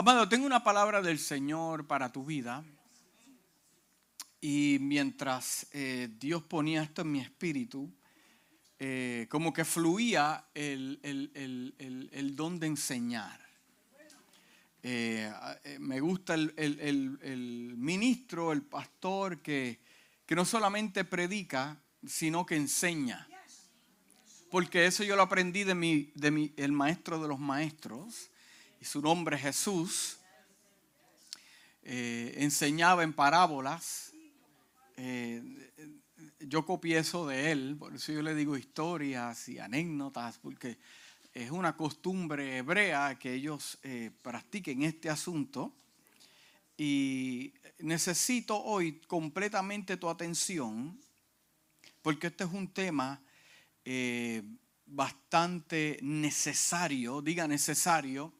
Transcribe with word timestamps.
Amado, 0.00 0.26
tengo 0.30 0.46
una 0.46 0.64
palabra 0.64 1.02
del 1.02 1.18
Señor 1.18 1.86
para 1.86 2.10
tu 2.10 2.24
vida. 2.24 2.64
Y 4.40 4.78
mientras 4.80 5.66
eh, 5.74 6.08
Dios 6.18 6.42
ponía 6.42 6.82
esto 6.82 7.02
en 7.02 7.12
mi 7.12 7.20
espíritu, 7.20 7.92
eh, 8.78 9.26
como 9.28 9.52
que 9.52 9.62
fluía 9.66 10.46
el, 10.54 10.98
don 12.34 12.58
de 12.58 12.66
enseñar. 12.68 13.46
Eh, 14.82 15.30
me 15.80 16.00
gusta 16.00 16.32
el, 16.32 17.74
ministro, 17.76 18.52
el 18.52 18.62
pastor 18.62 19.42
que, 19.42 19.80
no 20.30 20.46
solamente 20.46 21.04
predica, 21.04 21.78
sino 22.06 22.46
que 22.46 22.56
enseña. 22.56 23.28
Porque 24.50 24.86
eso 24.86 25.04
yo 25.04 25.14
lo 25.14 25.20
aprendí 25.24 25.64
de, 25.64 26.10
de 26.14 26.30
mi, 26.30 26.54
el 26.56 26.72
maestro 26.72 27.20
de 27.20 27.28
los 27.28 27.38
maestros 27.38 28.29
y 28.80 28.84
su 28.86 29.02
nombre 29.02 29.38
Jesús, 29.38 30.16
eh, 31.82 32.34
enseñaba 32.38 33.02
en 33.02 33.12
parábolas. 33.12 34.12
Eh, 34.96 35.42
yo 36.40 36.64
copié 36.64 36.98
eso 36.98 37.26
de 37.26 37.52
él, 37.52 37.76
por 37.78 37.94
eso 37.94 38.12
yo 38.12 38.22
le 38.22 38.34
digo 38.34 38.56
historias 38.56 39.48
y 39.50 39.58
anécdotas, 39.58 40.38
porque 40.38 40.78
es 41.34 41.50
una 41.50 41.76
costumbre 41.76 42.56
hebrea 42.56 43.18
que 43.18 43.34
ellos 43.34 43.78
eh, 43.82 44.10
practiquen 44.22 44.82
este 44.82 45.10
asunto. 45.10 45.74
Y 46.78 47.52
necesito 47.80 48.58
hoy 48.58 49.00
completamente 49.06 49.98
tu 49.98 50.08
atención, 50.08 50.98
porque 52.00 52.28
este 52.28 52.44
es 52.44 52.50
un 52.50 52.68
tema 52.68 53.20
bastante 54.86 55.98
necesario, 56.00 57.20
diga 57.20 57.46
necesario, 57.46 58.32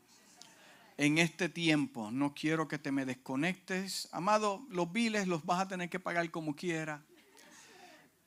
en 1.01 1.17
este 1.17 1.49
tiempo. 1.49 2.11
No 2.11 2.35
quiero 2.35 2.69
que 2.69 2.79
te 2.79 2.93
me 2.93 3.07
desconectes. 3.07 4.07
Amado, 4.13 4.67
los 4.69 4.93
biles 4.93 5.27
los 5.27 5.47
vas 5.47 5.63
a 5.63 5.67
tener 5.69 5.89
que 5.89 5.99
pagar 5.99 6.31
como 6.31 6.55
quiera. 6.55 7.03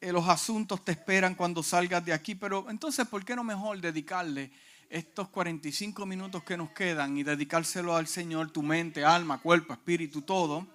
Eh, 0.02 0.12
los 0.12 0.28
asuntos 0.28 0.84
te 0.84 0.94
esperan 0.94 1.36
cuando 1.36 1.62
salgas 1.62 2.04
de 2.04 2.14
aquí, 2.14 2.34
pero 2.34 2.68
entonces, 2.72 3.08
¿por 3.08 3.24
qué 3.24 3.36
no 3.36 3.44
mejor 3.44 3.80
dedicarle 3.80 4.52
estos 4.90 5.30
45 5.30 6.04
minutos 6.08 6.44
que 6.44 6.58
nos 6.58 6.72
quedan 6.72 7.16
y 7.16 7.22
dedicárselo 7.22 7.96
al 7.96 8.08
Señor, 8.08 8.50
tu 8.50 8.64
mente, 8.64 9.06
alma, 9.06 9.40
cuerpo, 9.40 9.74
espíritu, 9.74 10.24
todo? 10.24 10.66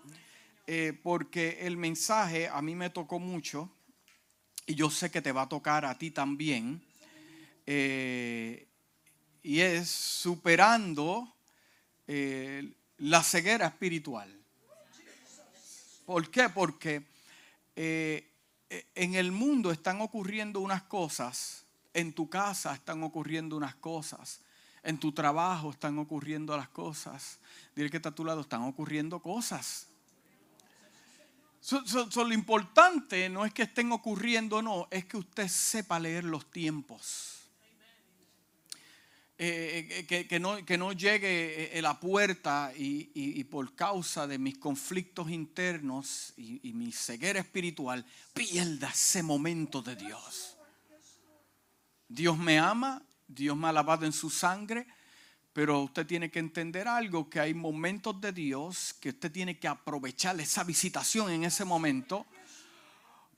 Eh, 0.68 0.96
porque 1.02 1.58
el 1.62 1.76
mensaje 1.76 2.46
a 2.46 2.62
mí 2.62 2.76
me 2.76 2.90
tocó 2.90 3.18
mucho 3.18 3.72
y 4.66 4.76
yo 4.76 4.88
sé 4.88 5.10
que 5.10 5.20
te 5.20 5.32
va 5.32 5.42
a 5.42 5.48
tocar 5.48 5.84
a 5.84 5.98
ti 5.98 6.12
también. 6.12 6.80
Eh, 7.66 8.68
y 9.42 9.58
es 9.58 9.90
superando 9.90 11.34
eh, 12.08 12.72
la 12.98 13.22
ceguera 13.22 13.66
espiritual. 13.66 14.34
¿Por 16.06 16.30
qué? 16.30 16.48
Porque 16.48 17.04
eh, 17.76 18.26
en 18.94 19.14
el 19.14 19.30
mundo 19.30 19.70
están 19.70 20.00
ocurriendo 20.00 20.60
unas 20.60 20.82
cosas, 20.84 21.66
en 21.92 22.14
tu 22.14 22.30
casa 22.30 22.74
están 22.74 23.02
ocurriendo 23.02 23.56
unas 23.56 23.74
cosas, 23.74 24.40
en 24.82 24.98
tu 24.98 25.12
trabajo 25.12 25.70
están 25.70 25.98
ocurriendo 25.98 26.56
las 26.56 26.70
cosas. 26.70 27.38
Dile 27.76 27.90
que 27.90 27.98
está 27.98 28.08
a 28.08 28.14
tu 28.14 28.24
lado, 28.24 28.40
están 28.40 28.62
ocurriendo 28.62 29.20
cosas. 29.20 29.88
lo 32.16 32.32
importante 32.32 33.28
no 33.28 33.44
es 33.44 33.52
que 33.52 33.64
estén 33.64 33.92
ocurriendo, 33.92 34.62
no, 34.62 34.88
es 34.90 35.04
que 35.04 35.18
usted 35.18 35.46
sepa 35.46 36.00
leer 36.00 36.24
los 36.24 36.50
tiempos. 36.50 37.37
Eh, 39.40 40.04
eh, 40.10 40.26
que, 40.26 40.40
no, 40.40 40.64
que, 40.64 40.76
no, 40.76 40.92
llegue 40.92 41.70
a 41.72 41.78
eh, 41.78 41.80
la 41.80 42.00
puerta 42.00 42.72
y, 42.76 43.44
por 43.44 43.76
causa 43.76 44.26
de 44.26 44.36
mis 44.36 44.58
conflictos 44.58 45.30
internos 45.30 46.34
y, 46.36 46.72
mi 46.72 46.90
ceguera 46.90 47.38
espiritual, 47.38 48.04
pierda 48.34 48.88
ese 48.88 49.22
momento 49.22 49.80
de 49.80 49.94
Dios. 49.94 50.56
Dios 52.08 52.36
me 52.36 52.58
ama, 52.58 53.00
Dios 53.28 53.56
me 53.56 53.68
ha 53.68 53.72
lavado 53.72 54.06
en 54.06 54.12
su 54.12 54.28
sangre, 54.28 54.88
pero 55.52 55.82
usted 55.82 56.04
tiene 56.04 56.32
que 56.32 56.40
entender 56.40 56.88
algo, 56.88 57.30
que 57.30 57.38
hay 57.38 57.54
momentos 57.54 58.20
de 58.20 58.32
Dios 58.32 58.92
que 59.00 59.10
usted 59.10 59.30
tiene 59.30 59.56
que 59.56 59.68
aprovechar 59.68 60.40
esa 60.40 60.64
visitación 60.64 61.30
en 61.30 61.44
ese 61.44 61.64
momento. 61.64 62.26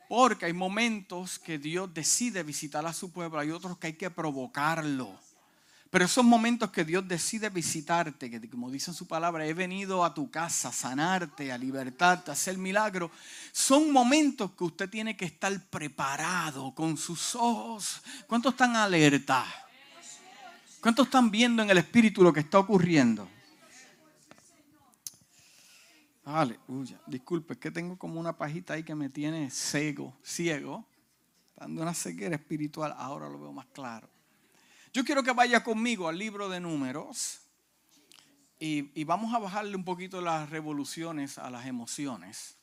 Porque 0.08 0.46
hay 0.46 0.54
momentos 0.54 1.38
que 1.38 1.58
Dios 1.58 1.92
decide 1.92 2.42
visitar 2.42 2.86
a 2.86 2.94
su 2.94 3.12
pueblo, 3.12 3.38
hay 3.38 3.50
otros 3.50 3.76
que 3.76 3.88
hay 3.88 3.92
que 3.92 4.08
provocarlo. 4.08 5.29
Pero 5.90 6.04
esos 6.04 6.24
momentos 6.24 6.70
que 6.70 6.84
Dios 6.84 7.06
decide 7.08 7.50
visitarte, 7.50 8.30
que 8.30 8.48
como 8.48 8.70
dice 8.70 8.92
en 8.92 8.94
su 8.94 9.08
palabra, 9.08 9.44
he 9.44 9.52
venido 9.52 10.04
a 10.04 10.14
tu 10.14 10.30
casa 10.30 10.68
a 10.68 10.72
sanarte, 10.72 11.50
a 11.50 11.58
libertarte, 11.58 12.30
a 12.30 12.34
hacer 12.34 12.56
milagro, 12.56 13.10
son 13.50 13.90
momentos 13.90 14.52
que 14.52 14.62
usted 14.62 14.88
tiene 14.88 15.16
que 15.16 15.24
estar 15.24 15.52
preparado 15.68 16.72
con 16.76 16.96
sus 16.96 17.34
ojos. 17.34 18.02
¿Cuántos 18.28 18.52
están 18.52 18.76
alerta? 18.76 19.44
¿Cuántos 20.80 21.06
están 21.06 21.28
viendo 21.28 21.60
en 21.64 21.70
el 21.70 21.78
espíritu 21.78 22.22
lo 22.22 22.32
que 22.32 22.40
está 22.40 22.60
ocurriendo? 22.60 23.28
Aleluya. 26.24 27.00
Disculpe, 27.04 27.54
es 27.54 27.58
que 27.58 27.72
tengo 27.72 27.98
como 27.98 28.20
una 28.20 28.38
pajita 28.38 28.74
ahí 28.74 28.84
que 28.84 28.94
me 28.94 29.08
tiene 29.08 29.50
ciego, 29.50 30.16
ciego, 30.22 30.86
dando 31.56 31.82
una 31.82 31.94
ceguera 31.94 32.36
espiritual. 32.36 32.94
Ahora 32.96 33.28
lo 33.28 33.40
veo 33.40 33.52
más 33.52 33.66
claro. 33.72 34.08
Yo 34.92 35.04
quiero 35.04 35.22
que 35.22 35.32
vaya 35.32 35.62
conmigo 35.62 36.08
al 36.08 36.18
libro 36.18 36.48
de 36.48 36.58
números 36.58 37.40
y, 38.58 39.04
vamos 39.04 39.32
a 39.32 39.38
bajarle 39.38 39.76
un 39.76 39.84
poquito 39.84 40.20
las 40.20 40.50
revoluciones 40.50 41.38
a 41.38 41.48
las 41.48 41.66
emociones. 41.66 42.56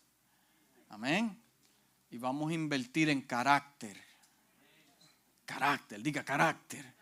Amén. 0.90 1.42
Y 2.12 2.18
vamos 2.18 2.52
a 2.52 2.54
invertir 2.54 3.10
en 3.10 3.22
carácter. 3.22 3.98
Carácter, 5.46 6.04
diga 6.04 6.24
carácter. 6.26 6.94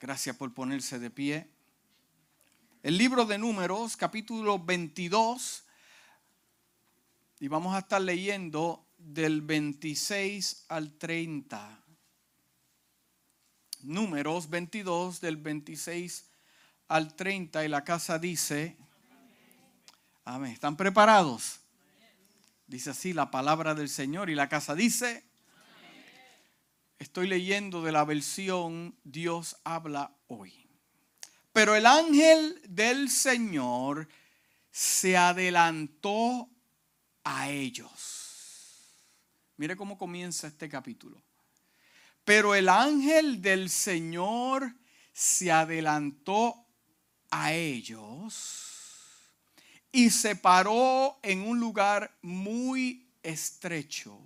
Gracias 0.00 0.36
por 0.36 0.54
ponerse 0.54 1.00
de 1.00 1.10
pie. 1.10 1.48
El 2.84 2.96
libro 2.96 3.24
de 3.24 3.38
números, 3.38 3.96
capítulo 3.96 4.60
22. 4.60 5.64
Y 7.40 7.48
vamos 7.48 7.74
a 7.74 7.80
estar 7.80 8.00
leyendo 8.00 8.86
del 8.96 9.42
26 9.42 10.66
al 10.68 10.92
30. 10.92 11.81
Números 13.82 14.48
22 14.48 15.20
del 15.20 15.36
26 15.36 16.26
al 16.88 17.14
30 17.14 17.64
y 17.64 17.68
la 17.68 17.84
casa 17.84 18.18
dice, 18.18 18.76
amén, 20.24 20.52
¿están 20.52 20.76
preparados? 20.76 21.60
Dice 22.66 22.90
así 22.90 23.12
la 23.12 23.30
palabra 23.30 23.74
del 23.74 23.88
Señor 23.88 24.30
y 24.30 24.34
la 24.34 24.48
casa 24.48 24.74
dice, 24.74 25.24
estoy 26.98 27.26
leyendo 27.26 27.82
de 27.82 27.92
la 27.92 28.04
versión 28.04 28.96
Dios 29.04 29.56
habla 29.64 30.14
hoy. 30.28 30.68
Pero 31.52 31.74
el 31.74 31.86
ángel 31.86 32.60
del 32.68 33.10
Señor 33.10 34.08
se 34.70 35.16
adelantó 35.16 36.48
a 37.24 37.50
ellos. 37.50 38.22
Mire 39.56 39.76
cómo 39.76 39.98
comienza 39.98 40.46
este 40.46 40.68
capítulo. 40.68 41.22
Pero 42.24 42.54
el 42.54 42.68
ángel 42.68 43.42
del 43.42 43.68
Señor 43.68 44.74
se 45.12 45.50
adelantó 45.50 46.66
a 47.30 47.52
ellos 47.52 48.72
y 49.90 50.10
se 50.10 50.36
paró 50.36 51.18
en 51.22 51.42
un 51.42 51.60
lugar 51.60 52.16
muy 52.22 53.06
estrecho, 53.22 54.18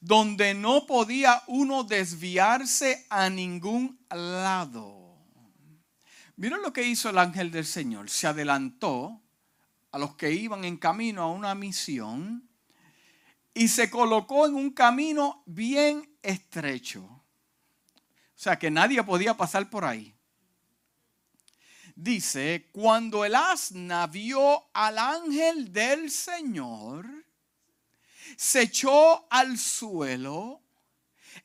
donde 0.00 0.54
no 0.54 0.86
podía 0.86 1.42
uno 1.46 1.84
desviarse 1.84 3.06
a 3.10 3.28
ningún 3.30 3.98
lado. 4.10 5.04
Miren 6.36 6.62
lo 6.62 6.72
que 6.72 6.82
hizo 6.82 7.10
el 7.10 7.18
ángel 7.18 7.50
del 7.50 7.64
Señor. 7.64 8.10
Se 8.10 8.26
adelantó 8.26 9.20
a 9.92 9.98
los 9.98 10.16
que 10.16 10.32
iban 10.32 10.64
en 10.64 10.76
camino 10.76 11.22
a 11.22 11.30
una 11.30 11.54
misión 11.54 12.48
y 13.54 13.68
se 13.68 13.88
colocó 13.88 14.46
en 14.46 14.54
un 14.54 14.70
camino 14.70 15.44
bien 15.46 16.13
estrecho. 16.24 17.02
O 17.02 17.22
sea 18.34 18.58
que 18.58 18.70
nadie 18.70 19.02
podía 19.02 19.36
pasar 19.36 19.68
por 19.70 19.84
ahí. 19.84 20.14
Dice, 21.94 22.68
cuando 22.72 23.24
el 23.24 23.34
asna 23.34 24.06
vio 24.08 24.64
al 24.72 24.98
ángel 24.98 25.72
del 25.72 26.10
Señor, 26.10 27.06
se 28.36 28.62
echó 28.62 29.26
al 29.30 29.56
suelo. 29.58 30.60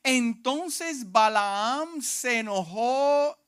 Entonces 0.02 1.10
Balaam 1.10 2.02
se 2.02 2.40
enojó 2.40 3.38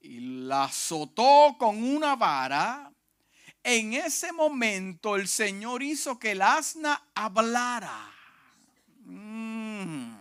y 0.00 0.20
la 0.46 0.64
azotó 0.64 1.56
con 1.58 1.82
una 1.82 2.16
vara 2.16 2.92
en 3.64 3.92
ese 3.92 4.32
momento 4.32 5.16
el 5.16 5.28
Señor 5.28 5.82
hizo 5.82 6.18
que 6.18 6.32
el 6.32 6.42
asna 6.42 7.00
hablara. 7.14 8.10
Mm. 9.04 10.12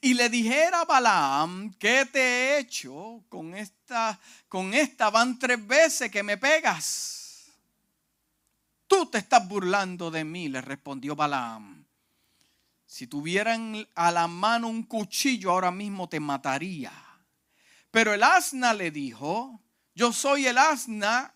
Y 0.00 0.14
le 0.14 0.28
dijera 0.28 0.80
a 0.80 0.84
Balaam, 0.84 1.74
¿qué 1.74 2.06
te 2.06 2.20
he 2.20 2.58
hecho? 2.58 3.24
Con 3.28 3.54
esta, 3.54 4.18
con 4.48 4.74
esta 4.74 5.10
van 5.10 5.38
tres 5.38 5.66
veces 5.66 6.10
que 6.10 6.22
me 6.22 6.36
pegas. 6.36 7.50
Tú 8.86 9.06
te 9.06 9.18
estás 9.18 9.46
burlando 9.46 10.10
de 10.10 10.24
mí, 10.24 10.48
le 10.48 10.60
respondió 10.60 11.14
Balaam. 11.14 11.84
Si 12.86 13.06
tuvieran 13.06 13.86
a 13.94 14.10
la 14.10 14.26
mano 14.26 14.68
un 14.68 14.82
cuchillo 14.82 15.52
ahora 15.52 15.70
mismo 15.70 16.08
te 16.08 16.18
mataría. 16.18 16.92
Pero 17.90 18.14
el 18.14 18.22
asna 18.22 18.74
le 18.74 18.90
dijo, 18.90 19.60
yo 19.94 20.12
soy 20.12 20.46
el 20.46 20.58
asna 20.58 21.34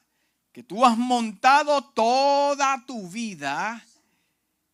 que 0.52 0.62
tú 0.62 0.84
has 0.84 0.96
montado 0.96 1.82
toda 1.82 2.84
tu 2.86 3.08
vida 3.08 3.84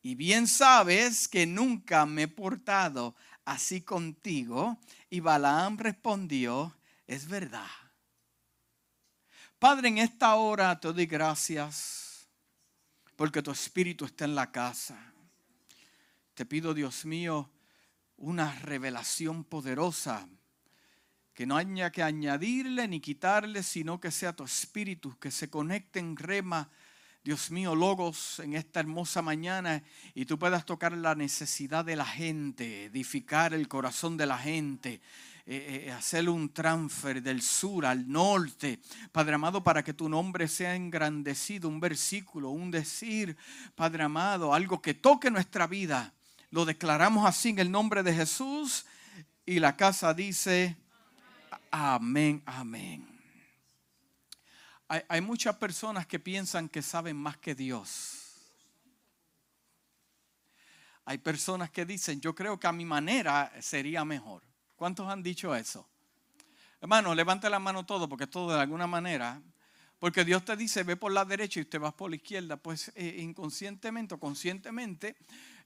y 0.02 0.14
bien 0.14 0.46
sabes 0.46 1.28
que 1.28 1.46
nunca 1.46 2.06
me 2.06 2.22
he 2.22 2.28
portado 2.28 3.14
así 3.50 3.80
contigo. 3.80 4.78
Y 5.10 5.20
Balaam 5.20 5.76
respondió, 5.76 6.76
es 7.06 7.28
verdad. 7.28 7.66
Padre, 9.58 9.88
en 9.88 9.98
esta 9.98 10.36
hora 10.36 10.78
te 10.78 10.92
doy 10.92 11.06
gracias 11.06 12.28
porque 13.16 13.42
tu 13.42 13.50
espíritu 13.50 14.04
está 14.04 14.24
en 14.24 14.34
la 14.34 14.50
casa. 14.52 15.12
Te 16.34 16.46
pido, 16.46 16.72
Dios 16.72 17.04
mío, 17.04 17.50
una 18.16 18.54
revelación 18.60 19.44
poderosa 19.44 20.26
que 21.34 21.44
no 21.44 21.56
haya 21.56 21.90
que 21.90 22.02
añadirle 22.02 22.86
ni 22.86 23.00
quitarle, 23.00 23.62
sino 23.62 24.00
que 24.00 24.10
sea 24.10 24.34
tu 24.34 24.44
espíritu 24.44 25.18
que 25.18 25.30
se 25.30 25.50
conecte 25.50 25.98
en 25.98 26.16
rema 26.16 26.70
Dios 27.22 27.50
mío, 27.50 27.74
logos 27.74 28.38
en 28.38 28.54
esta 28.54 28.80
hermosa 28.80 29.20
mañana 29.20 29.82
y 30.14 30.24
tú 30.24 30.38
puedas 30.38 30.64
tocar 30.64 30.96
la 30.96 31.14
necesidad 31.14 31.84
de 31.84 31.94
la 31.94 32.06
gente, 32.06 32.86
edificar 32.86 33.52
el 33.52 33.68
corazón 33.68 34.16
de 34.16 34.24
la 34.24 34.38
gente, 34.38 35.02
eh, 35.44 35.84
eh, 35.86 35.92
hacer 35.92 36.30
un 36.30 36.50
transfer 36.50 37.22
del 37.22 37.42
sur 37.42 37.84
al 37.84 38.10
norte, 38.10 38.80
Padre 39.12 39.34
amado, 39.34 39.62
para 39.62 39.84
que 39.84 39.92
tu 39.92 40.08
nombre 40.08 40.48
sea 40.48 40.74
engrandecido, 40.74 41.68
un 41.68 41.78
versículo, 41.78 42.50
un 42.50 42.70
decir, 42.70 43.36
Padre 43.74 44.04
amado, 44.04 44.54
algo 44.54 44.80
que 44.80 44.94
toque 44.94 45.30
nuestra 45.30 45.66
vida. 45.66 46.14
Lo 46.50 46.64
declaramos 46.64 47.26
así 47.26 47.50
en 47.50 47.58
el 47.58 47.70
nombre 47.70 48.02
de 48.02 48.14
Jesús 48.14 48.86
y 49.44 49.58
la 49.58 49.76
casa 49.76 50.14
dice, 50.14 50.78
amén, 51.70 52.42
amén. 52.46 53.09
Hay, 55.08 55.20
muchas 55.20 55.54
personas 55.54 56.04
que 56.04 56.18
piensan 56.18 56.68
que 56.68 56.82
saben 56.82 57.16
más 57.16 57.36
que 57.36 57.54
Dios. 57.54 58.24
Hay 61.04 61.18
personas 61.18 61.70
que 61.70 61.86
dicen, 61.86 62.20
yo 62.20 62.34
creo 62.34 62.58
que 62.58 62.66
a 62.66 62.72
mi 62.72 62.84
manera 62.84 63.52
sería 63.60 64.04
mejor. 64.04 64.42
¿Cuántos 64.74 65.08
han 65.08 65.22
dicho 65.22 65.54
eso? 65.54 65.88
Hermano, 66.80 67.14
levante 67.14 67.48
la 67.48 67.60
mano 67.60 67.86
todo, 67.86 68.08
porque 68.08 68.26
todo 68.26 68.52
de 68.52 68.60
alguna 68.60 68.88
manera, 68.88 69.40
porque 70.00 70.24
Dios 70.24 70.44
te 70.44 70.56
dice, 70.56 70.82
ve 70.82 70.96
por 70.96 71.12
la 71.12 71.24
derecha 71.24 71.60
y 71.60 71.62
usted 71.62 71.80
va 71.80 71.96
por 71.96 72.10
la 72.10 72.16
izquierda, 72.16 72.56
pues 72.56 72.90
eh, 72.96 73.18
inconscientemente 73.20 74.14
o 74.14 74.18
conscientemente 74.18 75.16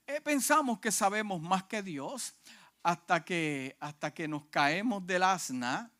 eh, 0.06 0.20
pensamos 0.20 0.80
que 0.80 0.92
sabemos 0.92 1.40
más 1.40 1.64
que 1.64 1.82
Dios 1.82 2.34
hasta 2.82 3.24
que, 3.24 3.74
hasta 3.80 4.12
que 4.12 4.28
nos 4.28 4.44
caemos 4.48 5.06
del 5.06 5.22
asna 5.22 5.93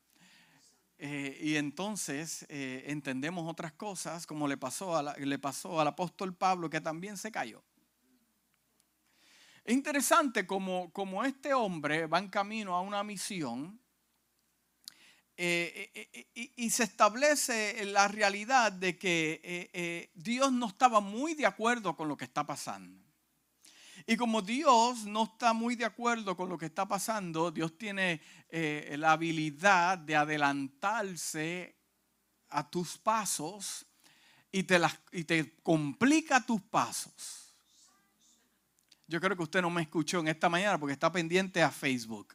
eh, 1.07 1.37
y 1.39 1.57
entonces 1.57 2.47
eh, 2.49 2.85
entendemos 2.87 3.47
otras 3.47 3.73
cosas, 3.73 4.27
como 4.27 4.49
le 4.49 4.57
pasó, 4.57 5.03
le 5.19 5.39
pasó 5.39 5.79
al 5.79 5.89
apóstol 5.89 6.35
Pablo, 6.35 6.71
que 6.71 6.81
también 6.81 7.19
se 7.19 7.31
cayó. 7.31 7.63
Es 9.67 9.75
interesante 9.75 10.47
como, 10.47 10.91
como 10.95 11.23
este 11.23 11.53
hombre 11.53 12.07
va 12.07 12.21
en 12.21 12.29
camino 12.29 12.75
a 12.75 12.81
una 12.81 13.05
misión 13.05 13.79
eh, 15.37 16.23
y, 16.57 16.71
se 16.71 16.85
establece 16.85 17.85
la 17.85 18.09
realidad 18.09 18.73
de 18.73 18.97
que 18.97 20.11
Dios 20.15 20.53
no 20.53 20.69
estaba 20.69 21.01
muy 21.01 21.35
de 21.35 21.45
acuerdo 21.45 21.95
con 21.97 22.09
lo 22.09 22.17
que 22.17 22.25
está 22.25 22.47
pasando. 22.47 23.04
Y 24.07 24.17
como 24.17 24.43
Dios 24.43 25.05
no 25.05 25.25
está 25.25 25.53
muy 25.55 25.77
de 25.77 25.87
acuerdo 25.87 26.37
con 26.37 26.49
lo 26.49 26.59
que 26.59 26.67
está 26.67 26.87
pasando, 26.87 27.51
Dios 27.51 27.79
tiene 27.79 28.21
eh, 28.51 28.95
la 28.99 29.13
habilidad 29.13 29.97
de 29.97 30.15
adelantarse 30.15 31.75
a 32.51 32.69
tus 32.69 32.99
pasos 32.99 33.87
y 34.53 34.63
te, 34.65 34.79
y 35.13 35.25
te 35.25 35.57
complica 35.63 36.45
tus 36.45 36.61
pasos. 36.61 37.55
Yo 39.07 39.21
creo 39.21 39.37
que 39.37 39.43
usted 39.43 39.63
no 39.63 39.71
me 39.71 39.83
escuchó 39.83 40.21
en 40.21 40.29
esta 40.29 40.49
mañana 40.49 40.79
porque 40.79 40.93
está 40.93 41.11
pendiente 41.11 41.63
a 41.63 41.71
Facebook. 41.71 42.35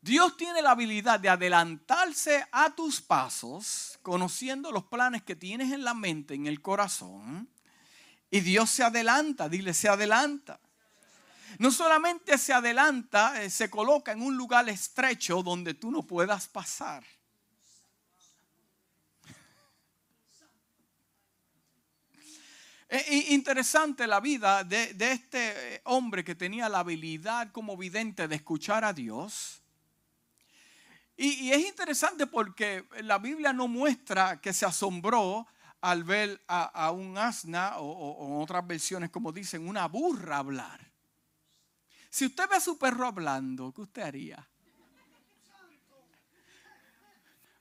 Dios 0.00 0.36
tiene 0.36 0.62
la 0.62 0.70
habilidad 0.70 1.20
de 1.20 1.28
adelantarse 1.28 2.46
a 2.52 2.74
tus 2.74 3.02
pasos, 3.02 3.98
conociendo 4.02 4.72
los 4.72 4.84
planes 4.84 5.22
que 5.22 5.36
tienes 5.36 5.72
en 5.72 5.84
la 5.84 5.94
mente, 5.94 6.34
en 6.34 6.46
el 6.46 6.62
corazón, 6.62 7.50
y 8.30 8.40
Dios 8.40 8.70
se 8.70 8.84
adelanta, 8.84 9.48
dile, 9.48 9.74
se 9.74 9.88
adelanta. 9.88 10.60
No 11.58 11.72
solamente 11.72 12.38
se 12.38 12.52
adelanta, 12.52 13.42
eh, 13.42 13.50
se 13.50 13.68
coloca 13.68 14.12
en 14.12 14.22
un 14.22 14.36
lugar 14.36 14.68
estrecho 14.68 15.42
donde 15.42 15.74
tú 15.74 15.90
no 15.90 16.02
puedas 16.04 16.46
pasar. 16.48 17.04
Es 22.88 23.30
interesante 23.30 24.06
la 24.06 24.20
vida 24.20 24.64
de, 24.64 24.96
este 24.98 25.74
eh, 25.74 25.80
hombre 25.84 26.24
que 26.24 26.34
tenía 26.34 26.68
la 26.68 26.80
habilidad 26.80 27.52
como 27.52 27.76
vidente 27.76 28.26
de 28.26 28.36
escuchar 28.36 28.84
a 28.84 28.92
Dios. 28.92 29.62
Y, 31.16 31.46
y, 31.46 31.52
es 31.52 31.66
interesante 31.66 32.26
porque 32.26 32.84
la 33.02 33.18
Biblia 33.18 33.52
no 33.52 33.68
muestra 33.68 34.40
que 34.40 34.52
se 34.52 34.66
asombró 34.66 35.46
al 35.80 36.04
ver 36.04 36.42
a, 36.46 36.90
un 36.90 37.16
asna 37.16 37.78
o, 37.78 38.26
en 38.26 38.42
otras 38.42 38.66
versiones 38.66 39.10
como 39.10 39.32
dicen, 39.32 39.66
una 39.66 39.86
burra 39.86 40.38
hablar. 40.38 40.90
Si 42.10 42.26
usted 42.26 42.48
ve 42.48 42.56
a 42.56 42.60
su 42.60 42.78
perro 42.78 43.06
hablando, 43.06 43.72
¿qué 43.72 43.80
usted 43.82 44.02
haría? 44.02 44.46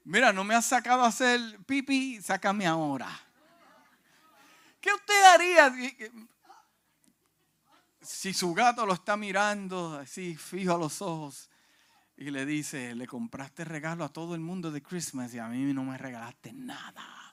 Mira, 0.04 0.34
no 0.34 0.44
me 0.44 0.56
has 0.56 0.66
sacado 0.66 1.04
a 1.04 1.08
hacer 1.08 1.40
pipi, 1.66 2.20
sácame 2.22 2.66
ahora. 2.66 3.10
¿Qué 4.82 4.92
usted 4.92 5.24
haría 5.26 5.74
si 8.02 8.34
su 8.34 8.54
gato 8.54 8.86
lo 8.86 8.94
está 8.94 9.16
mirando 9.18 10.00
así 10.00 10.36
fijo 10.36 10.74
a 10.74 10.78
los 10.78 11.02
ojos 11.02 11.50
y 12.18 12.32
le 12.32 12.46
dice, 12.46 12.96
le 12.96 13.06
compraste 13.06 13.64
regalo 13.66 14.04
a 14.04 14.10
todo 14.10 14.36
el 14.36 14.42
mundo 14.42 14.72
de 14.72 14.82
Christmas 14.82 15.34
y 15.34 15.40
a 15.40 15.48
mí 15.48 15.74
no 15.74 15.84
me 15.84 15.98
regalaste 15.98 16.54
nada? 16.54 17.29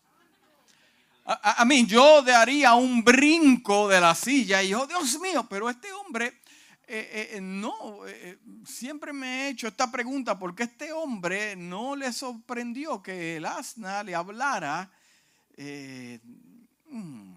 A, 1.29 1.65
mí, 1.65 1.85
yo 1.87 2.23
daría 2.23 2.75
un 2.75 3.03
brinco 3.03 3.89
de 3.89 4.01
la 4.01 4.15
silla 4.15 4.63
y 4.63 4.69
yo, 4.69 4.87
Dios 4.87 5.19
mío, 5.19 5.45
pero 5.51 5.69
este 5.69 5.93
hombre 5.93 6.41
eh, 6.87 7.31
eh, 7.33 7.41
no, 7.41 8.07
eh, 8.07 8.39
siempre 8.65 9.13
me 9.13 9.27
he 9.27 9.49
hecho 9.49 9.67
esta 9.67 9.91
pregunta, 9.91 10.39
¿por 10.39 10.55
qué 10.55 10.63
este 10.63 10.93
hombre 10.93 11.57
no 11.57 11.97
le 11.97 12.13
sorprendió 12.13 13.03
que 13.03 13.39
el 13.39 13.45
asna 13.45 14.05
le 14.05 14.15
hablara? 14.15 14.89
Mm, 16.91 17.33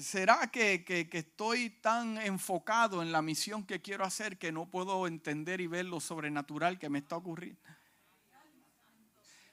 ¿Será 0.00 0.50
que, 0.50 0.84
que, 0.84 1.08
estoy 1.12 1.70
tan 1.70 2.18
enfocado 2.18 3.00
en 3.00 3.12
la 3.12 3.22
misión 3.22 3.64
que 3.64 3.80
quiero 3.80 4.04
hacer 4.04 4.38
que 4.38 4.50
no 4.50 4.66
puedo 4.66 5.06
entender 5.06 5.60
y 5.60 5.68
ver 5.68 5.84
lo 5.84 6.00
sobrenatural 6.00 6.80
que 6.80 6.88
me 6.88 6.98
está 6.98 7.14
ocurriendo? 7.14 7.60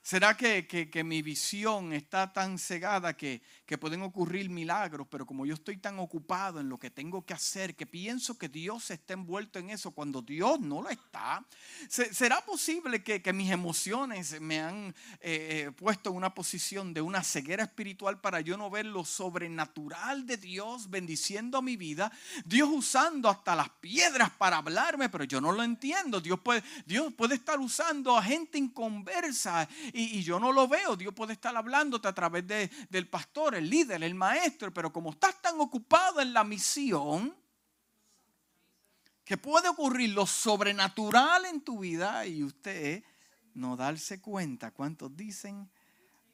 ¿Será 0.07 0.37
que, 0.37 1.03
mi 1.03 1.21
visión 1.21 1.91
está 1.91 2.31
tan 2.31 2.57
cegada 2.57 3.17
que, 3.17 3.41
que, 3.67 3.77
pueden 3.77 4.01
ocurrir 4.01 4.49
milagros, 4.49 5.07
pero 5.09 5.25
como 5.25 5.45
yo 5.45 5.53
estoy 5.53 5.77
tan 5.77 5.99
ocupado 5.99 6.59
en 6.59 6.69
lo 6.69 6.79
que 6.79 6.89
tengo 6.89 7.25
que 7.25 7.33
hacer, 7.33 7.75
que 7.75 7.85
pienso 7.85 8.37
que 8.37 8.49
Dios 8.49 8.89
está 8.91 9.13
envuelto 9.13 9.59
en 9.59 9.69
eso 9.69 9.91
cuando 9.91 10.21
Dios 10.21 10.59
no 10.59 10.81
lo 10.81 10.89
está? 10.89 11.45
¿Será 11.89 12.43
posible 12.43 13.03
que, 13.03 13.27
mis 13.33 13.51
emociones 13.51 14.39
me 14.41 14.59
han 14.61 14.95
eh, 15.19 15.65
eh, 15.67 15.71
puesto 15.75 16.09
en 16.09 16.15
una 16.15 16.33
posición 16.33 16.93
de 16.93 17.01
una 17.01 17.23
ceguera 17.23 17.63
espiritual 17.63 18.19
para 18.19 18.41
yo 18.41 18.57
no 18.57 18.69
ver 18.69 18.85
lo 18.85 19.05
sobrenatural 19.05 20.25
de 20.25 20.37
Dios 20.37 20.89
bendiciendo 20.89 21.61
mi 21.61 21.75
vida? 21.75 22.11
Dios 22.45 22.69
usando 22.71 23.29
hasta 23.29 23.55
las 23.55 23.69
piedras 23.69 24.31
para 24.31 24.57
hablarme, 24.57 25.09
pero 25.09 25.25
yo 25.25 25.41
no 25.41 25.51
lo 25.51 25.63
entiendo. 25.63 26.21
Dios 26.21 26.39
puede, 26.39 26.63
Dios 26.85 27.13
puede 27.13 27.35
estar 27.35 27.59
usando 27.59 28.17
a 28.17 28.23
gente 28.23 28.57
inconversa 28.57 29.67
y, 29.93 30.23
yo 30.23 30.39
no 30.39 30.51
lo 30.51 30.67
veo. 30.67 30.95
Dios 30.95 31.13
puede 31.13 31.33
estar 31.33 31.55
hablándote 31.55 32.07
a 32.07 32.13
través 32.13 32.47
de, 32.47 32.69
del 32.89 33.07
pastor, 33.07 33.55
el 33.57 33.69
líder, 33.69 34.03
el 34.03 34.15
maestro, 34.15 34.73
pero 34.73 34.91
como 34.91 35.11
estás 35.11 35.41
tan 35.41 35.59
ocupado 35.59 36.21
en 36.21 36.33
la 36.33 36.43
misión, 36.43 37.35
que 39.27 39.37
puede 39.37 39.67
ocurrir 39.67 40.11
lo 40.11 40.25
sobrenatural 40.25 41.45
en 41.45 41.59
tu 41.59 41.79
vida 41.79 42.25
y 42.25 42.43
usted 42.43 43.03
no 43.55 43.75
darse 43.75 44.21
cuenta. 44.21 44.71
¿Cuántos 44.71 45.17
dicen? 45.17 45.69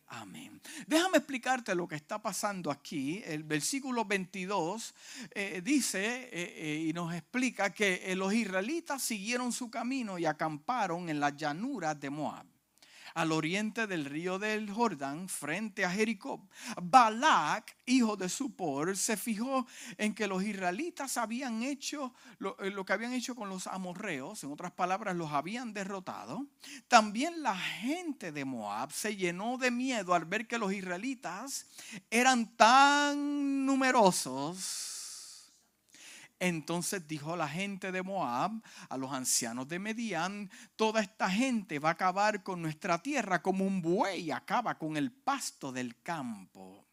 Amén. 0.09 0.61
Déjame 0.85 1.17
explicarte 1.17 1.73
lo 1.73 1.87
que 1.87 1.95
está 1.95 2.21
pasando 2.21 2.69
aquí. 2.69 3.23
El 3.25 3.43
versículo 3.43 4.05
22 4.05 4.93
eh, 5.31 5.61
dice 5.63 6.29
eh, 6.31 6.85
y 6.87 6.93
nos 6.93 7.15
explica 7.15 7.73
que 7.73 8.15
los 8.15 8.31
israelitas 8.31 9.01
siguieron 9.01 9.51
su 9.51 9.71
camino 9.71 10.19
y 10.19 10.27
acamparon 10.27 11.09
en 11.09 11.19
las 11.19 11.35
llanuras 11.35 11.99
de 11.99 12.11
Moab 12.11 12.52
al 13.13 13.31
oriente 13.31 13.87
del 13.87 14.05
río 14.05 14.39
del 14.39 14.71
Jordán, 14.71 15.29
frente 15.29 15.85
a 15.85 15.91
Jericó. 15.91 16.47
Balak, 16.81 17.75
hijo 17.85 18.15
de 18.15 18.29
Supor, 18.29 18.95
se 18.97 19.17
fijó 19.17 19.67
en 19.97 20.13
que 20.13 20.27
los 20.27 20.43
israelitas 20.43 21.17
habían 21.17 21.63
hecho 21.63 22.13
lo, 22.39 22.59
eh, 22.59 22.69
lo, 22.69 22.85
que 22.85 22.93
habían 22.93 23.13
hecho 23.13 23.35
con 23.35 23.49
los 23.49 23.67
amorreos, 23.67 24.43
en 24.43 24.51
otras 24.51 24.71
palabras, 24.71 25.15
los 25.15 25.31
habían 25.31 25.73
derrotado. 25.73 26.45
También 26.87 27.41
la 27.41 27.57
gente 27.57 28.31
de 28.31 28.45
Moab 28.45 28.91
se 28.91 29.15
llenó 29.15 29.57
de 29.57 29.71
miedo 29.71 30.13
al 30.13 30.25
ver 30.25 30.47
que 30.47 30.57
los 30.57 30.73
israelitas 30.73 31.67
eran 32.09 32.55
tan 32.55 33.65
numerosos 33.65 34.92
entonces 36.47 37.07
dijo 37.07 37.37
la 37.37 37.47
gente 37.47 37.93
de 37.93 38.03
Moab 38.03 38.51
a 38.89 38.97
los 38.97 39.13
ancianos 39.13 39.65
de 39.69 39.79
Medián, 39.79 40.51
toda 40.75 40.99
esta 40.99 41.29
gente 41.29 41.79
va 41.79 41.89
a 41.89 41.93
acabar 41.93 42.43
con 42.43 42.61
nuestra 42.61 43.01
tierra 43.01 43.41
como 43.41 43.65
un 43.65 43.81
buey 43.81 44.29
acaba 44.29 44.77
con 44.77 44.97
el 44.97 45.09
pasto 45.11 45.71
del 45.71 46.01
campo. 46.01 46.85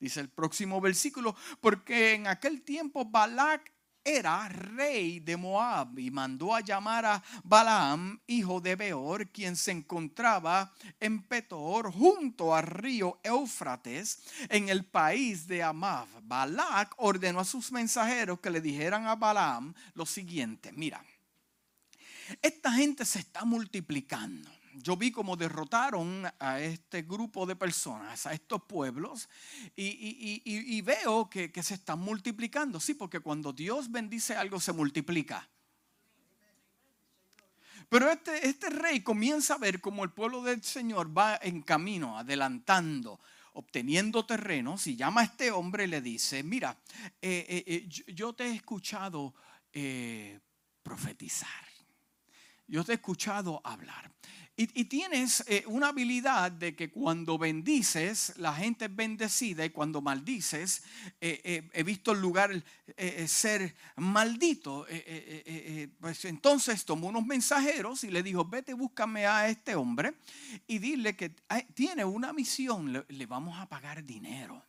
Dice 0.00 0.20
el 0.20 0.30
próximo 0.30 0.80
versículo, 0.80 1.36
porque 1.60 2.14
en 2.14 2.26
aquel 2.26 2.62
tiempo 2.62 3.04
Balak 3.04 3.70
era 4.04 4.48
rey 4.48 5.20
de 5.20 5.36
Moab 5.36 5.98
y 5.98 6.10
mandó 6.10 6.54
a 6.54 6.60
llamar 6.60 7.04
a 7.04 7.22
Balaam, 7.44 8.20
hijo 8.26 8.60
de 8.60 8.76
Beor, 8.76 9.28
quien 9.30 9.56
se 9.56 9.70
encontraba 9.70 10.72
en 11.00 11.22
Petor, 11.22 11.92
junto 11.92 12.54
al 12.54 12.66
río 12.66 13.20
Éufrates, 13.22 14.22
en 14.48 14.68
el 14.68 14.84
país 14.84 15.46
de 15.46 15.62
Amav. 15.62 16.08
Balak 16.22 16.94
ordenó 16.98 17.40
a 17.40 17.44
sus 17.44 17.72
mensajeros 17.72 18.40
que 18.40 18.50
le 18.50 18.60
dijeran 18.60 19.06
a 19.06 19.14
Balaam 19.14 19.74
lo 19.94 20.06
siguiente, 20.06 20.72
mira, 20.72 21.04
esta 22.40 22.72
gente 22.72 23.04
se 23.04 23.18
está 23.18 23.44
multiplicando 23.44 24.50
yo 24.74 24.96
vi 24.96 25.10
cómo 25.10 25.36
derrotaron 25.36 26.24
a 26.38 26.60
este 26.60 27.02
grupo 27.02 27.46
de 27.46 27.56
personas, 27.56 28.26
a 28.26 28.32
estos 28.32 28.62
pueblos, 28.62 29.28
y, 29.76 30.80
veo 30.82 31.28
que, 31.28 31.50
se 31.62 31.74
están 31.74 31.98
multiplicando. 31.98 32.80
Sí, 32.80 32.94
porque 32.94 33.20
cuando 33.20 33.52
Dios 33.52 33.90
bendice 33.90 34.34
algo 34.34 34.60
se 34.60 34.72
multiplica. 34.72 35.48
Pero 37.88 38.10
este, 38.10 38.46
este 38.46 38.70
rey 38.70 39.00
comienza 39.00 39.54
a 39.54 39.58
ver 39.58 39.80
cómo 39.80 40.02
el 40.04 40.10
pueblo 40.10 40.42
del 40.42 40.62
Señor 40.62 41.16
va 41.16 41.38
en 41.42 41.60
camino, 41.60 42.18
adelantando, 42.18 43.20
obteniendo 43.52 44.24
terrenos, 44.24 44.86
y 44.86 44.96
llama 44.96 45.20
a 45.20 45.24
este 45.24 45.50
hombre 45.50 45.84
y 45.84 45.88
le 45.88 46.00
dice, 46.00 46.42
mira, 46.42 46.76
eh, 47.20 47.44
eh, 47.48 47.64
eh, 47.66 47.88
yo 47.88 48.32
te 48.32 48.44
he 48.44 48.54
escuchado 48.54 49.34
profetizar. 50.82 51.48
Yo 52.66 52.84
te 52.84 52.92
he 52.92 52.94
escuchado 52.94 53.60
hablar. 53.64 54.10
Y, 54.54 54.84
tienes 54.84 55.42
eh, 55.48 55.64
una 55.66 55.88
habilidad 55.88 56.52
de 56.52 56.76
que 56.76 56.90
cuando 56.90 57.38
bendices, 57.38 58.34
la 58.36 58.54
gente 58.54 58.84
es 58.84 58.94
bendecida 58.94 59.64
y 59.64 59.70
cuando 59.70 60.02
maldices, 60.02 60.82
eh, 61.22 61.40
eh, 61.42 61.70
he 61.72 61.82
visto 61.82 62.12
el 62.12 62.20
lugar 62.20 62.62
ser 63.26 63.74
maldito. 63.96 64.86
pues 66.00 66.26
entonces 66.26 66.84
tomó 66.84 67.08
unos 67.08 67.24
mensajeros 67.24 68.04
y 68.04 68.10
le 68.10 68.22
dijo, 68.22 68.44
vete, 68.44 68.74
búscame 68.74 69.26
a 69.26 69.48
este 69.48 69.74
hombre 69.74 70.14
y 70.66 70.78
dile 70.78 71.16
que 71.16 71.30
tiene 71.72 72.04
una 72.04 72.34
misión, 72.34 73.04
le 73.08 73.26
vamos 73.26 73.58
a 73.58 73.66
pagar 73.66 74.04
dinero, 74.04 74.62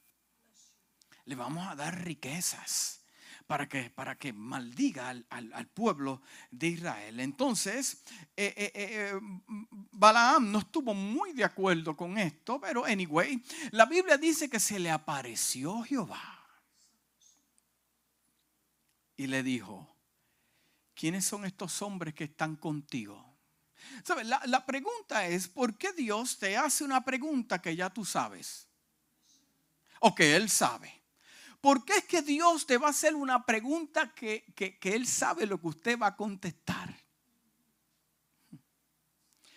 le 1.25 1.35
vamos 1.35 1.67
a 1.67 1.75
dar 1.75 2.05
riquezas 2.05 3.02
para 3.47 3.67
que, 3.67 3.89
para 3.89 4.17
que 4.17 4.33
maldiga 4.33 5.09
al, 5.09 5.67
pueblo 5.67 6.21
de 6.51 6.67
Israel. 6.67 7.19
Entonces, 7.19 8.03
eh, 8.35 8.53
eh, 8.55 8.71
eh, 8.73 9.19
Balaam 9.91 10.51
no 10.51 10.59
estuvo 10.59 10.93
muy 10.93 11.33
de 11.33 11.43
acuerdo 11.43 11.95
con 11.95 12.17
esto, 12.17 12.59
pero 12.59 12.85
anyway, 12.85 13.43
la 13.71 13.85
Biblia 13.85 14.17
dice 14.17 14.50
que 14.50 14.59
se 14.59 14.79
le 14.79 14.89
apareció 14.89 15.83
Jehová 15.83 16.39
y 19.17 19.27
le 19.27 19.43
dijo, 19.43 19.88
¿quiénes 20.93 21.25
son 21.25 21.45
estos 21.45 21.81
hombres 21.81 22.13
que 22.13 22.25
están 22.25 22.55
contigo? 22.55 23.23
La, 24.23 24.41
la 24.45 24.65
pregunta 24.65 25.27
es, 25.27 25.50
¿por 25.50 25.77
qué 25.77 25.91
Dios 25.91 26.39
te 26.39 26.55
hace 26.55 26.85
una 26.85 27.03
pregunta 27.03 27.62
que 27.62 27.75
ya 27.75 27.89
tú 27.89 28.05
sabes? 28.05 28.67
O 30.00 30.15
que 30.15 30.35
Él 30.35 30.50
sabe. 30.50 31.02
¿Por 31.63 31.86
qué 31.86 31.93
es 31.93 32.03
que 32.03 32.22
Dios 32.22 32.67
te 32.67 32.77
va 32.77 32.88
a 32.88 32.89
hacer 32.89 33.15
una 33.15 33.46
pregunta 33.46 34.13
que, 34.13 34.43
Él 34.82 35.08
sabe 35.08 35.46
lo 35.46 35.62
que 35.62 35.67
usted 35.67 35.98
va 35.98 36.08
a 36.08 36.15
contestar? 36.17 36.93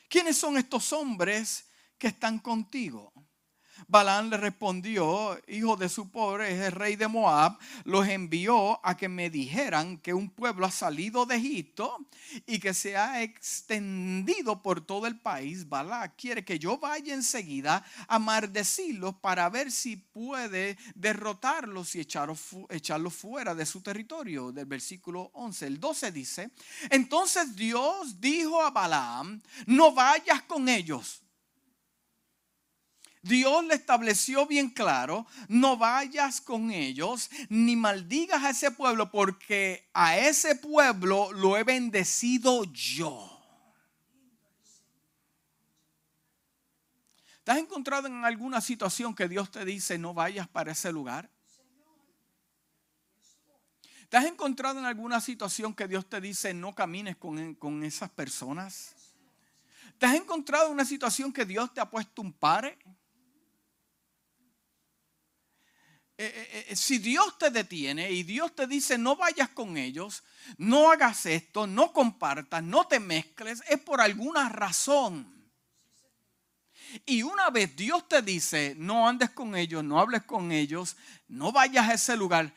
¿Quiénes 0.09 0.37
son 0.37 0.57
estos 0.57 0.93
hombres 0.93 1.69
que 1.99 2.07
están 2.07 2.39
contigo? 2.39 3.13
Balán 3.89 4.31
le 4.31 4.37
respondió, 4.37 5.41
hijo 5.47 5.77
de 5.77 5.89
su 5.89 6.11
pobre, 6.11 6.53
es 6.53 6.61
el 6.61 6.73
rey 6.73 6.97
de 6.97 7.09
Moab, 7.09 7.59
los 7.85 8.09
envió 8.09 8.85
a 8.85 8.97
que 8.97 9.09
me 9.09 9.31
dijeran 9.31 9.99
que 9.99 10.15
un 10.15 10.31
pueblo 10.31 10.67
ha 10.67 10.71
salido 10.71 11.27
de 11.27 11.37
Egipto 11.37 12.07
y 12.47 12.59
que 12.59 12.75
se 12.75 12.97
ha 12.97 13.23
extendido 13.23 14.63
por 14.63 14.81
todo 14.81 15.07
el 15.07 15.19
país. 15.19 15.69
Balá 15.69 16.09
quiere 16.17 16.45
que 16.45 16.59
yo 16.59 16.79
vaya 16.79 17.15
enseguida 17.15 17.85
a 18.09 18.19
maldecirlos 18.19 19.17
para 19.17 19.49
ver 19.51 19.71
si 19.71 19.97
puede 19.97 20.77
derrotarlos 20.95 21.95
y 21.95 22.01
echarlos, 22.01 23.15
fuera 23.15 23.55
de 23.55 23.67
su 23.67 23.81
territorio. 23.83 24.53
Del 24.53 24.67
versículo 24.67 25.31
11. 25.35 25.67
El 25.67 25.81
12 25.81 26.13
dice, 26.13 26.51
entonces 26.91 27.55
Dios 27.55 28.21
dijo 28.21 28.63
a 28.63 28.71
Balaam, 28.71 29.41
no 29.67 29.93
vayas 29.93 30.43
con 30.43 30.69
ellos 30.69 31.23
Dios 33.27 33.65
le 33.65 33.75
estableció 33.75 34.47
bien 34.47 34.71
claro, 34.71 35.27
no 35.49 35.77
vayas 35.77 36.41
con 36.41 36.71
ellos 36.71 37.29
ni 37.49 37.75
maldigas 37.75 38.45
a 38.45 38.51
ese 38.51 38.71
pueblo 38.71 39.11
porque 39.11 39.89
a 39.93 40.17
ese 40.17 40.55
pueblo 40.55 41.33
lo 41.33 41.57
he 41.57 41.65
bendecido 41.65 42.65
yo. 42.73 43.33
¿Te 47.43 47.53
has 47.53 47.59
encontrado 47.59 48.09
en 48.09 48.25
alguna 48.25 48.61
situación 48.61 49.15
que 49.15 49.29
Dios 49.29 49.51
te 49.51 49.65
dice 49.65 49.99
no 49.99 50.15
vayas 50.15 50.49
para 50.49 50.73
ese 50.73 50.93
lugar? 50.93 51.31
¿Te 54.09 54.17
has 54.17 54.25
encontrado 54.25 54.79
en 54.79 54.85
alguna 54.85 55.21
situación 55.21 55.75
que 55.75 55.89
Dios 55.89 56.09
te 56.09 56.21
dice 56.21 56.55
no 56.55 56.75
camines 56.75 57.17
con, 57.17 57.55
con 57.57 57.83
esas 57.83 58.11
personas? 58.11 58.95
¿Te 59.99 60.07
has 60.07 60.15
encontrado 60.15 60.67
en 60.67 60.75
una 60.75 60.85
situación 60.85 61.33
que 61.33 61.45
Dios 61.45 61.73
te 61.73 61.81
ha 61.81 61.91
puesto 61.91 62.23
un 62.23 62.33
pare? 62.33 62.79
Eh, 66.19 66.33
eh, 66.35 66.67
eh, 66.71 66.77
si 66.77 66.99
Dios 66.99 67.37
te 67.37 67.51
detiene 67.51 68.11
y 68.11 68.23
Dios 68.23 68.55
te 68.55 68.67
dice 68.67 68.97
no 68.97 69.17
vayas 69.17 69.51
con 69.51 69.77
ellos, 69.77 70.25
no 70.57 70.91
hagas 70.91 71.27
esto, 71.27 71.67
no 71.67 71.93
compartas, 71.93 72.63
no 72.63 72.87
te 72.87 72.99
mezcles, 73.01 73.63
es 73.69 73.79
por 73.81 74.01
alguna 74.01 74.49
razón. 74.49 75.35
Y 77.05 77.23
una 77.23 77.51
vez 77.51 77.77
Dios 77.77 78.09
te 78.09 78.23
dice 78.23 78.75
no 78.79 79.07
andes 79.07 79.31
con 79.31 79.55
ellos, 79.57 79.85
no 79.85 80.01
hables 80.01 80.23
con 80.23 80.53
ellos, 80.53 80.97
no 81.29 81.53
vayas 81.53 81.87
a 81.87 81.95
ese 81.95 82.17
lugar, 82.17 82.55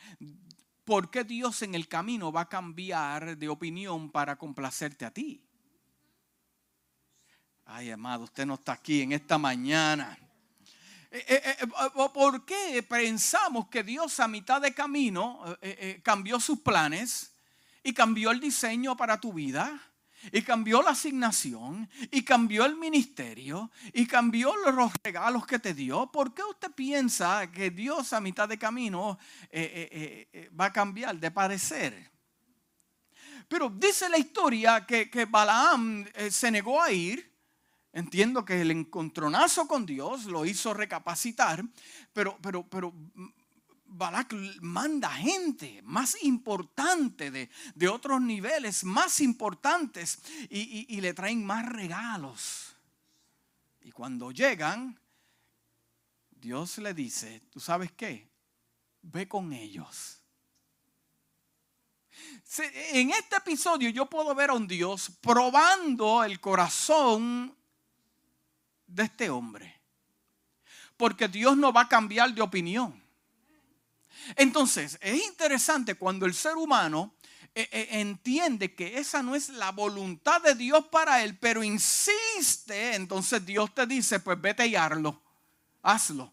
¿por 0.84 1.10
qué 1.10 1.22
Dios 1.22 1.60
en 1.60 1.74
el 1.74 1.86
camino 1.86 2.32
va 2.32 2.42
a 2.42 2.48
cambiar 2.48 3.36
de 3.36 3.48
opinión 3.50 4.10
para 4.10 4.36
complacerte 4.36 5.04
a 5.04 5.10
ti? 5.10 5.44
Ay, 7.66 7.90
amado, 7.90 8.24
usted 8.24 8.46
no 8.46 8.54
está 8.54 8.72
aquí 8.72 9.02
en 9.02 9.12
esta 9.12 9.36
mañana. 9.36 10.18
Eh, 11.12 11.24
eh, 11.28 11.56
eh, 11.62 11.66
¿Por 12.14 12.44
qué 12.44 12.84
pensamos 12.88 13.66
que 13.68 13.82
Dios 13.82 14.20
a 14.20 14.28
mitad 14.28 14.60
de 14.60 14.72
camino 14.72 15.42
cambió 16.04 16.38
sus 16.38 16.60
planes 16.60 17.32
y 17.82 17.92
cambió 17.92 18.30
el 18.30 18.38
diseño 18.38 18.96
para 18.96 19.20
tu 19.20 19.32
vida? 19.32 19.86
Y 20.32 20.42
cambió 20.42 20.82
la 20.82 20.90
asignación, 20.90 21.88
y 22.10 22.22
cambió 22.22 22.66
el 22.66 22.76
ministerio, 22.76 23.70
y 23.94 24.06
cambió 24.06 24.54
los 24.54 24.92
regalos 25.02 25.46
que 25.46 25.58
te 25.58 25.72
dio. 25.72 26.12
¿Por 26.12 26.34
qué 26.34 26.42
usted 26.44 26.70
piensa 26.72 27.50
que 27.50 27.70
Dios 27.70 28.12
a 28.12 28.20
mitad 28.20 28.46
de 28.46 28.58
camino 28.58 29.18
va 30.60 30.66
a 30.66 30.72
cambiar 30.74 31.16
de 31.16 31.30
parecer? 31.30 32.10
Pero 33.48 33.70
dice 33.70 34.10
la 34.10 34.18
historia 34.18 34.84
que, 34.84 35.08
que 35.08 35.24
Balaam 35.24 36.06
se 36.28 36.50
negó 36.50 36.82
a 36.82 36.92
ir 36.92 37.29
Entiendo 37.92 38.44
que 38.44 38.60
el 38.60 38.70
encontronazo 38.70 39.66
con 39.66 39.84
Dios 39.84 40.26
lo 40.26 40.44
hizo 40.44 40.72
recapacitar, 40.72 41.64
pero, 42.12 42.38
pero, 42.40 42.64
pero 42.68 42.94
Balak 43.86 44.32
manda 44.60 45.10
gente 45.10 45.82
más 45.82 46.22
importante 46.22 47.32
de, 47.32 47.88
otros 47.88 48.20
niveles, 48.20 48.84
más 48.84 49.20
importantes, 49.20 50.20
y, 50.48 50.86
y 50.88 51.00
le 51.00 51.14
traen 51.14 51.44
más 51.44 51.66
regalos. 51.66 52.76
Y 53.82 53.90
cuando 53.90 54.30
llegan, 54.30 54.96
Dios 56.30 56.78
le 56.78 56.94
dice, 56.94 57.42
¿tú 57.50 57.58
sabes 57.58 57.90
qué? 57.92 58.30
Ve 59.02 59.26
con 59.26 59.52
ellos. 59.52 60.20
En 62.92 63.10
este 63.10 63.36
episodio 63.36 63.90
yo 63.90 64.06
puedo 64.06 64.32
ver 64.34 64.50
a 64.50 64.54
un 64.54 64.68
Dios 64.68 65.10
probando 65.20 66.22
el 66.22 66.40
corazón 66.40 67.56
de 68.90 69.04
este 69.04 69.30
hombre. 69.30 69.80
Porque 70.96 71.28
Dios 71.28 71.56
no 71.56 71.72
va 71.72 71.82
a 71.82 71.88
cambiar 71.88 72.34
de 72.34 72.42
opinión. 72.42 73.00
Entonces, 74.36 74.98
es 75.00 75.22
interesante 75.24 75.94
cuando 75.94 76.26
el 76.26 76.34
ser 76.34 76.56
humano 76.56 77.14
eh, 77.54 77.68
eh, 77.72 77.88
entiende 77.92 78.74
que 78.74 78.98
esa 78.98 79.22
no 79.22 79.34
es 79.34 79.48
la 79.48 79.72
voluntad 79.72 80.40
de 80.42 80.54
Dios 80.54 80.86
para 80.86 81.22
él, 81.22 81.36
pero 81.38 81.64
insiste, 81.64 82.94
entonces 82.94 83.44
Dios 83.44 83.74
te 83.74 83.86
dice, 83.86 84.20
pues 84.20 84.40
vete 84.40 84.66
y 84.66 84.76
hazlo, 84.76 85.20
hazlo. 85.82 86.32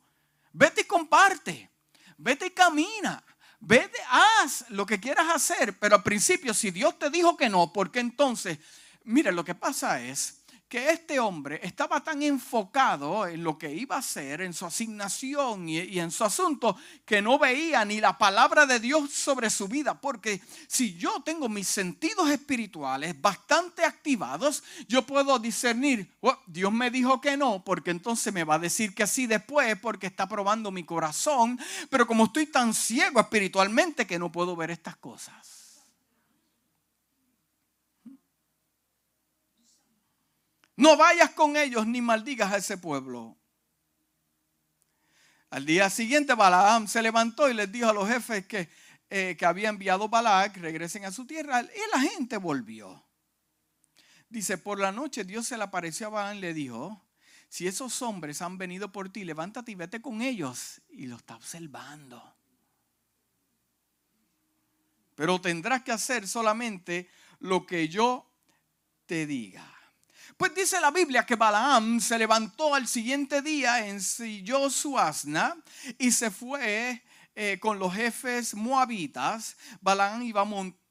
Vete 0.54 0.82
y 0.82 0.86
comparte, 0.86 1.70
vete 2.18 2.48
y 2.48 2.52
camina, 2.52 3.24
vete, 3.60 3.98
haz 4.10 4.66
lo 4.70 4.86
que 4.86 5.00
quieras 5.00 5.28
hacer, 5.34 5.78
pero 5.80 5.96
al 5.96 6.04
principio 6.04 6.54
si 6.54 6.72
Dios 6.72 6.98
te 7.00 7.10
dijo 7.10 7.38
que 7.38 7.50
no, 7.50 7.72
porque 7.74 8.00
entonces, 8.00 8.60
mire, 9.04 9.32
lo 9.32 9.44
que 9.44 9.56
pasa 9.56 10.02
es 10.02 10.42
que 10.68 10.90
este 10.90 11.20
hombre 11.20 11.62
estaba 11.64 12.04
tan 12.04 12.22
enfocado 12.22 13.26
en 13.26 13.44
lo 13.44 13.58
que 13.58 13.74
iba 13.74 13.96
a 13.96 14.00
hacer, 14.00 14.42
en 14.42 14.54
su 14.54 14.66
asignación 14.66 15.70
y, 15.70 16.00
en 16.00 16.12
su 16.12 16.26
asunto, 16.26 16.76
que 17.06 17.22
no 17.22 17.40
veía 17.40 17.86
ni 17.86 18.02
la 18.02 18.18
palabra 18.18 18.66
de 18.66 18.80
Dios 18.80 19.12
sobre 19.12 19.50
su 19.50 19.68
vida. 19.70 20.00
Porque 20.00 20.42
si 20.68 20.98
yo 20.98 21.22
tengo 21.24 21.48
mis 21.48 21.68
sentidos 21.68 22.30
espirituales 22.30 23.20
bastante 23.20 23.86
activados, 23.86 24.64
yo 24.90 25.04
puedo 25.04 25.40
discernir, 25.40 26.12
oh, 26.20 26.38
Dios 26.48 26.74
me 26.74 26.92
dijo 26.92 27.22
que 27.22 27.38
no, 27.38 27.64
porque 27.64 27.92
entonces 27.92 28.34
me 28.34 28.44
va 28.44 28.56
a 28.56 28.60
decir 28.60 28.94
que 28.94 29.08
sí 29.08 29.26
después, 29.26 29.80
porque 29.80 30.08
está 30.08 30.28
probando 30.28 30.70
mi 30.72 30.84
corazón. 30.84 31.58
Pero 31.90 32.06
como 32.06 32.26
estoy 32.26 32.46
tan 32.46 32.74
ciego 32.74 33.22
espiritualmente 33.22 34.06
que 34.06 34.20
no 34.20 34.32
puedo 34.32 34.56
ver 34.58 34.72
estas 34.72 34.98
cosas. 34.98 35.57
No 40.77 40.96
vayas 40.96 41.31
con 41.31 41.57
ellos 41.57 41.86
ni 41.88 42.01
maldigas 42.01 42.53
a 42.53 42.57
ese 42.57 42.77
pueblo. 42.77 43.36
Al 45.50 45.65
día 45.65 45.89
siguiente 45.89 46.36
Balaam 46.36 46.88
se 46.88 47.01
levantó 47.01 47.50
y 47.50 47.53
les 47.53 47.72
dijo 47.72 47.89
a 47.89 47.93
los 47.93 48.07
jefes 48.07 48.46
que, 48.46 48.69
eh, 49.10 49.36
que 49.38 49.46
había 49.46 49.69
enviado 49.69 50.07
Balac, 50.07 50.55
regresen 50.57 51.05
a 51.05 51.12
su 51.12 51.25
tierra. 51.25 51.62
Y 51.62 51.91
la 51.91 52.00
gente 52.00 52.38
volvió. 52.38 53.03
Dice, 54.29 54.57
por 54.57 54.79
la 54.79 54.91
noche 54.91 55.24
Dios 55.24 55.48
se 55.48 55.57
le 55.57 55.63
apareció 55.63 56.07
a 56.07 56.10
Balaam 56.12 56.38
y 56.38 56.41
le 56.41 56.53
dijo, 56.53 57.01
si 57.50 57.67
esos 57.67 58.01
hombres 58.01 58.41
han 58.41 58.57
venido 58.57 58.91
por 58.91 59.10
ti, 59.10 59.24
levántate 59.24 59.72
y 59.72 59.75
vete 59.75 60.01
con 60.01 60.22
ellos. 60.22 60.81
Y 60.89 61.07
lo 61.07 61.15
está 61.15 61.38
observando. 61.38 62.36
Pero 65.15 65.41
tendrás 65.41 65.81
que 65.81 65.91
hacer 65.91 66.27
solamente 66.27 67.10
lo 67.39 67.65
que 67.65 67.88
yo 67.88 68.29
te 69.07 69.25
diga. 69.25 69.76
Pues 70.36 70.53
dice 70.53 70.81
la 70.81 70.91
Biblia 70.91 71.25
que 71.25 71.36
Balaam 71.36 72.00
se 72.00 72.17
levantó 72.17 72.75
al 72.75 72.88
siguiente 72.88 73.41
día, 73.41 73.88
ensilló 73.88 74.69
su 74.69 75.00
asna 75.00 75.55
y 75.98 76.12
se 76.12 76.31
fue 76.31 77.03
eh, 77.36 77.57
con 77.60 77.79
los 77.79 77.93
jefes 77.93 78.53
moabitas. 78.53 79.55
Balaam 79.81 80.24
iba 80.24 80.43
montado 80.43 80.87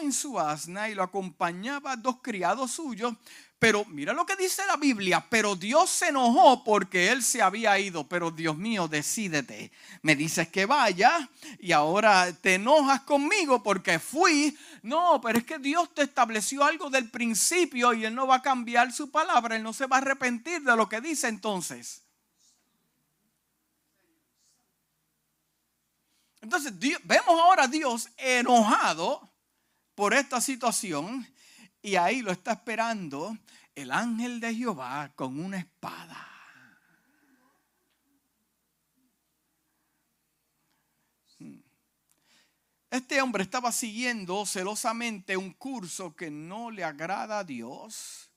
en 0.00 0.12
su 0.12 0.38
asna 0.38 0.88
y 0.88 0.94
lo 0.94 1.02
acompañaba 1.02 1.96
dos 1.96 2.16
criados 2.22 2.70
suyos 2.70 3.14
pero 3.60 3.84
mira 3.84 4.14
lo 4.14 4.24
que 4.24 4.36
dice 4.36 4.66
la 4.66 4.78
Biblia, 4.78 5.26
pero 5.28 5.54
Dios 5.54 5.90
se 5.90 6.08
enojó 6.08 6.64
porque 6.64 7.12
él 7.12 7.22
se 7.22 7.42
había 7.42 7.78
ido, 7.78 8.08
pero 8.08 8.30
Dios 8.30 8.56
mío, 8.56 8.88
decídete. 8.88 9.70
Me 10.00 10.16
dices 10.16 10.48
que 10.48 10.64
vaya 10.64 11.28
y 11.58 11.72
ahora 11.72 12.32
te 12.32 12.54
enojas 12.54 13.02
conmigo 13.02 13.62
porque 13.62 13.98
fui. 13.98 14.56
No, 14.80 15.20
pero 15.20 15.40
es 15.40 15.44
que 15.44 15.58
Dios 15.58 15.92
te 15.94 16.00
estableció 16.00 16.64
algo 16.64 16.88
del 16.88 17.10
principio 17.10 17.92
y 17.92 18.06
él 18.06 18.14
no 18.14 18.26
va 18.26 18.36
a 18.36 18.42
cambiar 18.42 18.92
su 18.92 19.10
palabra, 19.10 19.56
él 19.56 19.62
no 19.62 19.74
se 19.74 19.84
va 19.84 19.96
a 19.96 20.00
arrepentir 20.00 20.62
de 20.62 20.74
lo 20.74 20.88
que 20.88 21.02
dice 21.02 21.28
entonces. 21.28 22.00
Entonces 26.40 26.72
vemos 27.04 27.28
ahora 27.28 27.64
a 27.64 27.68
Dios 27.68 28.08
enojado 28.16 29.29
por 30.00 30.14
esta 30.14 30.40
situación 30.40 31.28
y 31.82 31.96
ahí 31.96 32.22
lo 32.22 32.32
está 32.32 32.52
esperando 32.52 33.36
el 33.74 33.92
ángel 33.92 34.40
de 34.40 34.54
Jehová 34.54 35.12
con 35.14 35.38
una 35.38 35.58
espada. 35.58 36.26
Este 42.90 43.20
hombre 43.20 43.42
estaba 43.42 43.70
siguiendo 43.72 44.46
celosamente 44.46 45.36
un 45.36 45.52
curso 45.52 46.16
que 46.16 46.30
no 46.30 46.70
le 46.70 46.82
agrada 46.82 47.40
a 47.40 47.44
Dios 47.44 48.29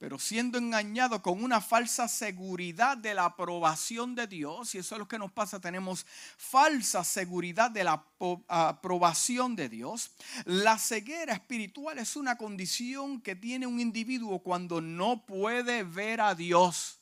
pero 0.00 0.18
siendo 0.18 0.56
engañado 0.56 1.20
con 1.20 1.44
una 1.44 1.60
falsa 1.60 2.08
seguridad 2.08 2.96
de 2.96 3.12
la 3.12 3.26
aprobación 3.26 4.14
de 4.14 4.26
Dios, 4.26 4.74
y 4.74 4.78
eso 4.78 4.94
es 4.94 4.98
lo 4.98 5.06
que 5.06 5.18
nos 5.18 5.30
pasa, 5.30 5.60
tenemos 5.60 6.06
falsa 6.38 7.04
seguridad 7.04 7.70
de 7.70 7.84
la 7.84 8.02
aprobación 8.48 9.56
de 9.56 9.68
Dios. 9.68 10.12
La 10.46 10.78
ceguera 10.78 11.34
espiritual 11.34 11.98
es 11.98 12.16
una 12.16 12.38
condición 12.38 13.20
que 13.20 13.36
tiene 13.36 13.66
un 13.66 13.78
individuo 13.78 14.38
cuando 14.38 14.80
no 14.80 15.26
puede 15.26 15.82
ver 15.82 16.22
a 16.22 16.34
Dios. 16.34 16.99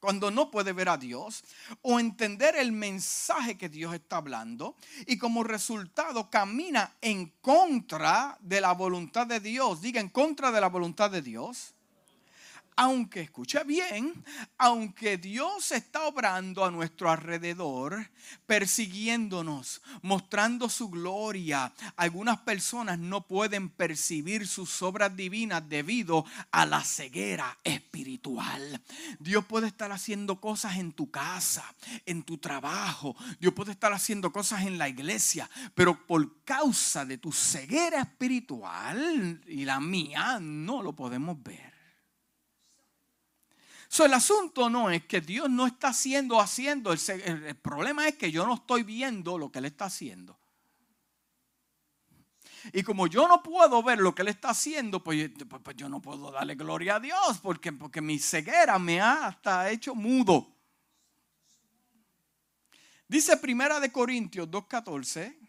Cuando 0.00 0.30
no 0.30 0.50
puede 0.50 0.72
ver 0.72 0.88
a 0.88 0.96
Dios 0.96 1.44
o 1.82 2.00
entender 2.00 2.56
el 2.56 2.72
mensaje 2.72 3.56
que 3.56 3.68
Dios 3.68 3.94
está 3.94 4.16
hablando 4.16 4.76
y 5.06 5.18
como 5.18 5.44
resultado 5.44 6.30
camina 6.30 6.94
en 7.00 7.32
contra 7.40 8.38
de 8.40 8.60
la 8.60 8.72
voluntad 8.72 9.26
de 9.26 9.40
Dios, 9.40 9.80
diga 9.80 10.00
en 10.00 10.08
contra 10.08 10.50
de 10.50 10.60
la 10.60 10.68
voluntad 10.68 11.10
de 11.10 11.22
Dios 11.22 11.74
aunque 12.76 13.20
escuche 13.20 13.62
bien, 13.64 14.24
aunque 14.58 15.18
Dios 15.18 15.72
está 15.72 16.06
obrando 16.06 16.64
a 16.64 16.70
nuestro 16.70 17.10
alrededor, 17.10 18.10
persiguiéndonos, 18.46 19.82
mostrando 20.02 20.68
su 20.68 20.88
gloria, 20.88 21.72
algunas 21.96 22.38
personas 22.40 22.98
no 22.98 23.26
pueden 23.26 23.68
percibir 23.68 24.46
sus 24.46 24.82
obras 24.82 25.14
divinas 25.14 25.68
debido 25.68 26.24
a 26.50 26.66
la 26.66 26.82
ceguera 26.82 27.58
espiritual. 27.64 28.80
Dios 29.18 29.44
puede 29.44 29.66
estar 29.66 29.92
haciendo 29.92 30.40
cosas 30.40 30.76
en 30.76 30.92
tu 30.92 31.10
casa, 31.10 31.64
en 32.06 32.22
tu 32.22 32.38
trabajo, 32.38 33.16
Dios 33.38 33.54
puede 33.54 33.72
estar 33.72 33.92
haciendo 33.92 34.32
cosas 34.32 34.62
en 34.62 34.78
la 34.78 34.88
iglesia, 34.88 35.48
pero 35.74 36.06
por 36.06 36.42
causa 36.44 37.04
de 37.04 37.18
tu 37.18 37.32
ceguera 37.32 38.00
espiritual 38.00 39.40
y 39.46 39.64
la 39.64 39.80
mía, 39.80 40.38
no 40.40 40.82
lo 40.82 40.94
podemos 40.94 41.42
ver. 41.42 41.69
So, 43.92 44.04
el 44.04 44.14
asunto 44.14 44.70
no 44.70 44.88
es 44.88 45.04
que 45.06 45.20
Dios 45.20 45.50
no 45.50 45.66
está 45.66 45.88
haciendo, 45.88 46.40
haciendo. 46.40 46.92
El, 46.92 47.56
problema 47.56 48.06
es 48.06 48.14
que 48.14 48.30
yo 48.30 48.46
no 48.46 48.54
estoy 48.54 48.84
viendo 48.84 49.36
lo 49.36 49.50
que 49.50 49.58
Él 49.58 49.64
está 49.64 49.86
haciendo. 49.86 50.38
Y 52.72 52.84
como 52.84 53.08
yo 53.08 53.26
no 53.26 53.42
puedo 53.42 53.82
ver 53.82 53.98
lo 53.98 54.14
que 54.14 54.22
Él 54.22 54.28
está 54.28 54.50
haciendo, 54.50 55.02
pues, 55.02 55.32
pues, 55.48 55.60
pues, 55.60 55.76
yo 55.76 55.88
no 55.88 56.00
puedo 56.00 56.30
darle 56.30 56.54
gloria 56.54 56.94
a 56.94 57.00
Dios 57.00 57.40
porque, 57.42 57.72
porque 57.72 58.00
mi 58.00 58.20
ceguera 58.20 58.78
me 58.78 59.00
ha 59.00 59.26
hasta 59.26 59.68
hecho 59.72 59.96
mudo. 59.96 60.54
Dice 63.08 63.36
Primera 63.38 63.80
de 63.80 63.90
Corintios 63.90 64.48
2.14, 64.48 65.39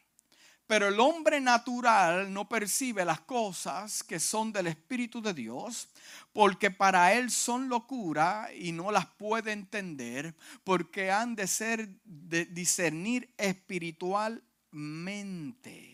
pero 0.72 0.88
el 0.88 1.00
hombre 1.02 1.42
natural 1.42 2.32
no 2.32 2.48
percibe 2.48 3.04
las 3.04 3.20
cosas 3.20 4.06
que 4.06 4.22
son 4.22 4.54
del 4.54 4.68
Espíritu 4.68 5.22
de 5.22 5.34
Dios, 5.34 5.90
porque 6.32 6.72
para 6.72 7.12
él 7.12 7.30
son 7.30 7.68
locura 7.68 8.48
y 8.58 8.72
no 8.72 8.90
las 8.90 9.06
puede 9.06 9.52
entender, 9.52 10.34
porque 10.64 11.12
han 11.12 11.36
de 11.36 11.48
ser 11.48 11.90
de 12.06 12.46
discernir 12.46 13.30
espiritualmente. 13.38 15.91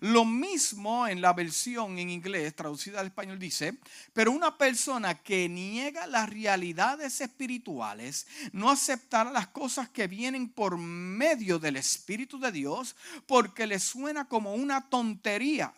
Lo 0.00 0.24
mismo 0.24 1.06
en 1.06 1.20
la 1.20 1.32
versión 1.32 1.98
en 1.98 2.10
inglés 2.10 2.54
traducida 2.54 3.00
al 3.00 3.06
español 3.06 3.38
dice, 3.38 3.78
pero 4.12 4.32
una 4.32 4.56
persona 4.56 5.22
que 5.22 5.48
niega 5.48 6.06
las 6.06 6.28
realidades 6.28 7.20
espirituales 7.20 8.26
no 8.52 8.70
aceptará 8.70 9.30
las 9.30 9.48
cosas 9.48 9.88
que 9.88 10.06
vienen 10.06 10.48
por 10.48 10.76
medio 10.78 11.58
del 11.58 11.76
Espíritu 11.76 12.38
de 12.38 12.52
Dios 12.52 12.96
porque 13.26 13.66
le 13.66 13.78
suena 13.78 14.28
como 14.28 14.54
una 14.54 14.88
tontería. 14.88 15.74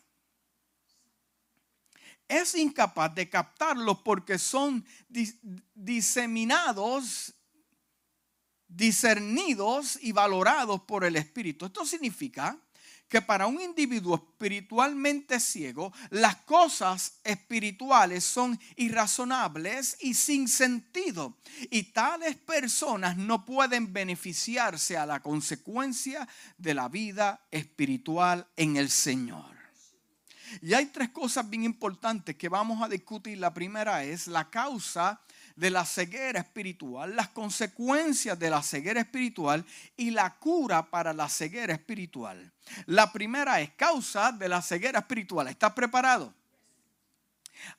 Es 2.29 2.55
incapaz 2.57 3.15
de 3.15 3.29
captarlos 3.29 3.99
porque 3.99 4.39
son 4.39 4.85
diseminados 5.75 7.33
discernidos 8.69 9.99
y 10.03 10.13
valorados 10.13 10.83
por 10.83 11.05
el 11.05 11.17
Espíritu. 11.17 11.67
Esto 11.67 11.85
significa 11.87 12.59
que 13.09 13.23
para 13.23 13.47
un 13.47 13.61
individuo 13.61 14.17
espiritualmente 14.17 15.39
ciego, 15.39 15.93
las 16.11 16.37
cosas 16.37 17.21
espirituales 17.23 18.25
son 18.25 18.59
irrazonables 18.77 19.97
y 20.01 20.15
sin 20.15 20.49
sentido. 20.49 21.39
Y 21.71 21.85
tales 21.85 22.37
personas 22.37 23.17
no 23.17 23.45
pueden 23.45 23.93
beneficiarse 23.93 24.97
a 24.97 25.07
la 25.07 25.21
consecuencia 25.21 26.29
de 26.59 26.75
la 26.75 26.89
vida 26.89 27.47
espiritual 27.51 28.47
en 28.57 28.77
el 28.77 28.91
Señor. 28.91 29.57
Y 30.63 30.75
hay 30.75 30.87
tres 30.87 31.11
cosas 31.11 31.49
bien 31.49 31.65
importantes 31.65 32.37
que 32.37 32.49
vamos 32.49 32.83
a 32.83 32.89
discutir. 32.89 33.39
La 33.39 33.53
primera 33.53 34.05
es 34.05 34.27
la 34.27 34.49
causa 34.49 35.21
de 35.57 35.71
la 35.71 35.85
ceguera 35.87 36.41
espiritual, 36.41 37.17
las 37.17 37.31
consecuencias 37.31 38.39
de 38.39 38.51
la 38.51 38.63
ceguera 38.63 39.01
espiritual 39.01 39.65
y 39.97 40.11
la 40.11 40.37
cura 40.37 40.89
para 40.91 41.13
la 41.15 41.29
ceguera 41.29 41.73
espiritual. 41.73 42.53
La 42.85 43.11
primera 43.11 43.61
es 43.61 43.71
causa 43.71 44.33
de 44.33 44.49
la 44.49 44.61
ceguera 44.61 45.01
espiritual. 45.01 45.49
¿Estás 45.49 45.73
preparado? 45.73 46.33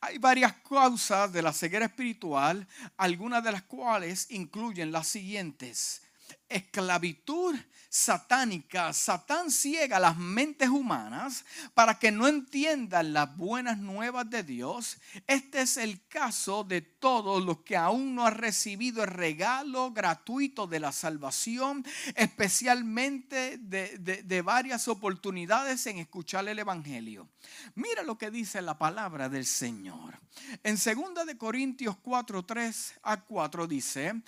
Hay 0.01 0.17
varias 0.17 0.53
causas 0.67 1.31
de 1.31 1.41
la 1.41 1.53
ceguera 1.53 1.85
espiritual, 1.85 2.67
algunas 2.97 3.43
de 3.43 3.51
las 3.51 3.61
cuales 3.61 4.25
incluyen 4.31 4.91
las 4.91 5.07
siguientes. 5.07 6.01
Esclavitud 6.49 7.55
satánica. 7.97 8.93
Satán 8.93 9.51
ciega 9.51 9.99
las 9.99 10.17
mentes 10.17 10.69
humanas 10.69 11.43
para 11.73 11.97
que 11.97 12.12
no 12.12 12.27
entiendan 12.27 13.13
las 13.13 13.36
buenas 13.36 13.79
nuevas 13.79 14.29
de 14.29 14.43
Dios. 14.43 14.99
Este 15.25 15.62
es 15.62 15.77
el 15.77 16.05
caso 16.07 16.63
de 16.63 16.81
todos 16.81 17.43
los 17.43 17.60
que 17.62 17.75
aún 17.75 18.15
no 18.15 18.25
han 18.25 18.36
recibido 18.36 19.03
el 19.03 19.10
regalo 19.10 19.91
gratuito 19.91 20.67
de 20.67 20.79
la 20.79 20.91
salvación, 20.91 21.83
especialmente 22.15 23.57
de, 23.57 23.97
de 23.97 24.41
varias 24.41 24.88
oportunidades 24.88 25.88
en 25.88 25.97
escuchar 25.97 26.47
el 26.47 26.60
Evangelio. 26.60 27.27
Mira 27.75 28.03
lo 28.03 28.17
que 28.17 28.29
dice 28.29 28.62
la 28.62 28.77
palabra 28.77 29.27
del 29.27 29.45
Señor. 29.45 30.19
En 30.63 30.75
2 30.75 31.25
de 31.25 31.38
Corintios 31.38 31.97
4, 31.97 32.45
3 32.45 32.93
a 33.03 33.21
4 33.21 33.67
dice, 33.67 34.21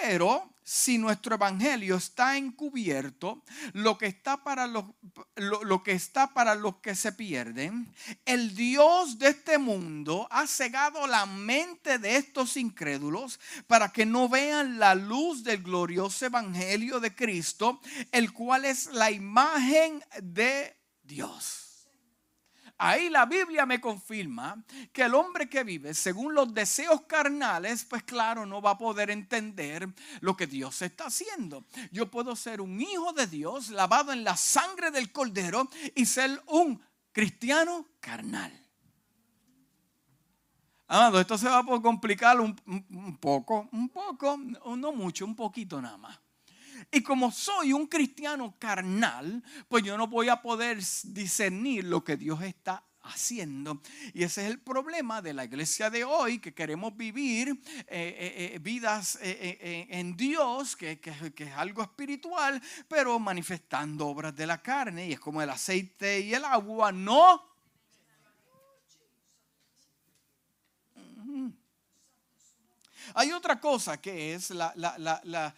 pero 0.00 0.52
si 0.62 0.98
nuestro 0.98 1.36
evangelio 1.36 1.94
está 1.94 2.36
encubierto, 2.36 3.44
lo 3.72 3.96
que 3.96 4.06
está 4.06 4.42
para 4.42 4.66
los 4.66 4.84
lo, 5.36 5.82
que 5.84 5.92
está 5.92 6.34
para 6.34 6.56
los 6.56 6.78
que 6.78 6.96
se 6.96 7.12
pierden, 7.12 7.88
el 8.24 8.56
Dios 8.56 9.18
de 9.20 9.28
este 9.28 9.58
mundo 9.58 10.26
ha 10.28 10.46
cegado 10.48 11.06
la 11.06 11.24
mente 11.24 11.98
de 11.98 12.16
estos 12.16 12.56
incrédulos 12.56 13.38
para 13.68 13.92
que 13.92 14.06
no 14.06 14.28
vean 14.28 14.80
la 14.80 14.96
luz 14.96 15.44
del 15.44 15.62
glorioso 15.62 16.26
evangelio 16.26 16.98
de 16.98 17.14
Cristo, 17.14 17.80
el 18.10 18.32
cual 18.32 18.64
es 18.64 18.86
la 18.86 19.12
imagen 19.12 20.02
de 20.20 20.76
Dios. 21.04 21.65
Ahí 22.78 23.08
la 23.08 23.24
Biblia 23.24 23.64
me 23.64 23.80
confirma 23.80 24.62
que 24.92 25.02
el 25.02 25.14
hombre 25.14 25.48
que 25.48 25.64
vive 25.64 25.94
según 25.94 26.34
los 26.34 26.52
deseos 26.52 27.02
carnales, 27.02 27.84
pues 27.84 28.02
claro, 28.02 28.44
no 28.44 28.60
va 28.60 28.72
a 28.72 28.78
poder 28.78 29.10
entender 29.10 29.88
lo 30.20 30.36
que 30.36 30.46
Dios 30.46 30.82
está 30.82 31.06
haciendo. 31.06 31.64
Yo 31.90 32.10
puedo 32.10 32.36
ser 32.36 32.60
un 32.60 32.78
hijo 32.80 33.14
de 33.14 33.26
Dios 33.26 33.70
lavado 33.70 34.12
en 34.12 34.24
la 34.24 34.36
sangre 34.36 34.90
del 34.90 35.10
cordero 35.10 35.70
y 35.94 36.04
ser 36.04 36.42
un 36.48 36.82
cristiano 37.12 37.86
carnal. 37.98 38.52
Amado, 40.88 41.18
esto 41.18 41.38
se 41.38 41.48
va 41.48 41.60
a 41.60 41.82
complicar 41.82 42.38
un, 42.40 42.60
un 42.66 43.16
poco, 43.16 43.68
un 43.72 43.88
poco, 43.88 44.36
no 44.36 44.92
mucho, 44.92 45.24
un 45.24 45.34
poquito 45.34 45.80
nada 45.80 45.96
más. 45.96 46.25
Y 46.90 47.02
como 47.02 47.30
soy 47.32 47.72
un 47.72 47.86
cristiano 47.86 48.54
carnal, 48.58 49.42
pues 49.68 49.84
yo 49.84 49.96
no 49.96 50.06
voy 50.06 50.28
a 50.28 50.40
poder 50.40 50.78
discernir 51.04 51.84
lo 51.84 52.04
que 52.04 52.16
Dios 52.16 52.42
está 52.42 52.82
haciendo. 53.06 53.80
Y 54.12 54.22
ese 54.22 54.44
es 54.44 54.50
el 54.50 54.60
problema 54.60 55.22
de 55.22 55.34
la 55.34 55.44
iglesia 55.44 55.90
de 55.90 56.04
hoy, 56.04 56.38
que 56.38 56.54
queremos 56.54 56.96
vivir 56.96 57.48
eh, 57.48 57.84
eh, 57.88 58.50
eh, 58.54 58.58
vidas 58.60 59.18
en 59.22 60.16
Dios, 60.16 60.76
que, 60.76 61.00
que, 61.00 61.44
es 61.44 61.52
algo 61.54 61.82
espiritual, 61.82 62.60
pero 62.88 63.18
manifestando 63.18 64.06
obras 64.06 64.34
de 64.34 64.46
la 64.46 64.62
carne. 64.62 65.08
Y 65.08 65.12
es 65.12 65.20
como 65.20 65.42
el 65.42 65.50
aceite 65.50 66.20
y 66.20 66.34
el 66.34 66.44
agua, 66.44 66.92
no. 66.92 67.56
Hay 73.14 73.32
otra 73.32 73.60
cosa 73.60 74.00
que 74.00 74.34
es 74.34 74.50
la, 74.50 74.72
la, 74.76 74.98
la 74.98 75.22
la 75.24 75.54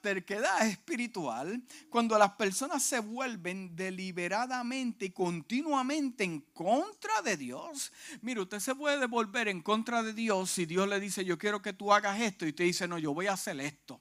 terquedad 0.00 0.66
espiritual 0.66 1.62
cuando 1.90 2.18
las 2.18 2.32
personas 2.32 2.82
se 2.82 3.00
vuelven 3.00 3.76
deliberadamente 3.76 5.06
y 5.06 5.10
continuamente 5.10 6.24
en 6.24 6.40
contra 6.52 7.20
de 7.22 7.36
Dios. 7.36 7.92
Mire, 8.22 8.40
usted 8.40 8.60
se 8.60 8.74
puede 8.74 9.06
volver 9.06 9.48
en 9.48 9.62
contra 9.62 10.02
de 10.02 10.12
Dios 10.12 10.50
si 10.50 10.66
Dios 10.66 10.88
le 10.88 11.00
dice, 11.00 11.24
yo 11.24 11.38
quiero 11.38 11.60
que 11.60 11.72
tú 11.72 11.92
hagas 11.92 12.20
esto 12.20 12.46
y 12.46 12.52
te 12.52 12.64
dice, 12.64 12.88
no, 12.88 12.98
yo 12.98 13.12
voy 13.12 13.26
a 13.26 13.34
hacer 13.34 13.60
esto. 13.60 14.00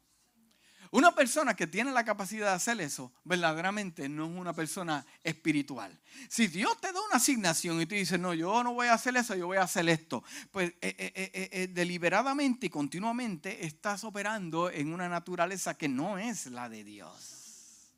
Una 0.92 1.14
persona 1.14 1.56
que 1.56 1.68
tiene 1.68 1.92
la 1.92 2.06
capacidad 2.06 2.48
de 2.48 2.54
hacer 2.54 2.80
eso, 2.82 3.12
verdaderamente 3.24 4.08
no 4.08 4.26
es 4.26 4.32
una 4.32 4.54
persona 4.54 5.06
espiritual. 5.24 5.98
Si 6.30 6.48
Dios 6.48 6.80
te 6.80 6.92
da 6.92 7.02
una 7.02 7.18
asignación 7.18 7.82
y 7.82 7.86
te 7.86 7.96
dice, 7.96 8.18
no, 8.18 8.34
yo 8.34 8.64
no 8.64 8.74
voy 8.74 8.88
a 8.88 8.94
hacer 8.94 9.16
eso, 9.18 9.36
yo 9.36 9.48
voy 9.48 9.58
a 9.58 9.64
hacer 9.64 9.88
esto, 9.90 10.24
pues 10.52 10.70
eh, 10.82 10.96
eh, 10.98 11.50
eh, 11.52 11.68
deliberadamente 11.68 12.68
y 12.68 12.70
continuamente 12.70 13.66
estás 13.66 14.04
operando 14.04 14.70
en 14.70 14.94
una 14.94 15.10
naturaleza 15.10 15.78
que 15.78 15.90
no 15.90 16.18
es 16.18 16.48
la 16.48 16.70
de 16.70 16.84
Dios. 16.84 17.94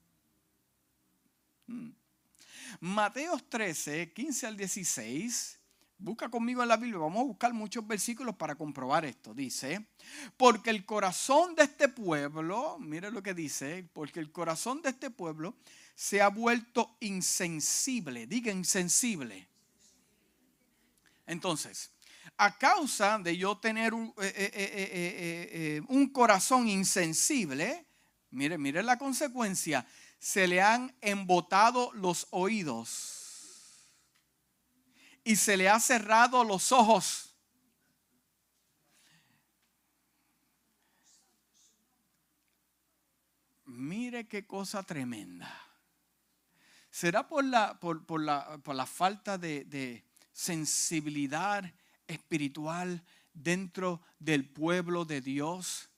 Mateos 2.79 3.49
13, 3.49 4.13
15 4.13 4.47
al 4.47 4.57
16 4.57 5.58
Busca 6.01 6.29
conmigo 6.29 6.63
en 6.63 6.69
la 6.69 6.77
Biblia, 6.77 6.97
vamos 6.97 7.19
a 7.19 7.25
buscar 7.25 7.53
muchos 7.53 7.85
versículos 7.85 8.33
para 8.37 8.55
comprobar 8.55 9.03
esto. 9.03 9.33
Dice, 9.33 9.85
porque 10.37 10.69
el 10.69 10.85
corazón 10.85 11.55
de 11.55 11.63
este 11.63 11.89
pueblo, 11.89 12.77
mire 12.79 13.11
lo 13.11 13.21
que 13.21 13.33
dice, 13.33 13.85
porque 13.91 14.21
el 14.21 14.31
corazón 14.31 14.81
de 14.81 14.91
este 14.91 15.09
pueblo 15.09 15.55
se 15.95 16.21
ha 16.21 16.29
vuelto 16.29 16.95
insensible, 17.01 18.27
diga 18.27 18.49
insensible. 18.49 19.45
Entonces, 21.27 21.91
a 22.37 22.57
causa 22.57 23.19
de 23.19 23.35
yo 23.35 23.57
tener 23.57 23.93
un, 23.93 24.13
eh, 24.21 24.33
eh, 24.35 24.51
eh, 24.53 25.81
un 25.89 26.07
corazón 26.07 26.69
insensible, 26.69 27.85
mire, 28.31 28.57
mire 28.57 28.83
la 28.83 28.97
consecuencia, 28.97 29.85
se 30.17 30.47
le 30.47 30.61
han 30.61 30.95
embotado 31.01 31.91
los 31.91 32.27
oídos 32.29 33.18
y 35.29 35.35
se 35.35 35.55
le 35.57 35.69
ha 35.69 35.79
cerrado 35.79 36.43
los 36.43 36.71
ojos. 36.71 37.35
Mire 43.65 44.27
qué 44.27 44.47
cosa 44.47 44.81
tremenda. 44.81 45.47
¿Será 46.89 47.27
por 47.27 47.43
la, 47.43 47.79
por, 47.79 48.19
la, 48.19 48.85
falta 48.87 49.37
de, 49.37 49.65
de 49.65 50.03
sensibilidad 50.33 51.63
espiritual 52.07 53.03
dentro 53.31 54.01
del 54.17 54.49
pueblo 54.49 55.05
de 55.05 55.21
Dios? 55.21 55.91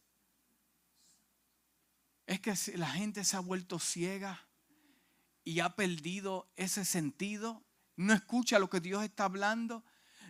Es 2.27 2.41
que 2.41 2.53
la 2.75 2.89
gente 2.89 3.23
se 3.23 3.37
ha 3.37 3.39
vuelto 3.39 3.79
ciega 3.79 4.45
y 5.45 5.61
ha 5.61 5.73
perdido 5.77 6.51
ese 6.57 6.83
sentido 6.83 7.63
no 8.01 8.13
escucha 8.13 8.59
lo 8.59 8.69
que 8.69 8.79
Dios 8.79 9.03
está 9.03 9.25
hablando, 9.25 9.83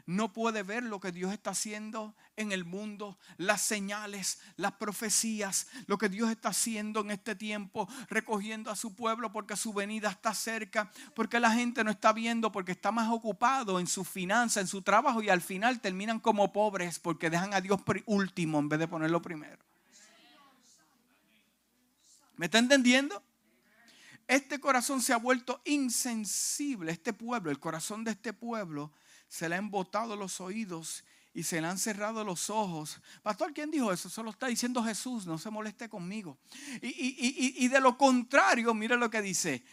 no 0.06 0.34
puede 0.34 0.64
ver 0.64 0.84
lo 0.84 1.00
que 1.00 1.12
Dios 1.12 1.32
está 1.32 1.52
haciendo 1.52 2.16
en 2.36 2.52
el 2.52 2.66
mundo, 2.66 3.18
las 3.38 3.62
señales, 3.62 4.40
las 4.58 4.74
profecías, 4.74 5.68
lo 5.86 5.98
que 5.98 6.10
Dios 6.10 6.30
está 6.30 6.50
haciendo 6.50 7.02
en 7.02 7.12
este 7.12 7.36
tiempo, 7.36 7.88
recogiendo 8.10 8.72
a 8.72 8.76
su 8.76 8.96
pueblo 8.96 9.32
porque 9.32 9.56
su 9.56 9.74
venida 9.74 10.10
está 10.10 10.34
cerca, 10.34 10.92
porque 11.16 11.40
la 11.40 11.52
gente 11.52 11.84
no 11.84 11.92
está 11.92 12.14
viendo, 12.14 12.52
porque 12.52 12.74
está 12.74 12.92
más 12.92 13.10
ocupado 13.10 13.80
en 13.80 13.88
su 13.88 14.04
finanza, 14.04 14.60
en 14.60 14.68
su 14.68 14.82
trabajo 14.82 15.22
y 15.22 15.30
al 15.30 15.42
final 15.42 15.80
terminan 15.80 16.20
como 16.20 16.52
pobres 16.52 17.00
porque 17.00 17.30
dejan 17.30 17.54
a 17.54 17.62
Dios 17.62 17.80
último 18.06 18.60
en 18.60 18.70
vez 18.70 18.80
de 18.80 18.88
ponerlo 18.88 19.22
primero. 19.22 19.64
¿Me 22.36 22.48
está 22.48 22.58
entendiendo? 22.58 23.24
Este 24.32 24.62
corazón 24.62 25.02
se 25.02 25.12
ha 25.12 25.18
vuelto 25.18 25.62
insensible. 25.66 26.94
Este 26.94 27.12
pueblo, 27.12 27.52
el 27.52 27.60
corazón 27.60 28.06
de 28.06 28.12
este 28.12 28.32
pueblo, 28.32 28.94
se 29.28 29.50
le 29.50 29.56
han 29.56 29.66
embotado 29.66 30.16
los 30.16 30.40
oídos 30.40 31.04
y 31.34 31.44
se 31.44 31.60
le 31.60 31.68
han 31.68 31.78
cerrado 31.78 32.24
los 32.24 32.50
ojos. 32.50 33.02
Pastor, 33.24 33.54
¿quién 33.54 33.70
dijo 33.72 33.92
eso? 33.92 34.08
Eso 34.08 34.24
lo 34.24 34.30
está 34.30 34.48
diciendo 34.48 34.82
Jesús, 34.86 35.26
no 35.28 35.38
se 35.38 35.50
moleste 35.50 35.90
conmigo. 35.90 36.38
Y, 36.82 37.68
de 37.68 37.82
lo 37.82 37.98
contrario, 37.98 38.74
mire 38.74 38.96
lo 38.96 39.10
que 39.10 39.22
dice, 39.22 39.66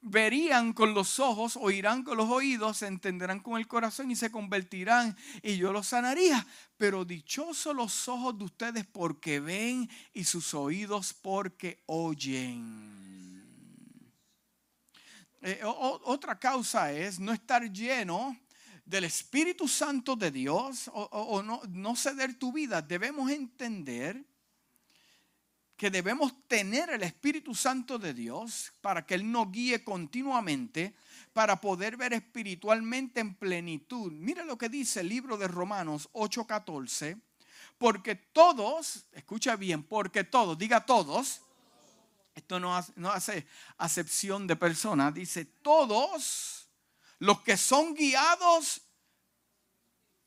verían 0.00 0.72
con 0.72 0.94
los 0.94 1.18
ojos, 1.18 1.58
oirán 1.60 2.04
con 2.04 2.16
los 2.16 2.30
oídos, 2.30 2.78
se 2.78 2.86
entenderán 2.86 3.40
con 3.40 3.58
el 3.58 3.68
corazón 3.68 4.10
y 4.10 4.16
se 4.16 4.30
convertirán 4.30 5.14
y 5.42 5.58
yo 5.58 5.74
los 5.74 5.88
sanaría. 5.88 6.46
Pero 6.78 7.04
dichosos 7.04 7.76
los 7.76 8.08
ojos 8.08 8.38
de 8.38 8.44
ustedes 8.44 8.86
porque 8.86 9.40
ven 9.40 9.90
y 10.14 10.24
sus 10.24 10.54
oídos 10.54 11.12
porque 11.12 11.82
oyen. 11.84 13.17
Eh, 15.40 15.60
otra 15.64 16.38
causa 16.38 16.92
es 16.92 17.18
no 17.20 17.32
estar 17.32 17.70
lleno 17.70 18.36
del 18.84 19.04
Espíritu 19.04 19.68
Santo 19.68 20.16
de 20.16 20.30
Dios 20.30 20.90
o, 20.92 21.42
no, 21.42 21.60
no 21.68 21.94
ceder 21.94 22.38
tu 22.38 22.52
vida. 22.52 22.82
Debemos 22.82 23.30
entender 23.30 24.24
que 25.76 25.90
debemos 25.90 26.32
tener 26.48 26.90
el 26.90 27.04
Espíritu 27.04 27.54
Santo 27.54 27.98
de 27.98 28.12
Dios 28.12 28.72
para 28.80 29.06
que 29.06 29.14
Él 29.14 29.30
nos 29.30 29.52
guíe 29.52 29.84
continuamente 29.84 30.94
para 31.32 31.60
poder 31.60 31.96
ver 31.96 32.14
espiritualmente 32.14 33.20
en 33.20 33.36
plenitud. 33.36 34.10
Mira 34.10 34.44
lo 34.44 34.58
que 34.58 34.68
dice 34.68 35.00
el 35.00 35.08
libro 35.08 35.36
de 35.36 35.46
Romanos 35.46 36.08
8:14. 36.14 37.20
Porque 37.78 38.16
todos, 38.16 39.06
escucha 39.12 39.54
bien, 39.54 39.84
porque 39.84 40.24
todos, 40.24 40.58
diga 40.58 40.84
todos, 40.84 41.42
esto 42.38 42.58
no 42.58 42.76
hace, 42.76 42.92
no 42.96 43.10
hace 43.10 43.46
acepción 43.76 44.46
de 44.46 44.56
personas, 44.56 45.14
dice 45.14 45.44
todos 45.44 46.68
los 47.18 47.40
que 47.42 47.56
son 47.56 47.94
guiados 47.94 48.80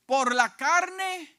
por 0.06 0.36
la 0.36 0.56
carne, 0.56 1.38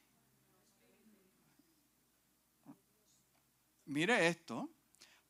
mire 3.85 4.29
esto, 4.29 4.71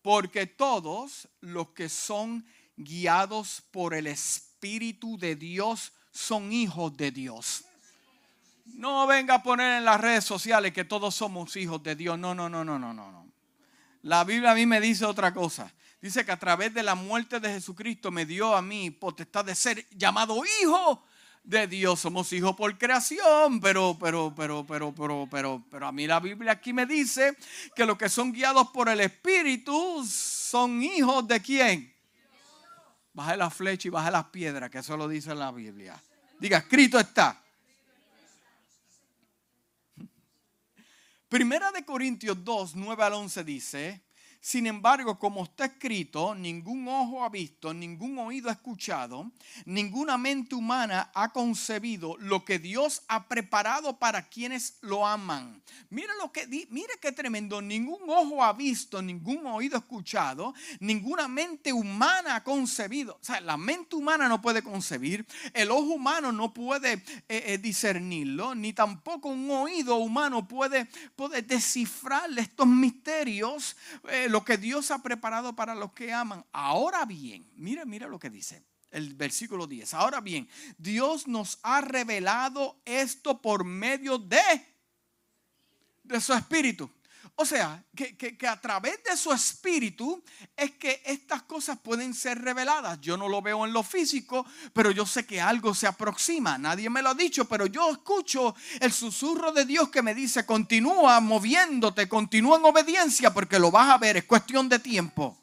porque 0.01 0.47
todos 0.47 1.29
los 1.41 1.71
que 1.71 1.89
son 1.89 2.47
guiados 2.77 3.63
por 3.71 3.95
el 3.95 4.07
Espíritu 4.07 5.19
de 5.19 5.37
Dios 5.37 5.93
son 6.13 6.53
hijos 6.53 6.97
de 6.97 7.11
Dios. 7.11 7.65
No 8.65 9.07
venga 9.07 9.35
a 9.35 9.43
poner 9.43 9.79
en 9.79 9.85
las 9.85 10.01
redes 10.01 10.25
sociales 10.25 10.73
que 10.73 10.85
todos 10.85 11.15
somos 11.15 11.57
hijos 11.57 11.83
de 11.83 11.97
Dios. 11.97 12.19
No, 12.19 12.35
no, 12.35 12.49
no, 12.49 12.65
no, 12.65 12.79
no, 12.79 12.93
no. 12.93 13.32
La 14.03 14.25
Biblia 14.25 14.53
a 14.53 14.55
mí 14.55 14.67
me 14.67 14.81
dice 14.81 15.05
otra 15.05 15.33
cosa. 15.33 15.73
Dice 16.01 16.25
que 16.25 16.33
a 16.33 16.39
través 16.39 16.75
de 16.75 16.83
la 16.83 16.97
muerte 16.97 17.39
de 17.39 17.49
Jesucristo 17.49 18.11
me 18.11 18.27
dio 18.27 18.57
a 18.57 18.63
mí 18.63 18.91
potestad 18.91 19.45
de 19.45 19.55
ser 19.55 19.87
llamado 19.91 20.43
hijo 20.61 21.05
de 21.45 21.69
Dios. 21.69 22.01
Somos 22.01 22.33
hijos 22.33 22.57
por 22.57 22.77
creación, 22.77 23.61
pero, 23.61 23.97
pero, 24.01 24.35
pero, 24.37 24.67
pero, 24.67 24.93
pero, 24.93 25.29
pero, 25.31 25.65
pero 25.71 25.87
a 25.87 25.93
mí 25.93 26.09
la 26.09 26.19
Biblia 26.19 26.53
aquí 26.53 26.73
me 26.73 26.87
dice 26.87 27.37
que 27.77 27.87
los 27.87 27.97
que 27.97 28.09
son 28.09 28.33
guiados 28.33 28.71
por 28.71 28.89
el 28.89 29.01
Espíritu 29.01 30.05
son 30.05 30.83
hijos 30.83 31.27
de 31.29 31.41
quién. 31.41 31.95
Baje 33.15 33.37
la 33.37 33.51
flecha 33.51 33.89
y 33.89 33.91
baje 33.91 34.11
las 34.11 34.25
piedras, 34.25 34.71
que 34.71 34.79
eso 34.79 34.97
lo 34.97 35.07
dice 35.07 35.35
la 35.35 35.53
Biblia. 35.53 36.01
Diga, 36.41 36.59
escrito 36.59 36.99
está. 36.99 37.42
Primera 41.33 41.73
de 41.73 41.83
Corintios 41.83 42.45
2, 42.45 42.77
9 42.77 43.05
al 43.05 43.15
11 43.15 43.43
dice, 43.43 44.03
sin 44.45 44.67
embargo, 44.67 45.21
como 45.21 45.45
está 45.45 45.67
escrito, 45.67 46.35
ningún 46.35 46.89
ojo 46.89 47.23
ha 47.23 47.29
visto, 47.29 47.73
ningún 47.73 48.19
oído 48.19 48.49
ha 48.49 48.55
escuchado, 48.55 49.31
ninguna 49.67 50.19
mente 50.19 50.57
humana 50.57 51.13
ha 51.15 51.33
concebido 51.33 52.17
lo 52.19 52.45
que 52.45 52.59
Dios 52.59 53.05
ha 53.07 53.29
preparado 53.29 54.01
para 54.01 54.29
quienes 54.29 54.79
lo 54.81 55.07
aman. 55.07 55.63
Mire 55.91 56.09
lo 56.21 56.33
que 56.33 56.49
mire 56.71 56.95
qué 57.01 57.13
tremendo, 57.13 57.63
ningún 57.63 58.01
ojo 58.11 58.43
ha 58.43 58.53
visto, 58.53 59.01
ningún 59.01 59.47
oído 59.47 59.77
ha 59.77 59.79
escuchado, 59.79 60.55
ninguna 60.81 61.29
mente 61.29 61.73
humana 61.73 62.35
ha 62.35 62.43
concebido. 62.43 63.19
O 63.21 63.25
sea, 63.25 63.41
la 63.41 63.57
mente 63.57 63.95
humana 63.95 64.29
no 64.29 64.43
puede 64.43 64.63
concebir, 64.63 65.25
el 65.55 65.71
ojo 65.71 65.93
humano 65.93 66.33
no 66.33 66.53
puede 66.53 66.95
eh, 66.95 67.05
eh, 67.29 67.59
discernirlo, 67.59 68.57
ni 68.57 68.73
tampoco 68.73 69.29
un 69.29 69.49
oído 69.53 69.99
humano 69.99 70.49
puede, 70.49 70.89
puede 71.15 71.43
descifrar 71.43 72.29
estos 72.37 72.67
misterios. 72.67 73.77
Eh, 74.09 74.31
lo 74.33 74.45
que 74.45 74.57
Dios 74.57 74.91
ha 74.91 75.03
preparado 75.03 75.55
para 75.55 75.75
los 75.75 75.93
que 75.93 76.13
aman. 76.13 76.45
Ahora 76.53 77.05
bien, 77.05 77.49
mira, 77.55 77.85
mira 77.85 78.09
lo 78.09 78.19
que 78.19 78.31
dice 78.31 78.65
el 78.91 79.15
versículo 79.15 79.67
10. 79.67 79.95
Ahora 79.95 80.21
bien, 80.21 80.49
Dios 80.79 81.27
nos 81.27 81.59
ha 81.63 81.81
revelado 81.81 82.81
esto 82.85 83.41
por 83.41 83.65
medio 83.65 84.19
de, 84.19 84.41
de 86.05 86.21
su 86.21 86.33
espíritu. 86.35 86.91
O 87.35 87.47
sea, 87.47 87.83
que, 87.97 88.37
a 88.47 88.61
través 88.61 89.03
de 89.05 89.17
su 89.17 89.33
espíritu 89.33 90.23
es 90.57 90.73
que 90.73 91.03
estas 91.05 91.43
cosas 91.43 91.79
pueden 91.79 92.15
ser 92.15 92.41
reveladas. 92.41 93.01
Yo 93.01 93.17
no 93.17 93.29
lo 93.29 93.41
veo 93.41 93.65
en 93.65 93.73
lo 93.73 93.83
físico, 93.83 94.47
pero 94.73 94.91
yo 94.91 95.07
sé 95.07 95.27
que 95.27 95.41
algo 95.41 95.75
se 95.75 95.87
aproxima. 95.87 96.59
Nadie 96.59 96.91
me 96.91 97.03
lo 97.03 97.09
ha 97.09 97.15
dicho, 97.15 97.47
pero 97.47 97.67
yo 97.67 97.91
escucho 97.91 98.55
el 98.81 98.93
susurro 98.93 99.53
de 99.53 99.65
Dios 99.65 99.89
que 99.89 100.03
me 100.03 100.15
dice, 100.15 100.45
continúa 100.45 101.21
moviéndote, 101.21 102.09
continúa 102.09 102.59
en 102.59 102.67
obediencia, 102.67 103.33
porque 103.33 103.59
lo 103.59 103.71
vas 103.71 103.91
a 103.91 103.99
ver, 103.99 104.19
es 104.19 104.25
cuestión 104.25 104.69
de 104.69 104.79
tiempo. 104.79 105.42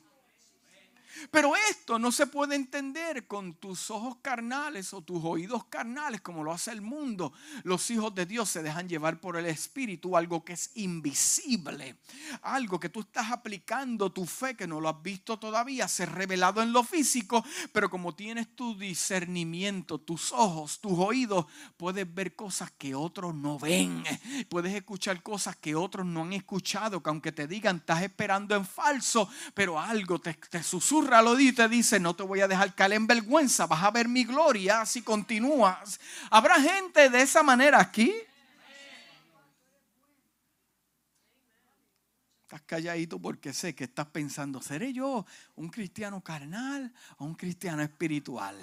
Pero 1.32 1.54
esto 1.70 2.00
no 2.00 2.12
se 2.12 2.28
puede 2.28 2.56
entender 2.56 3.28
con 3.28 3.54
tus 3.56 3.90
ojos 3.92 4.18
carnales 4.22 4.94
o 4.94 5.02
tus 5.02 5.24
oídos 5.24 5.66
carnales 5.66 6.22
como 6.22 6.44
lo 6.44 6.52
hace 6.52 6.72
el 6.72 6.82
mundo. 6.82 7.34
Los 7.64 7.90
hijos 7.92 8.14
de 8.16 8.26
Dios 8.26 8.50
se 8.50 8.64
dejan 8.64 8.88
llevar 8.88 9.20
por 9.20 9.38
el 9.38 9.46
Espíritu, 9.46 10.16
algo 10.16 10.44
que 10.44 10.54
es 10.54 10.72
invisible, 10.76 11.98
algo 12.42 12.80
que 12.80 12.90
tú 12.90 13.02
estás 13.02 13.32
aplicando 13.32 14.12
tu 14.12 14.26
fe 14.26 14.56
que 14.56 14.68
no 14.68 14.80
lo 14.80 14.90
has 14.90 15.02
visto 15.02 15.40
todavía, 15.40 15.88
se 15.88 16.04
ha 16.04 16.06
revelado 16.08 16.62
en 16.62 16.72
lo 16.72 16.84
físico, 16.84 17.44
pero 17.72 17.90
como 17.90 18.16
tienes 18.16 18.56
tu 18.56 18.78
discernimiento, 18.78 20.00
tus 20.00 20.32
ojos, 20.32 20.80
tus 20.80 20.98
oídos, 20.98 21.46
puedes 21.78 22.12
ver 22.14 22.36
cosas 22.36 22.72
que 22.72 22.96
otros 22.96 23.36
no 23.36 23.60
ven, 23.60 24.04
puedes 24.50 24.74
escuchar 24.74 25.22
cosas 25.24 25.56
que 25.56 25.76
otros 25.76 26.06
no 26.06 26.22
han 26.22 26.34
escuchado, 26.34 27.02
que 27.02 27.10
aunque 27.10 27.32
te 27.32 27.48
digan 27.48 27.78
estás 27.78 28.04
esperando 28.04 28.56
en 28.56 28.66
falso, 28.66 29.30
pero 29.54 29.80
algo 29.80 30.20
te, 30.20 30.34
te 30.34 30.62
susurra 30.62 31.09
lo 31.10 31.40
y 31.40 31.52
te 31.52 31.68
dice, 31.68 32.00
no 32.00 32.16
te 32.16 32.24
voy 32.24 32.42
a 32.42 32.48
dejar 32.48 32.74
caer 32.76 32.94
en 32.94 33.08
vergüenza, 33.08 33.66
vas 33.68 33.84
a 33.84 33.92
ver 33.92 34.08
mi 34.08 34.24
gloria 34.24 34.86
si 34.86 35.02
continúas. 35.02 36.00
¿Habrá 36.30 36.62
gente 36.62 37.10
de 37.10 37.22
esa 37.22 37.44
manera 37.44 37.80
aquí? 37.80 38.14
Estás 42.44 42.62
calladito 42.64 43.20
porque 43.20 43.54
sé 43.54 43.76
que 43.76 43.84
estás 43.84 44.08
pensando, 44.08 44.62
¿seré 44.62 44.92
yo 44.92 45.26
un 45.56 45.70
cristiano 45.70 46.22
carnal 46.22 46.92
o 47.18 47.26
un 47.26 47.36
cristiano 47.36 47.82
espiritual? 47.84 48.56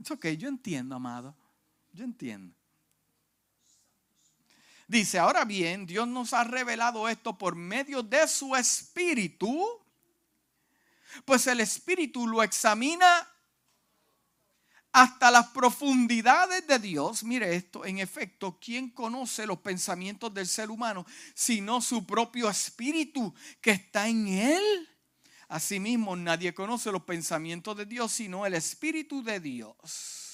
Es 0.00 0.10
ok, 0.10 0.26
yo 0.30 0.48
entiendo, 0.48 0.96
amado. 0.96 1.36
Yo 1.92 2.04
entiendo. 2.04 2.54
Dice, 4.88 5.18
ahora 5.18 5.44
bien, 5.44 5.86
Dios 5.86 6.08
nos 6.08 6.32
ha 6.32 6.44
revelado 6.44 7.08
esto 7.08 7.38
por 7.38 7.54
medio 7.54 8.02
de 8.02 8.26
su 8.26 8.56
espíritu 8.56 9.81
pues 11.24 11.46
el 11.46 11.60
Espíritu 11.60 12.26
lo 12.26 12.42
examina 12.42 13.28
hasta 14.92 15.30
las 15.30 15.48
profundidades 15.48 16.66
de 16.66 16.78
Dios. 16.78 17.24
Mire 17.24 17.56
esto, 17.56 17.84
en 17.84 17.98
efecto, 17.98 18.58
¿quién 18.60 18.90
conoce 18.90 19.46
los 19.46 19.58
pensamientos 19.58 20.32
del 20.32 20.46
ser 20.46 20.70
humano 20.70 21.06
sino 21.34 21.80
su 21.80 22.06
propio 22.06 22.48
Espíritu 22.48 23.34
que 23.60 23.72
está 23.72 24.08
en 24.08 24.28
él? 24.28 24.88
Asimismo, 25.48 26.16
nadie 26.16 26.54
conoce 26.54 26.92
los 26.92 27.02
pensamientos 27.02 27.76
de 27.76 27.86
Dios 27.86 28.12
sino 28.12 28.44
el 28.46 28.54
Espíritu 28.54 29.22
de 29.22 29.40
Dios. 29.40 30.28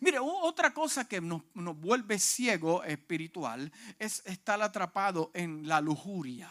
Mire, 0.00 0.18
otra 0.20 0.74
cosa 0.74 1.08
que 1.08 1.20
nos, 1.20 1.42
nos 1.54 1.76
vuelve 1.76 2.18
ciego 2.18 2.84
espiritual 2.84 3.72
es 3.98 4.22
estar 4.26 4.60
atrapado 4.60 5.30
en 5.34 5.66
la 5.66 5.80
lujuria. 5.80 6.50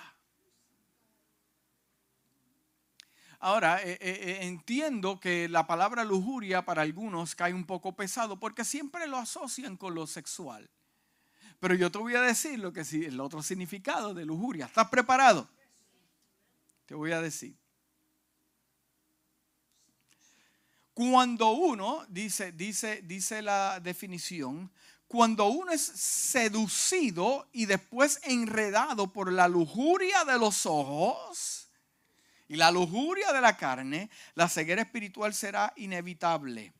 Ahora, 3.39 3.82
eh, 3.84 3.91
eh, 3.91 3.97
eh, 4.02 4.38
entiendo 4.41 5.19
que 5.19 5.47
la 5.47 5.67
palabra 5.67 6.04
lujuria 6.04 6.65
para 6.65 6.82
algunos 6.82 7.36
cae 7.36 7.54
un 7.54 7.65
poco 7.65 7.95
pesado 7.95 8.39
porque 8.39 8.65
siempre 8.65 9.06
lo 9.08 9.17
asocian 9.17 9.78
con 9.78 9.93
lo 9.93 10.08
sexual. 10.08 10.69
Pero 11.60 11.76
yo 11.76 11.91
te 11.91 12.00
voy 12.00 12.15
a 12.15 12.21
decir 12.21 12.58
lo 12.60 12.73
que 12.73 12.82
el 12.82 13.19
otro 13.19 13.43
significado 13.43 14.13
de 14.13 14.26
lujuria. 14.26 14.65
¿Estás 14.65 14.89
preparado? 14.89 15.47
Te 16.86 16.95
voy 16.95 17.12
a 17.12 17.21
decir. 17.21 17.56
Cuando 20.93 21.52
uno, 21.52 22.06
dice, 22.10 22.52
dice, 22.52 23.04
dice 23.04 23.43
la 23.43 23.80
definición, 23.80 24.71
cuando 25.08 25.45
uno 25.45 25.71
es 25.71 25.82
seducido 25.82 27.47
y 27.52 27.65
después 27.65 28.19
enredado 28.23 29.13
por 29.13 29.32
la 29.32 29.47
lujuria 29.47 30.26
de 30.26 30.39
los 30.39 30.65
ojos, 30.65 31.66
y 32.47 32.55
la 32.55 32.71
lujuria 32.71 33.33
de 33.33 33.41
la 33.41 33.57
carne, 33.57 34.10
la 34.36 34.47
ceguera 34.47 34.81
espiritual 34.81 35.33
será 35.33 35.73
inevitable. 35.75 36.73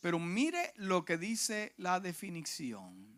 Pero 0.00 0.18
mire 0.18 0.72
lo 0.76 1.04
que 1.04 1.16
dice 1.16 1.74
la 1.76 2.00
definición. 2.00 3.08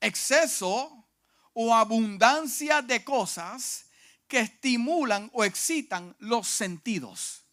Exceso 0.00 1.04
o 1.52 1.74
abundancia 1.74 2.80
de 2.82 3.02
cosas 3.02 3.86
que 4.28 4.40
estimulan 4.40 5.30
o 5.32 5.44
excitan 5.44 6.14
los 6.20 6.46
sentidos. 6.46 7.44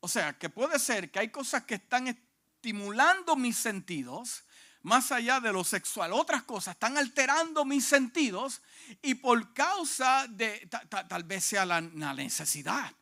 O 0.00 0.08
sea, 0.08 0.38
que 0.38 0.48
puede 0.48 0.78
ser 0.78 1.10
que 1.10 1.18
hay 1.18 1.30
cosas 1.30 1.64
que 1.64 1.74
están 1.74 2.06
estimulando 2.06 3.36
mis 3.36 3.56
sentidos, 3.56 4.45
más 4.86 5.10
allá 5.10 5.40
de 5.40 5.52
lo 5.52 5.64
sexual, 5.64 6.12
otras 6.12 6.44
cosas 6.44 6.74
están 6.74 6.96
alterando 6.96 7.64
mis 7.64 7.84
sentidos 7.84 8.62
y 9.02 9.14
por 9.14 9.52
causa 9.52 10.28
de, 10.28 10.68
tal 11.08 11.24
vez 11.24 11.42
sea 11.42 11.66
la, 11.66 11.80
necesidad, 11.80 12.92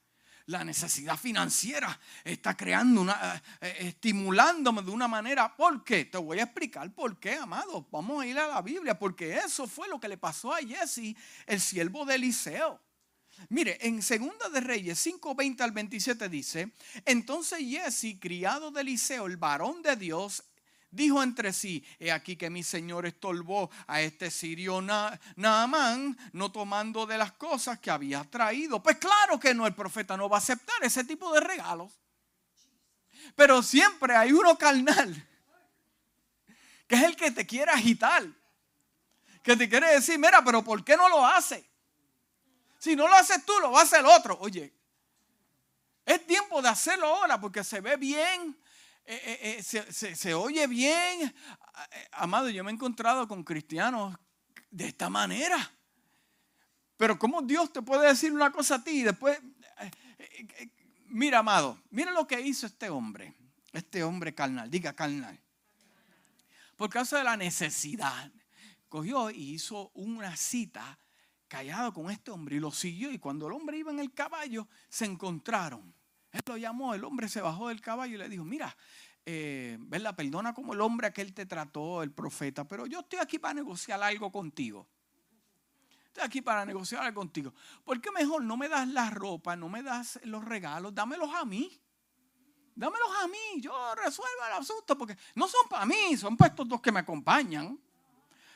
la 0.47 0.64
necesidad 0.64 1.18
financiera 1.18 2.01
está 2.25 2.57
creando 2.57 3.03
una, 3.03 3.35
eh, 3.35 3.40
eh, 3.61 3.77
estimulándome 3.81 4.81
de 4.81 4.90
una 4.90 5.09
manera. 5.09 5.55
¿Por 5.55 5.85
qué? 5.85 6.07
Te 6.07 6.16
voy 6.16 6.40
a 6.40 6.44
explicar 6.44 6.90
por 6.90 7.20
qué, 7.20 7.35
amado. 7.35 7.87
Vamos 7.92 8.23
a 8.23 8.27
ir 8.27 8.38
a 8.38 8.49
la 8.49 8.62
Biblia, 8.62 8.99
porque 8.99 9.37
eso 9.37 9.66
fue 9.66 9.87
lo 9.87 10.01
que 10.01 10.09
le 10.09 10.16
pasó 10.16 10.55
a 10.55 10.61
Jesse, 10.61 11.14
el 11.44 11.61
siervo 11.61 12.07
de 12.07 12.14
Eliseo. 12.14 12.81
Mire, 13.51 13.77
en 13.83 14.01
Segunda 14.01 14.49
de 14.49 14.61
Reyes 14.61 14.99
5:20 15.05 15.61
al 15.61 15.73
27 15.73 16.31
dice, 16.31 16.73
entonces 17.05 17.59
Jesse, 17.59 18.18
criado 18.18 18.70
de 18.70 18.81
Eliseo, 18.81 19.27
el 19.27 19.37
varón 19.37 19.83
de 19.83 19.97
Dios, 19.97 20.44
dijo 20.94 21.22
entre 21.22 21.52
sí, 21.52 21.85
he 21.98 22.12
aquí 22.12 22.37
que 22.37 22.50
mi 22.50 22.62
señor 22.62 23.07
estorbó 23.07 23.70
a 23.87 24.00
este 24.00 24.30
sirio 24.30 24.80
Naamán, 24.80 26.16
no 26.33 26.52
tomando 26.52 27.07
de 27.07 27.18
las 27.18 27.33
cosas 27.33 27.78
que 27.78 27.90
había 27.90 28.24
traído. 28.24 28.83
Pues 28.83 28.96
claro 28.98 29.38
que 29.38 29.54
no, 29.54 29.66
el 29.66 29.74
profeta 29.74 30.16
no 30.16 30.28
va 30.28 30.37
a 30.37 30.38
aceptar 30.38 30.76
ese 30.83 31.04
tipo 31.04 31.33
de 31.33 31.40
regalos. 31.40 31.92
Pero 33.35 33.62
siempre 33.62 34.14
hay 34.14 34.33
uno 34.33 34.57
carnal, 34.57 35.26
que 36.87 36.94
es 36.94 37.02
el 37.02 37.16
que 37.16 37.30
te 37.30 37.46
quiere 37.46 37.72
agitar, 37.72 38.24
que 39.42 39.57
te 39.57 39.68
quiere 39.68 39.94
decir, 39.94 40.18
mira, 40.18 40.42
pero 40.44 40.62
¿por 40.62 40.85
qué 40.85 40.96
no 40.96 41.09
lo 41.09 41.26
hace? 41.26 41.68
Si 42.78 42.94
no 42.94 43.09
lo 43.09 43.14
haces 43.14 43.44
tú, 43.44 43.52
lo 43.61 43.72
va 43.72 43.80
a 43.80 43.85
hacer 43.85 44.04
otro. 44.04 44.38
Oye, 44.40 44.72
es 46.04 46.26
tiempo 46.26 46.61
de 46.61 46.68
hacerlo 46.68 47.07
ahora 47.07 47.40
porque 47.40 47.64
se 47.64 47.80
ve 47.80 47.96
bien, 47.96 48.57
eh, 49.06 49.38
eh, 49.42 49.58
eh, 49.58 50.14
se, 50.14 50.34
oye 50.34 50.66
bien. 50.66 51.34
Amado, 52.12 52.48
yo 52.48 52.64
me 52.64 52.70
he 52.70 52.74
encontrado 52.74 53.28
con 53.28 53.44
cristianos 53.44 54.16
de 54.70 54.86
esta 54.86 55.10
manera. 55.10 55.72
Pero 56.96 57.18
¿cómo 57.18 57.42
Dios 57.42 57.72
te 57.72 57.82
puede 57.82 58.08
decir 58.08 58.32
una 58.32 58.50
cosa 58.50 58.76
a 58.76 58.84
ti 58.84 59.00
y 59.00 59.02
después... 59.02 59.38
mira, 61.06 61.40
amado, 61.40 61.78
mira 61.90 62.12
lo 62.12 62.26
que 62.26 62.40
hizo 62.40 62.66
este 62.66 62.88
hombre. 62.88 63.34
Este 63.72 64.04
hombre 64.04 64.34
carnal, 64.34 64.70
diga 64.70 64.94
carnal. 64.94 65.38
Por 66.76 66.88
causa 66.88 67.18
de 67.18 67.24
la 67.24 67.36
necesidad, 67.36 68.30
cogió 68.88 69.30
y 69.30 69.54
hizo 69.54 69.90
una 69.94 70.36
cita 70.36 70.98
callado 71.48 71.92
con 71.92 72.10
este 72.10 72.30
hombre 72.30 72.56
y 72.56 72.60
lo 72.60 72.70
siguió. 72.70 73.10
Y 73.10 73.18
cuando 73.18 73.46
el 73.46 73.52
hombre 73.52 73.78
iba 73.78 73.90
en 73.90 74.00
el 74.00 74.12
caballo, 74.12 74.68
se 74.88 75.04
encontraron. 75.04 75.94
Él 76.35 76.40
lo 76.47 76.57
llamó, 76.57 76.94
el 76.94 77.05
hombre 77.05 77.29
se 77.29 77.40
bajó 77.40 77.68
del 77.68 77.81
caballo 77.81 78.16
y 78.16 78.18
le 78.18 78.29
dijo, 78.29 78.44
mira, 78.44 78.77
eh, 79.25 79.77
¿verdad? 79.79 80.16
Perdona 80.16 80.53
como 80.53 80.75
el 80.75 80.81
hombre 80.81 81.12
que 81.12 81.23
él 81.23 81.33
te 81.33 81.47
trató, 81.47 82.03
el 82.03 82.11
profeta, 82.11 82.66
pero 82.66 82.87
yo 82.87 83.01
estoy 83.01 83.20
aquí 83.20 83.38
para 83.38 83.55
negociar 83.55 84.03
algo 84.03 84.33
contigo. 84.33 84.85
Estoy 86.07 86.25
aquí 86.25 86.42
para 86.42 86.66
negociar 86.66 87.05
algo 87.05 87.20
contigo. 87.20 87.55
¿Por 87.85 88.01
qué 88.01 88.11
mejor 88.11 88.42
no 88.42 88.57
me 88.57 88.68
das 88.68 88.88
la 88.88 89.11
ropa, 89.11 89.55
no 89.55 89.68
me 89.68 89.85
das 89.85 90.18
los 90.25 90.44
regalos, 90.44 90.92
dámelos 90.92 91.33
a 91.33 91.44
mí? 91.44 91.81
Dámelos 92.75 93.09
a 93.23 93.29
mí, 93.29 93.61
yo 93.61 93.94
resuelvo 93.94 94.44
el 94.49 94.55
asunto, 94.55 94.99
porque 94.99 95.16
no 95.37 95.47
son 95.47 95.68
para 95.70 95.87
mí, 95.87 96.16
son 96.16 96.37
para 96.37 96.49
estos 96.51 96.68
dos 96.68 96.81
que 96.81 96.90
me 96.90 96.99
acompañan. 96.99 97.79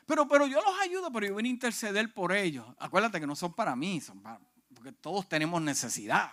Pero, 0.04 0.26
pero 0.26 0.48
yo 0.48 0.60
los 0.60 0.80
ayudo, 0.80 1.12
pero 1.12 1.28
yo 1.28 1.34
voy 1.34 1.44
a 1.44 1.48
interceder 1.48 2.12
por 2.12 2.32
ellos. 2.32 2.66
Acuérdate 2.80 3.20
que 3.20 3.26
no 3.28 3.36
son 3.36 3.54
para 3.54 3.76
mí, 3.76 4.00
son 4.00 4.20
para, 4.20 4.40
porque 4.74 4.90
todos 4.90 5.28
tenemos 5.28 5.62
necesidad. 5.62 6.32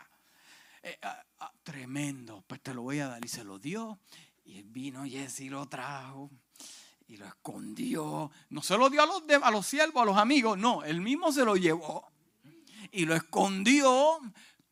Eh, 0.85 0.99
ah, 1.01 1.25
ah, 1.39 1.51
tremendo, 1.63 2.43
pues 2.45 2.61
te 2.61 2.71
lo 2.71 2.83
voy 2.83 2.99
a 2.99 3.07
dar. 3.07 3.25
Y 3.25 3.27
se 3.27 3.43
lo 3.43 3.57
dio. 3.57 3.97
Y 4.45 4.61
vino 4.61 5.03
Jesse 5.03 5.49
lo 5.49 5.67
trajo 5.67 6.29
y 7.07 7.17
lo 7.17 7.25
escondió. 7.25 8.31
No 8.51 8.61
se 8.61 8.77
lo 8.77 8.91
dio 8.91 9.01
a 9.01 9.07
los, 9.07 9.23
a 9.41 9.49
los 9.49 9.65
siervos, 9.65 10.03
a 10.03 10.05
los 10.05 10.17
amigos, 10.17 10.59
no, 10.59 10.83
él 10.83 11.01
mismo 11.01 11.31
se 11.31 11.43
lo 11.43 11.55
llevó 11.55 12.07
y 12.91 13.05
lo 13.05 13.15
escondió 13.15 14.19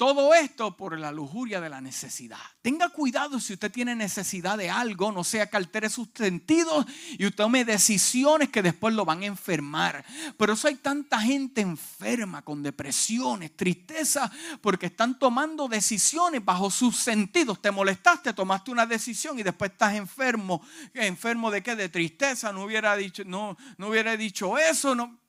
todo 0.05 0.33
esto 0.33 0.75
por 0.75 0.99
la 0.99 1.13
lujuria 1.13 1.61
de 1.61 1.69
la 1.69 1.79
necesidad. 1.79 2.37
Tenga 2.61 2.89
cuidado 2.89 3.39
si 3.39 3.53
usted 3.53 3.71
tiene 3.71 3.95
necesidad 3.95 4.57
de 4.57 4.69
algo, 4.69 5.13
no 5.13 5.23
sea 5.23 5.49
que 5.49 5.55
altere 5.55 5.89
sus 5.89 6.09
sentidos 6.13 6.85
y 7.11 7.25
usted 7.25 7.37
tome 7.37 7.63
decisiones 7.63 8.49
que 8.49 8.61
después 8.61 8.93
lo 8.93 9.05
van 9.05 9.23
a 9.23 9.27
enfermar. 9.27 10.03
Pero 10.37 10.51
eso 10.55 10.67
hay 10.67 10.75
tanta 10.75 11.21
gente 11.21 11.61
enferma 11.61 12.41
con 12.41 12.61
depresiones, 12.61 13.55
tristeza, 13.55 14.29
porque 14.59 14.87
están 14.87 15.17
tomando 15.17 15.69
decisiones 15.69 16.43
bajo 16.43 16.69
sus 16.69 16.97
sentidos. 16.97 17.61
Te 17.61 17.71
molestaste, 17.71 18.33
tomaste 18.33 18.71
una 18.71 18.85
decisión 18.85 19.39
y 19.39 19.43
después 19.43 19.71
estás 19.71 19.93
enfermo. 19.95 20.61
¿Enfermo 20.93 21.49
de 21.49 21.63
qué? 21.63 21.77
De 21.77 21.87
tristeza. 21.87 22.51
No 22.51 22.65
hubiera 22.65 22.97
dicho, 22.97 23.23
no, 23.25 23.55
no 23.77 23.87
hubiera 23.87 24.17
dicho 24.17 24.57
eso. 24.57 24.95
No, 24.95 25.22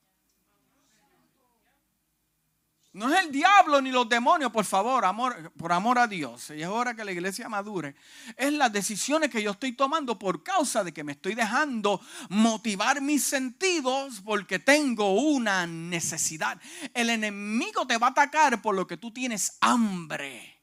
no 2.94 3.12
es 3.12 3.24
el 3.24 3.32
diablo 3.32 3.80
ni 3.82 3.90
los 3.90 4.08
demonios, 4.08 4.52
por 4.52 4.64
favor, 4.64 5.04
amor, 5.04 5.52
por 5.58 5.72
amor 5.72 5.98
a 5.98 6.06
Dios. 6.06 6.50
Y 6.50 6.62
es 6.62 6.68
hora 6.68 6.94
que 6.94 7.04
la 7.04 7.10
iglesia 7.10 7.48
madure. 7.48 7.96
Es 8.36 8.52
las 8.52 8.72
decisiones 8.72 9.30
que 9.30 9.42
yo 9.42 9.50
estoy 9.50 9.72
tomando 9.72 10.16
por 10.16 10.44
causa 10.44 10.84
de 10.84 10.92
que 10.94 11.02
me 11.02 11.10
estoy 11.10 11.34
dejando 11.34 12.00
motivar 12.28 13.00
mis 13.00 13.24
sentidos 13.24 14.22
porque 14.24 14.60
tengo 14.60 15.12
una 15.14 15.66
necesidad. 15.66 16.60
El 16.94 17.10
enemigo 17.10 17.84
te 17.84 17.98
va 17.98 18.06
a 18.06 18.10
atacar 18.10 18.62
por 18.62 18.76
lo 18.76 18.86
que 18.86 18.96
tú 18.96 19.12
tienes 19.12 19.58
hambre. 19.60 20.62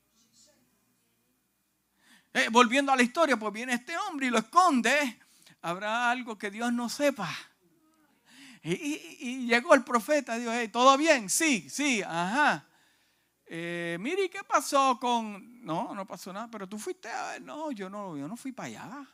Eh, 2.34 2.48
volviendo 2.50 2.94
a 2.94 2.96
la 2.96 3.04
historia, 3.04 3.36
pues 3.36 3.52
viene 3.52 3.74
este 3.74 3.98
hombre 3.98 4.28
y 4.28 4.30
lo 4.30 4.38
esconde. 4.38 5.20
Habrá 5.62 6.10
algo 6.10 6.38
que 6.38 6.50
Dios 6.50 6.72
no 6.72 6.88
sepa. 6.88 7.30
Y, 8.64 9.48
llegó 9.48 9.74
el 9.74 9.84
profeta 9.84 10.38
dijo, 10.38 10.52
¿todo 10.72 10.98
bien? 10.98 11.30
Sí, 11.30 11.70
sí, 11.70 12.02
ajá. 12.04 12.68
Eh, 13.46 13.98
mire, 14.00 14.30
¿qué 14.30 14.44
pasó 14.44 15.00
con...? 15.00 15.66
No, 15.66 15.94
no 15.94 16.06
pasó 16.06 16.32
nada, 16.32 16.50
pero 16.50 16.68
tú 16.68 16.78
fuiste 16.78 17.10
a 17.10 17.32
ver. 17.32 17.42
No, 17.42 17.72
yo 17.72 17.90
no, 17.90 18.18
yo 18.18 18.28
no 18.28 18.38
fui 18.38 18.52
para 18.52 18.68
allá. 18.68 19.08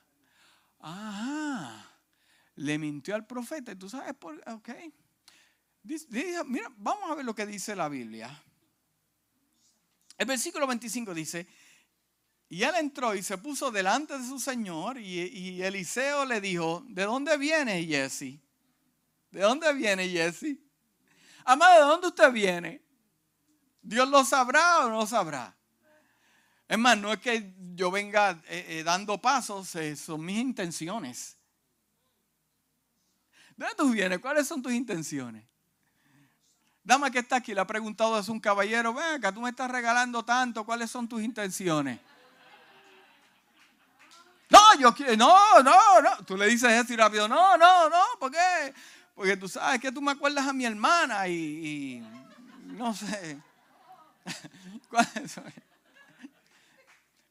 Ajá. 0.79 1.91
Le 2.55 2.77
mintió 2.77 3.15
al 3.15 3.25
profeta. 3.25 3.71
¿Y 3.71 3.75
tú 3.75 3.89
sabes 3.89 4.13
por 4.15 4.37
Ok. 4.51 4.69
mira, 6.45 6.71
vamos 6.77 7.09
a 7.09 7.15
ver 7.15 7.25
lo 7.25 7.33
que 7.33 7.45
dice 7.45 7.75
la 7.75 7.89
Biblia. 7.89 8.43
El 10.17 10.25
versículo 10.25 10.67
25 10.67 11.13
dice, 11.13 11.47
y 12.49 12.63
él 12.63 12.75
entró 12.79 13.13
y 13.13 13.23
se 13.23 13.37
puso 13.37 13.71
delante 13.71 14.17
de 14.17 14.27
su 14.27 14.39
señor 14.39 14.97
y, 14.97 15.19
y 15.21 15.61
Eliseo 15.61 16.25
le 16.25 16.41
dijo, 16.41 16.83
¿de 16.87 17.03
dónde 17.03 17.37
viene 17.37 17.85
Jesse? 17.85 18.39
¿De 19.31 19.41
dónde 19.41 19.71
viene 19.73 20.07
Jesse? 20.07 20.57
Amado, 21.45 21.73
¿de 21.73 21.91
dónde 21.91 22.07
usted 22.07 22.31
viene? 22.31 22.81
¿Dios 23.81 24.07
lo 24.09 24.23
sabrá 24.25 24.85
o 24.85 24.89
no 24.89 25.05
sabrá? 25.05 25.55
Es 26.67 26.77
más, 26.77 26.97
no 26.97 27.13
es 27.13 27.19
que 27.19 27.53
yo 27.75 27.89
venga 27.89 28.31
eh, 28.49 28.65
eh, 28.69 28.83
dando 28.83 29.21
pasos, 29.21 29.73
eh, 29.75 29.95
son 29.95 30.25
mis 30.25 30.37
intenciones. 30.39 31.37
¿De 33.55 33.65
dónde 33.65 33.75
tú 33.75 33.89
vienes? 33.91 34.19
¿Cuáles 34.19 34.47
son 34.47 34.61
tus 34.61 34.73
intenciones? 34.73 35.45
Dama 36.83 37.09
que 37.11 37.19
está 37.19 37.37
aquí 37.37 37.53
le 37.53 37.61
ha 37.61 37.67
preguntado 37.67 38.15
a 38.15 38.21
un 38.31 38.39
caballero, 38.39 38.93
venga, 38.93 39.31
tú 39.31 39.41
me 39.41 39.49
estás 39.49 39.69
regalando 39.69 40.23
tanto, 40.23 40.65
¿cuáles 40.65 40.91
son 40.91 41.07
tus 41.07 41.21
intenciones? 41.21 41.99
No, 44.49 44.79
yo 44.79 44.93
quiero, 44.93 45.15
no, 45.17 45.61
no, 45.61 46.01
no. 46.01 46.25
Tú 46.25 46.37
le 46.37 46.47
dices 46.47 46.89
y 46.89 46.95
rápido, 46.95 47.27
no, 47.27 47.57
no, 47.57 47.89
no, 47.89 48.03
¿por 48.19 48.31
qué? 48.31 48.73
Porque 49.17 49.35
tú 49.35 49.49
sabes 49.49 49.81
que 49.81 49.91
tú 49.91 49.99
me 49.99 50.11
acuerdas 50.11 50.47
a 50.47 50.53
mi 50.53 50.63
hermana 50.63 51.27
y, 51.27 52.03
no 52.65 52.93
sé. 52.93 53.39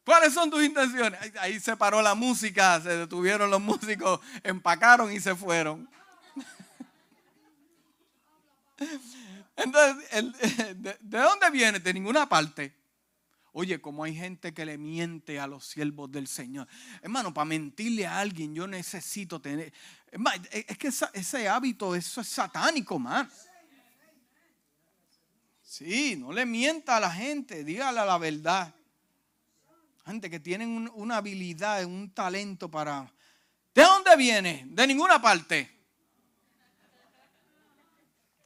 ¿Cuáles 0.04 0.34
son? 0.34 0.50
tus 0.50 0.64
intenciones? 0.64 1.20
Ahí 1.38 1.60
se 1.60 1.76
paró 1.76 2.02
la 2.02 2.16
música, 2.16 2.80
se 2.80 2.88
detuvieron 2.88 3.48
los 3.52 3.60
músicos, 3.60 4.18
empacaron 4.42 5.12
y 5.12 5.20
se 5.20 5.36
fueron. 5.36 5.88
Entonces, 9.56 10.10
¿de 11.00 11.18
dónde 11.18 11.50
viene? 11.52 11.78
De 11.78 11.94
ninguna 11.94 12.28
parte. 12.28 12.74
Oye, 13.52 13.80
como 13.80 14.02
hay 14.02 14.14
gente 14.14 14.52
que 14.52 14.66
le 14.66 14.76
miente 14.76 15.38
a 15.38 15.46
los 15.46 15.64
siervos 15.64 16.10
del 16.10 16.26
Señor. 16.26 16.66
Hermano, 17.00 17.32
para 17.32 17.44
mentirle 17.44 18.06
a 18.06 18.18
alguien 18.18 18.56
yo 18.56 18.66
necesito 18.66 19.40
tener... 19.40 19.72
Es 20.50 20.78
que 20.78 20.88
ese 20.88 21.48
hábito, 21.48 21.94
eso 21.94 22.20
es 22.20 22.28
satánico, 22.28 22.98
man. 22.98 23.30
Sí, 25.62 26.16
no 26.16 26.32
le 26.32 26.46
mienta 26.46 26.96
a 26.96 27.00
la 27.00 27.10
gente, 27.10 27.64
dígale 27.64 28.04
la 28.04 28.16
verdad. 28.16 28.74
Gente 30.06 30.30
que 30.30 30.40
tienen 30.40 30.90
una 30.94 31.18
habilidad, 31.18 31.84
un 31.84 32.10
talento 32.10 32.70
para... 32.70 33.12
¿De 33.74 33.82
dónde 33.82 34.16
viene? 34.16 34.64
De 34.68 34.86
ninguna 34.86 35.20
parte. 35.20 35.70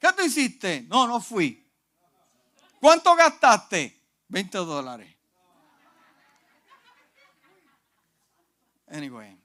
¿Qué 0.01 0.13
tú 0.17 0.25
hiciste? 0.25 0.83
No, 0.89 1.07
no 1.07 1.21
fui. 1.21 1.65
¿Cuánto 2.81 3.15
gastaste? 3.15 4.01
20 4.29 4.59
dólares. 4.59 5.15
Anyway. 8.89 9.40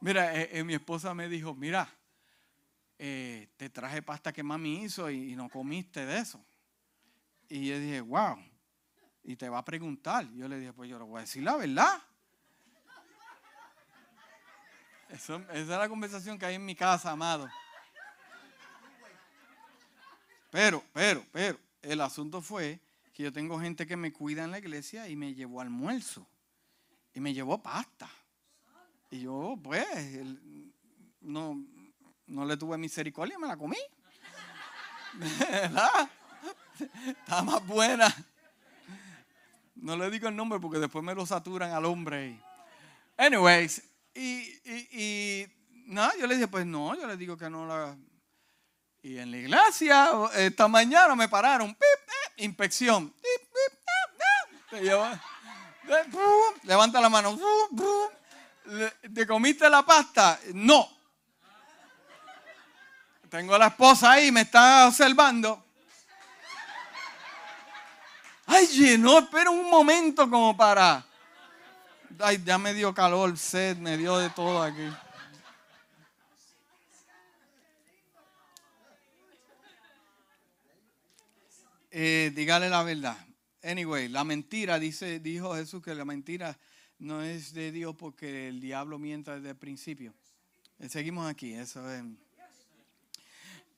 Mira, 0.00 0.34
eh, 0.40 0.50
eh, 0.52 0.64
mi 0.64 0.74
esposa 0.74 1.12
me 1.12 1.28
dijo, 1.28 1.54
mira, 1.54 1.88
eh, 2.98 3.48
te 3.56 3.68
traje 3.68 4.00
pasta 4.00 4.32
que 4.32 4.42
mami 4.42 4.84
hizo 4.84 5.10
y, 5.10 5.34
no 5.34 5.48
comiste 5.48 6.06
de 6.06 6.18
eso. 6.18 6.44
Y 7.48 7.68
yo 7.68 7.78
dije, 7.78 8.00
wow. 8.00 8.38
Y 9.24 9.36
te 9.36 9.48
va 9.48 9.58
a 9.58 9.64
preguntar. 9.64 10.30
Yo 10.32 10.46
le 10.46 10.58
dije, 10.58 10.72
pues 10.72 10.88
yo 10.88 10.98
le 10.98 11.04
voy 11.04 11.18
a 11.18 11.20
decir 11.22 11.42
la 11.42 11.56
verdad. 11.56 12.00
esa 15.08 15.42
es 15.52 15.66
la 15.66 15.88
conversación 15.88 16.38
que 16.38 16.46
hay 16.46 16.54
en 16.54 16.64
mi 16.64 16.76
casa, 16.76 17.10
amado. 17.10 17.48
Pero, 20.50 20.82
pero, 20.92 21.26
pero, 21.32 21.58
el 21.82 22.00
asunto 22.00 22.40
fue 22.40 22.80
que 23.12 23.24
yo 23.24 23.32
tengo 23.32 23.58
gente 23.60 23.86
que 23.86 23.96
me 23.96 24.12
cuida 24.12 24.44
en 24.44 24.50
la 24.52 24.58
iglesia 24.58 25.08
y 25.08 25.16
me 25.16 25.34
llevó 25.34 25.60
almuerzo. 25.60 26.26
Y 27.12 27.20
me 27.20 27.34
llevó 27.34 27.60
pasta. 27.60 28.08
Y 29.10 29.20
yo, 29.20 29.58
pues, 29.62 29.86
no, 31.20 31.64
no 32.26 32.44
le 32.44 32.56
tuve 32.56 32.76
misericordia, 32.76 33.38
me 33.38 33.48
la 33.48 33.56
comí. 33.56 33.78
¿Verdad? 35.14 36.10
Está 37.06 37.42
más 37.42 37.66
buena. 37.66 38.14
No 39.76 39.96
le 39.96 40.10
digo 40.10 40.28
el 40.28 40.36
nombre 40.36 40.60
porque 40.60 40.78
después 40.78 41.04
me 41.04 41.14
lo 41.14 41.24
saturan 41.24 41.72
al 41.72 41.84
hombre. 41.84 42.38
Anyways, 43.16 43.82
y, 44.14 44.52
y, 44.64 45.46
nada, 45.86 46.12
yo 46.18 46.26
le 46.26 46.34
dije, 46.34 46.48
pues 46.48 46.66
no, 46.66 46.94
yo 46.94 47.06
le 47.06 47.16
digo 47.16 47.36
que 47.36 47.48
no 47.48 47.66
la... 47.66 47.96
Y 49.00 49.18
en 49.18 49.30
la 49.30 49.36
iglesia, 49.38 50.10
esta 50.34 50.66
mañana 50.68 51.14
me 51.14 51.28
pararon, 51.28 51.68
pip, 51.68 51.82
eh, 51.82 52.44
inspección. 52.44 53.10
Pip, 53.10 53.48
levanta 56.64 57.00
la 57.00 57.08
mano. 57.08 57.38
¿Te 59.14 59.26
comiste 59.26 59.68
la 59.70 59.84
pasta? 59.84 60.38
No. 60.52 60.88
Tengo 63.30 63.54
a 63.54 63.58
la 63.58 63.66
esposa 63.68 64.12
ahí, 64.12 64.30
me 64.30 64.42
está 64.42 64.86
observando. 64.88 65.64
Ay, 68.46 68.96
no, 68.98 69.18
espera 69.18 69.50
un 69.50 69.70
momento 69.70 70.28
como 70.28 70.56
para... 70.56 71.04
Ay, 72.18 72.42
ya 72.44 72.58
me 72.58 72.74
dio 72.74 72.92
calor, 72.94 73.36
sed, 73.36 73.76
me 73.76 73.96
dio 73.96 74.18
de 74.18 74.30
todo 74.30 74.62
aquí. 74.62 74.88
Eh, 81.90 82.32
dígale 82.34 82.68
la 82.68 82.82
verdad. 82.82 83.16
Anyway, 83.62 84.08
la 84.08 84.24
mentira, 84.24 84.78
dice, 84.78 85.20
dijo 85.20 85.54
Jesús 85.54 85.82
que 85.82 85.94
la 85.94 86.04
mentira 86.04 86.58
no 86.98 87.22
es 87.22 87.52
de 87.52 87.70
Dios 87.72 87.94
porque 87.96 88.48
el 88.48 88.60
diablo 88.60 88.98
mienta 88.98 89.36
desde 89.36 89.50
el 89.50 89.56
principio. 89.56 90.14
Eh, 90.78 90.88
seguimos 90.88 91.28
aquí, 91.28 91.52
eso 91.52 91.88
es. 91.90 92.02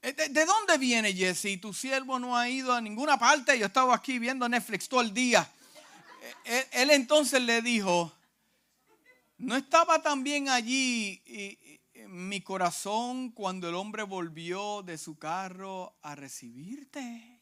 Eh, 0.02 0.12
¿De, 0.30 0.44
dónde 0.46 0.78
viene 0.78 1.12
Jesse? 1.12 1.60
Tu 1.60 1.72
siervo 1.74 2.18
no 2.18 2.36
ha 2.36 2.48
ido 2.48 2.72
a 2.72 2.80
ninguna 2.80 3.18
parte. 3.18 3.58
Yo 3.58 3.66
estaba 3.66 3.94
aquí 3.94 4.18
viendo 4.18 4.48
Netflix 4.48 4.88
todo 4.88 5.02
el 5.02 5.12
día. 5.12 5.50
Eh, 6.44 6.66
él, 6.72 6.90
entonces 6.90 7.42
le 7.42 7.60
dijo, 7.60 8.12
¿no 9.38 9.56
estaba 9.56 10.00
también 10.00 10.48
allí 10.48 11.22
mi 12.08 12.40
corazón 12.40 13.30
cuando 13.30 13.68
el 13.68 13.74
hombre 13.74 14.02
volvió 14.02 14.82
de 14.82 14.96
su 14.96 15.18
carro 15.18 15.94
a 16.02 16.14
recibirte? 16.14 17.39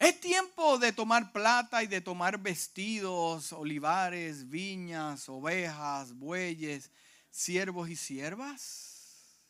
Es 0.00 0.18
tiempo 0.18 0.78
de 0.78 0.92
tomar 0.92 1.30
plata 1.30 1.82
y 1.82 1.86
de 1.86 2.00
tomar 2.00 2.38
vestidos, 2.38 3.52
olivares, 3.52 4.48
viñas, 4.48 5.28
ovejas, 5.28 6.14
bueyes, 6.14 6.90
siervos 7.28 7.90
y 7.90 7.96
siervas. 7.96 9.44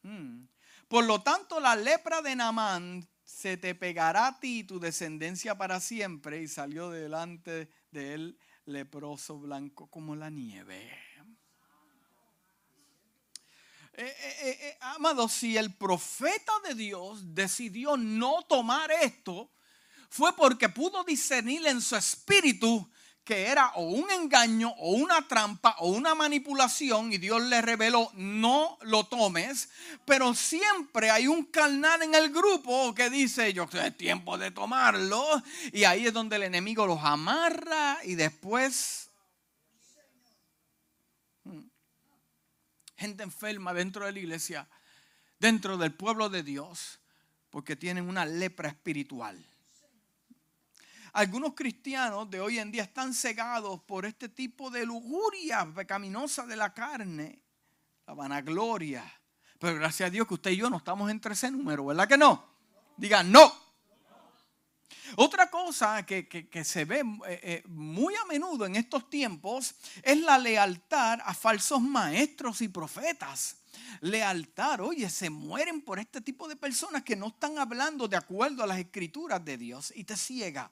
Hmm. 0.00 0.46
Por 0.88 1.04
lo 1.04 1.22
tanto, 1.22 1.60
la 1.60 1.76
lepra 1.76 2.22
de 2.22 2.34
Naamán 2.34 3.06
se 3.24 3.58
te 3.58 3.74
pegará 3.74 4.28
a 4.28 4.40
ti 4.40 4.60
y 4.60 4.64
tu 4.64 4.80
descendencia 4.80 5.54
para 5.58 5.80
siempre. 5.80 6.40
Y 6.40 6.48
salió 6.48 6.88
delante 6.88 7.68
de 7.90 8.14
él 8.14 8.38
leproso 8.64 9.38
blanco 9.38 9.86
como 9.88 10.16
la 10.16 10.30
nieve. 10.30 10.90
Eh, 14.02 14.16
eh, 14.42 14.58
eh, 14.60 14.78
amado, 14.80 15.28
si 15.28 15.56
el 15.56 15.72
profeta 15.72 16.52
de 16.64 16.74
Dios 16.74 17.20
decidió 17.36 17.96
no 17.96 18.42
tomar 18.48 18.90
esto, 18.90 19.48
fue 20.10 20.34
porque 20.34 20.68
pudo 20.68 21.04
discernir 21.04 21.64
en 21.68 21.80
su 21.80 21.94
espíritu 21.94 22.90
que 23.22 23.46
era 23.46 23.68
o 23.76 23.82
un 23.82 24.10
engaño 24.10 24.70
o 24.78 24.90
una 24.90 25.28
trampa 25.28 25.76
o 25.78 25.90
una 25.90 26.16
manipulación 26.16 27.12
y 27.12 27.18
Dios 27.18 27.40
le 27.42 27.62
reveló 27.62 28.10
no 28.14 28.76
lo 28.82 29.04
tomes, 29.04 29.68
pero 30.04 30.34
siempre 30.34 31.08
hay 31.12 31.28
un 31.28 31.44
carnal 31.44 32.02
en 32.02 32.16
el 32.16 32.30
grupo 32.30 32.92
que 32.96 33.08
dice 33.08 33.52
yo 33.52 33.68
es 33.72 33.96
tiempo 33.96 34.36
de 34.36 34.50
tomarlo 34.50 35.24
y 35.72 35.84
ahí 35.84 36.08
es 36.08 36.12
donde 36.12 36.34
el 36.34 36.42
enemigo 36.42 36.86
los 36.86 37.04
amarra 37.04 37.98
y 38.02 38.16
después 38.16 39.01
gente 43.02 43.24
enferma 43.24 43.74
dentro 43.74 44.06
de 44.06 44.12
la 44.12 44.18
iglesia, 44.20 44.68
dentro 45.40 45.76
del 45.76 45.92
pueblo 45.92 46.28
de 46.28 46.42
Dios, 46.42 47.00
porque 47.50 47.74
tienen 47.74 48.08
una 48.08 48.24
lepra 48.24 48.68
espiritual. 48.68 49.44
Algunos 51.12 51.54
cristianos 51.54 52.30
de 52.30 52.40
hoy 52.40 52.58
en 52.58 52.70
día 52.70 52.84
están 52.84 53.12
cegados 53.12 53.80
por 53.82 54.06
este 54.06 54.28
tipo 54.28 54.70
de 54.70 54.86
lujuria 54.86 55.68
pecaminosa 55.74 56.46
de 56.46 56.56
la 56.56 56.72
carne, 56.72 57.42
la 58.06 58.14
vanagloria. 58.14 59.04
Pero 59.58 59.74
gracias 59.74 60.06
a 60.06 60.10
Dios 60.10 60.26
que 60.26 60.34
usted 60.34 60.52
y 60.52 60.56
yo 60.56 60.70
no 60.70 60.78
estamos 60.78 61.10
entre 61.10 61.34
ese 61.34 61.50
número, 61.50 61.84
¿verdad 61.84 62.08
que 62.08 62.16
no? 62.16 62.44
Diga 62.96 63.22
no. 63.22 63.61
Otra 65.16 65.50
cosa 65.50 66.04
que, 66.04 66.64
se 66.64 66.84
ve 66.84 67.00
eh, 67.00 67.40
eh, 67.42 67.62
muy 67.66 68.14
a 68.14 68.24
menudo 68.26 68.66
en 68.66 68.76
estos 68.76 69.08
tiempos 69.10 69.74
es 70.02 70.20
la 70.20 70.38
lealtad 70.38 71.20
a 71.24 71.34
falsos 71.34 71.80
maestros 71.80 72.62
y 72.62 72.68
profetas. 72.68 73.56
Lealtad, 74.00 74.80
oye, 74.80 75.08
se 75.10 75.30
mueren 75.30 75.82
por 75.82 75.98
este 75.98 76.20
tipo 76.20 76.48
de 76.48 76.56
personas 76.56 77.02
que 77.02 77.16
no 77.16 77.28
están 77.28 77.58
hablando 77.58 78.08
de 78.08 78.16
acuerdo 78.16 78.62
a 78.62 78.66
las 78.66 78.78
escrituras 78.78 79.44
de 79.44 79.56
Dios 79.58 79.92
y 79.94 80.04
te 80.04 80.16
ciega. 80.16 80.70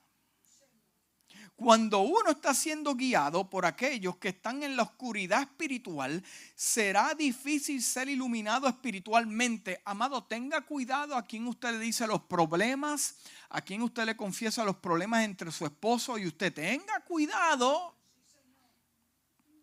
Cuando 1.61 2.01
uno 2.01 2.31
está 2.31 2.55
siendo 2.55 2.95
guiado 2.95 3.51
por 3.51 3.67
aquellos 3.67 4.17
que 4.17 4.31
están 4.31 4.63
en 4.63 4.77
la 4.77 4.83
oscuridad 4.85 5.43
espiritual, 5.43 6.25
será 6.55 7.13
difícil 7.13 7.83
ser 7.83 8.09
iluminado 8.09 8.67
espiritualmente. 8.67 9.83
Amado, 9.85 10.25
tenga 10.25 10.63
cuidado 10.63 11.15
a 11.15 11.27
quien 11.27 11.47
usted 11.47 11.73
le 11.73 11.79
dice 11.79 12.07
los 12.07 12.23
problemas, 12.23 13.17
a 13.51 13.61
quien 13.61 13.83
usted 13.83 14.07
le 14.07 14.17
confiesa 14.17 14.65
los 14.65 14.77
problemas 14.77 15.23
entre 15.23 15.53
su 15.53 15.67
esposo 15.67 16.17
y 16.17 16.27
usted. 16.27 16.51
Tenga 16.55 16.99
cuidado. 17.01 17.95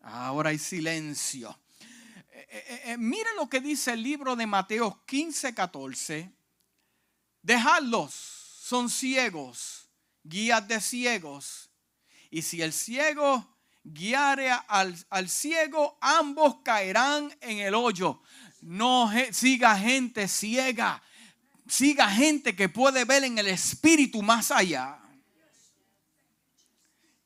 Ahora 0.04 0.52
hay 0.52 0.60
silencio. 0.60 1.58
Eh, 2.30 2.48
eh, 2.52 2.82
eh, 2.92 2.98
mire 3.00 3.30
lo 3.36 3.50
que 3.50 3.60
dice 3.60 3.94
el 3.94 4.04
libro 4.04 4.36
de 4.36 4.46
Mateo 4.46 5.02
15, 5.08 5.56
14. 5.56 6.32
Dejadlos, 7.42 8.14
son 8.14 8.88
ciegos, 8.88 9.90
guías 10.24 10.68
de 10.68 10.80
ciegos 10.80 11.67
y 12.30 12.42
si 12.42 12.62
el 12.62 12.74
ciego 12.74 13.58
guiare 13.84 14.52
al, 14.68 15.30
ciego, 15.30 15.98
ambos 16.02 16.58
caerán 16.64 17.34
en 17.42 17.60
el 17.60 17.74
hoyo. 17.74 18.22
No 18.62 19.10
siga 19.32 19.78
gente 19.78 20.28
ciega, 20.28 21.02
siga 21.68 22.10
gente 22.10 22.56
que 22.56 22.70
puede 22.70 23.06
ver 23.06 23.24
en 23.24 23.38
el 23.38 23.48
espíritu 23.48 24.22
más 24.22 24.52
allá. 24.52 25.00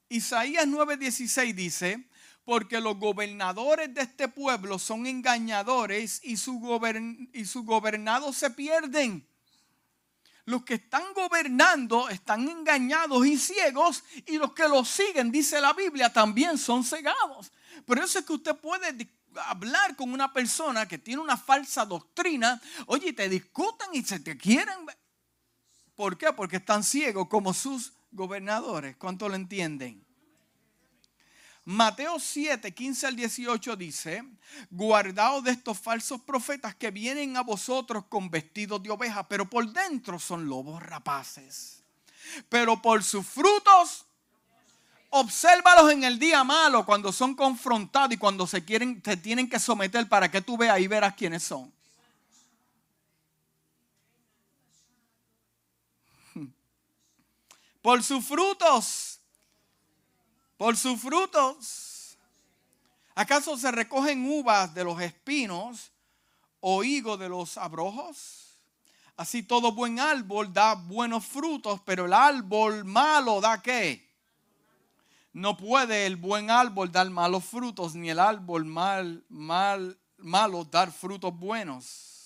Isaías 0.10 0.68
9:16 0.68 1.54
dice, 1.56 2.10
porque 2.44 2.82
los 2.82 2.98
gobernadores 2.98 3.94
de 3.94 4.02
este 4.02 4.28
pueblo 4.28 4.78
son 4.78 5.08
engañadores 5.08 6.20
y 6.24 6.38
su, 6.38 6.60
y 7.34 7.46
su 7.46 7.64
gobernado 7.64 8.34
se 8.34 8.50
pierden 8.50 9.26
los 10.46 10.64
que 10.64 10.76
están 10.76 11.14
gobernando 11.14 12.10
están 12.10 12.48
engañados 12.48 13.26
y 13.26 13.38
ciegos 13.38 14.04
y 14.26 14.38
los 14.38 14.54
que 14.54 14.68
los 14.68 14.88
siguen, 14.88 15.32
dice 15.32 15.62
la 15.62 15.74
Biblia, 15.74 16.12
también 16.12 16.58
son 16.58 16.84
cegados. 16.84 17.52
Por 17.86 18.00
eso 18.00 18.20
es 18.20 18.26
que 18.26 18.34
usted 18.34 18.56
puede 18.56 19.10
hablar 19.48 19.96
con 19.96 20.12
una 20.12 20.32
persona 20.34 20.88
que 20.88 20.98
tiene 20.98 21.22
una 21.22 21.38
falsa 21.38 21.86
doctrina, 21.86 22.62
oye, 22.88 23.14
te 23.14 23.30
discutan 23.30 23.90
y 23.94 24.04
se 24.04 24.20
te 24.20 24.38
quieren. 24.38 24.86
¿Por 25.96 26.18
qué? 26.18 26.34
Porque 26.34 26.58
están 26.58 26.84
ciegos 26.84 27.28
como 27.28 27.54
sus 27.54 27.94
gobernadores. 28.12 28.98
¿Cuánto 28.98 29.30
lo 29.30 29.36
entienden? 29.36 30.06
Mateo 31.64 32.20
7, 32.20 32.74
15 32.74 33.08
al 33.08 33.16
18 33.16 33.76
dice, 33.76 34.24
guardaos 34.70 35.44
de 35.44 35.52
estos 35.52 35.78
falsos 35.78 36.22
profetas 36.22 36.76
que 36.76 36.90
vienen 36.90 37.38
a 37.38 37.44
vosotros 37.44 38.06
con 38.10 38.30
vestidos 38.30 38.82
de 38.82 38.90
oveja, 38.90 39.28
pero 39.28 39.50
por 39.50 39.72
dentro 39.72 40.18
son 40.20 40.48
lobos 40.48 40.82
rapaces. 40.82 41.84
Pero 42.50 42.82
por 42.82 43.04
sus 43.04 43.26
frutos 43.28 44.06
Obsérvalos 45.14 45.92
en 45.92 46.06
el 46.06 46.18
día 46.18 46.42
malo 46.46 46.86
cuando 46.86 47.12
son 47.12 47.36
confrontados 47.36 48.14
y 48.14 48.18
cuando 48.18 48.48
se 48.48 48.64
quieren, 48.64 49.02
se 49.04 49.18
tienen 49.18 49.50
que 49.50 49.60
someter 49.60 50.08
para 50.08 50.32
que 50.32 50.42
tú 50.42 50.56
veas 50.56 50.80
y 50.80 50.88
verás 50.88 51.16
quiénes 51.16 51.44
son. 51.44 51.70
Por 57.82 58.02
sus 58.04 58.26
frutos. 58.26 59.11
Por 60.62 60.78
sus 60.78 61.02
frutos. 61.02 62.20
¿Acaso 63.16 63.58
se 63.58 63.72
recogen 63.72 64.30
uvas 64.30 64.76
de 64.76 64.84
los 64.84 65.02
espinos 65.02 65.92
o 66.60 66.84
higos 66.84 67.18
de 67.18 67.30
los 67.30 67.58
abrojos? 67.58 68.60
Así 69.18 69.42
todo 69.42 69.72
buen 69.72 70.00
árbol 70.00 70.54
da 70.54 70.76
buenos 70.76 71.26
frutos, 71.26 71.82
pero 71.84 72.06
el 72.06 72.14
árbol 72.14 72.86
malo 72.86 73.42
da 73.42 73.60
qué? 73.60 74.08
No 75.34 75.58
puede 75.58 76.06
el 76.06 76.16
buen 76.16 76.52
árbol 76.52 76.92
dar 76.92 77.10
malos 77.10 77.44
frutos, 77.44 77.96
ni 77.96 78.12
el 78.12 78.20
árbol 78.20 78.64
mal, 78.64 79.26
mal, 79.30 79.98
malo 80.20 80.64
dar 80.64 80.92
frutos 80.92 81.36
buenos. 81.36 82.21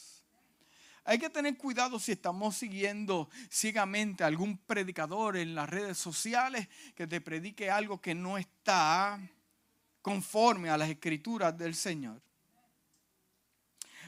Hay 1.07 1.19
que 1.19 1.29
tener 1.29 1.55
cuidado 1.55 1.99
si 1.99 2.13
estamos 2.13 2.57
siguiendo 2.57 3.29
ciegamente 3.51 4.23
a 4.23 4.27
algún 4.27 4.57
predicador 4.57 5.37
en 5.37 5.53
las 5.53 5.69
redes 5.69 5.99
sociales 5.99 6.67
que 6.95 7.05
te 7.05 7.21
predique 7.21 7.69
algo 7.69 8.01
que 8.01 8.15
no 8.15 8.39
está 8.39 9.19
conforme 10.01 10.71
a 10.71 10.77
las 10.77 10.89
escrituras 10.89 11.55
del 11.55 11.75
Señor. 11.75 12.19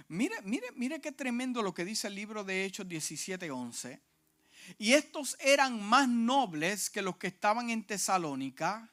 Mire, 0.07 0.41
mire, 0.43 0.71
mire 0.75 0.99
qué 0.99 1.11
tremendo 1.11 1.61
lo 1.61 1.71
que 1.71 1.85
dice 1.85 2.07
el 2.07 2.15
libro 2.15 2.43
de 2.43 2.65
Hechos 2.65 2.87
17:11. 2.87 3.99
Y 4.79 4.93
estos 4.93 5.37
eran 5.39 5.79
más 5.81 6.09
nobles 6.09 6.89
que 6.89 7.03
los 7.03 7.17
que 7.17 7.27
estaban 7.27 7.69
en 7.69 7.83
Tesalónica, 7.83 8.89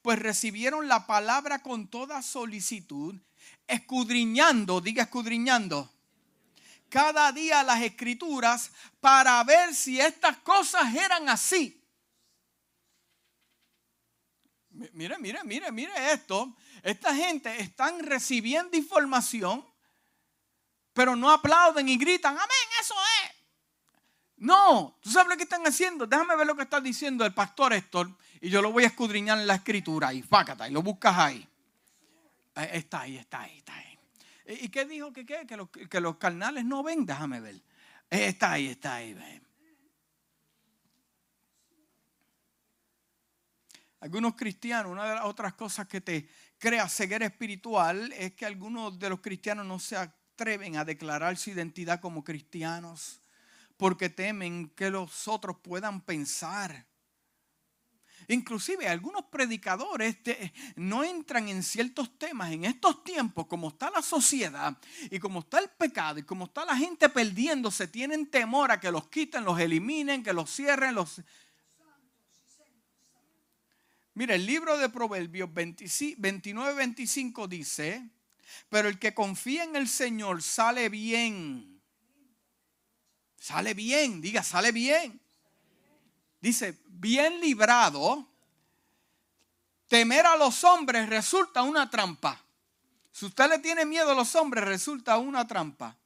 pues 0.00 0.18
recibieron 0.18 0.88
la 0.88 1.06
palabra 1.06 1.62
con 1.62 1.88
toda 1.88 2.22
solicitud, 2.22 3.14
escudriñando, 3.66 4.80
diga 4.80 5.02
escudriñando, 5.02 5.90
cada 6.92 7.32
día 7.32 7.62
las 7.62 7.80
escrituras 7.80 8.70
para 9.00 9.42
ver 9.44 9.74
si 9.74 9.98
estas 9.98 10.36
cosas 10.38 10.94
eran 10.94 11.26
así. 11.30 11.82
Mire, 14.68 15.16
mire, 15.16 15.42
mire, 15.42 15.72
mire 15.72 16.12
esto. 16.12 16.54
Esta 16.82 17.14
gente 17.14 17.62
están 17.62 18.00
recibiendo 18.00 18.76
información, 18.76 19.66
pero 20.92 21.16
no 21.16 21.30
aplauden 21.30 21.88
y 21.88 21.96
gritan, 21.96 22.34
amén, 22.34 22.68
eso 22.78 22.94
es. 23.24 23.36
No, 24.36 24.98
¿tú 25.00 25.10
sabes 25.10 25.30
lo 25.30 25.36
que 25.38 25.44
están 25.44 25.66
haciendo? 25.66 26.06
Déjame 26.06 26.36
ver 26.36 26.46
lo 26.46 26.54
que 26.54 26.64
está 26.64 26.78
diciendo 26.78 27.24
el 27.24 27.32
pastor 27.32 27.72
Héctor 27.72 28.10
y 28.38 28.50
yo 28.50 28.60
lo 28.60 28.70
voy 28.70 28.84
a 28.84 28.88
escudriñar 28.88 29.38
en 29.38 29.46
la 29.46 29.54
escritura 29.54 30.12
y 30.12 30.20
fácata, 30.20 30.68
y 30.68 30.72
lo 30.72 30.82
buscas 30.82 31.16
ahí. 31.16 31.48
Eh, 32.56 32.70
está 32.74 33.00
ahí, 33.00 33.16
está 33.16 33.40
ahí, 33.40 33.56
está 33.56 33.74
ahí. 33.76 33.91
¿Y 34.46 34.68
qué 34.68 34.84
dijo 34.84 35.12
que 35.12 35.24
qué? 35.24 35.46
Que 35.46 35.56
los, 35.56 35.68
que 35.70 36.00
los 36.00 36.16
carnales 36.16 36.64
no 36.64 36.82
ven, 36.82 37.06
déjame 37.06 37.40
ver. 37.40 37.56
Eh, 38.10 38.26
está 38.26 38.52
ahí, 38.52 38.68
está 38.68 38.96
ahí. 38.96 39.16
Algunos 44.00 44.34
cristianos, 44.34 44.90
una 44.90 45.08
de 45.08 45.14
las 45.14 45.24
otras 45.24 45.54
cosas 45.54 45.86
que 45.86 46.00
te 46.00 46.28
crea 46.58 46.88
ceguera 46.88 47.26
espiritual 47.26 48.12
es 48.14 48.34
que 48.34 48.44
algunos 48.44 48.98
de 48.98 49.08
los 49.08 49.20
cristianos 49.20 49.64
no 49.64 49.78
se 49.78 49.96
atreven 49.96 50.76
a 50.76 50.84
declarar 50.84 51.36
su 51.36 51.50
identidad 51.50 52.00
como 52.00 52.24
cristianos 52.24 53.22
porque 53.76 54.08
temen 54.08 54.68
que 54.70 54.90
los 54.90 55.26
otros 55.28 55.56
puedan 55.62 56.00
pensar 56.00 56.86
Inclusive 58.28 58.88
algunos 58.88 59.24
predicadores 59.24 60.16
no 60.76 61.02
entran 61.04 61.48
en 61.48 61.62
ciertos 61.62 62.18
temas 62.18 62.52
en 62.52 62.64
estos 62.64 63.02
tiempos, 63.04 63.46
como 63.46 63.68
está 63.68 63.90
la 63.90 64.02
sociedad 64.02 64.76
y 65.10 65.18
como 65.18 65.40
está 65.40 65.58
el 65.58 65.68
pecado 65.70 66.18
y 66.20 66.22
como 66.22 66.44
está 66.46 66.64
la 66.64 66.76
gente 66.76 67.08
perdiéndose, 67.08 67.88
tienen 67.88 68.26
temor 68.26 68.70
a 68.70 68.78
que 68.80 68.90
los 68.90 69.08
quiten, 69.08 69.44
los 69.44 69.58
eliminen, 69.58 70.22
que 70.22 70.32
los 70.32 70.50
cierren, 70.54 70.94
los... 70.94 71.20
Mira, 74.14 74.34
el 74.34 74.44
libro 74.44 74.76
de 74.76 74.90
Proverbios 74.90 75.48
29-25 75.50 77.48
dice, 77.48 78.06
pero 78.68 78.88
el 78.88 78.98
que 78.98 79.14
confía 79.14 79.64
en 79.64 79.74
el 79.74 79.88
Señor 79.88 80.42
sale 80.42 80.90
bien. 80.90 81.80
Sale 83.38 83.72
bien, 83.74 84.20
diga, 84.20 84.42
sale 84.42 84.70
bien 84.70 85.21
dice, 86.42 86.82
bien 86.88 87.40
librado, 87.40 88.26
temer 89.88 90.26
a 90.26 90.36
los 90.36 90.64
hombres 90.64 91.08
resulta 91.08 91.62
una 91.62 91.88
trampa. 91.88 92.38
Si 93.12 93.26
usted 93.26 93.48
le 93.48 93.58
tiene 93.60 93.86
miedo 93.86 94.10
a 94.10 94.14
los 94.14 94.34
hombres, 94.34 94.64
resulta 94.64 95.18
una 95.18 95.46
trampa. 95.46 95.96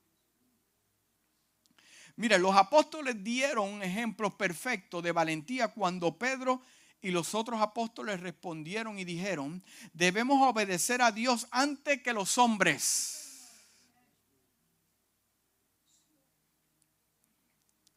Mire, 2.16 2.38
los 2.38 2.54
apóstoles 2.54 3.22
dieron 3.22 3.68
un 3.68 3.82
ejemplo 3.82 4.36
perfecto 4.36 5.02
de 5.02 5.12
valentía 5.12 5.68
cuando 5.68 6.16
Pedro 6.16 6.62
y 7.00 7.10
los 7.10 7.34
otros 7.34 7.60
apóstoles 7.60 8.20
respondieron 8.20 8.98
y 8.98 9.04
dijeron, 9.04 9.62
debemos 9.92 10.42
obedecer 10.42 11.02
a 11.02 11.12
Dios 11.12 11.46
antes 11.50 12.02
que 12.02 12.12
los 12.12 12.36
hombres. 12.38 13.12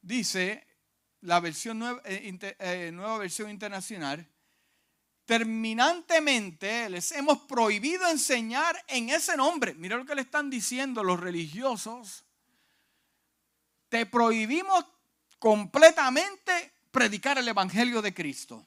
Dice 0.02 0.69
la 1.22 1.40
versión 1.40 1.80
nueva, 1.80 2.02
eh, 2.06 2.56
eh, 2.60 2.92
nueva 2.94 3.18
versión 3.18 3.50
internacional, 3.50 4.28
terminantemente 5.26 6.90
les 6.90 7.12
hemos 7.12 7.40
prohibido 7.40 8.08
enseñar 8.10 8.84
en 8.88 9.10
ese 9.10 9.36
nombre. 9.38 9.74
Mira 9.76 9.98
lo 9.98 10.06
que 10.06 10.16
le 10.16 10.22
están 10.22 10.50
diciendo 10.50 11.04
los 11.04 11.20
religiosos. 11.20 12.24
Te 13.90 14.06
prohibimos 14.06 14.86
completamente 15.38 16.74
predicar 16.92 17.38
el 17.38 17.48
Evangelio 17.48 18.02
de 18.02 18.14
Cristo. 18.14 18.66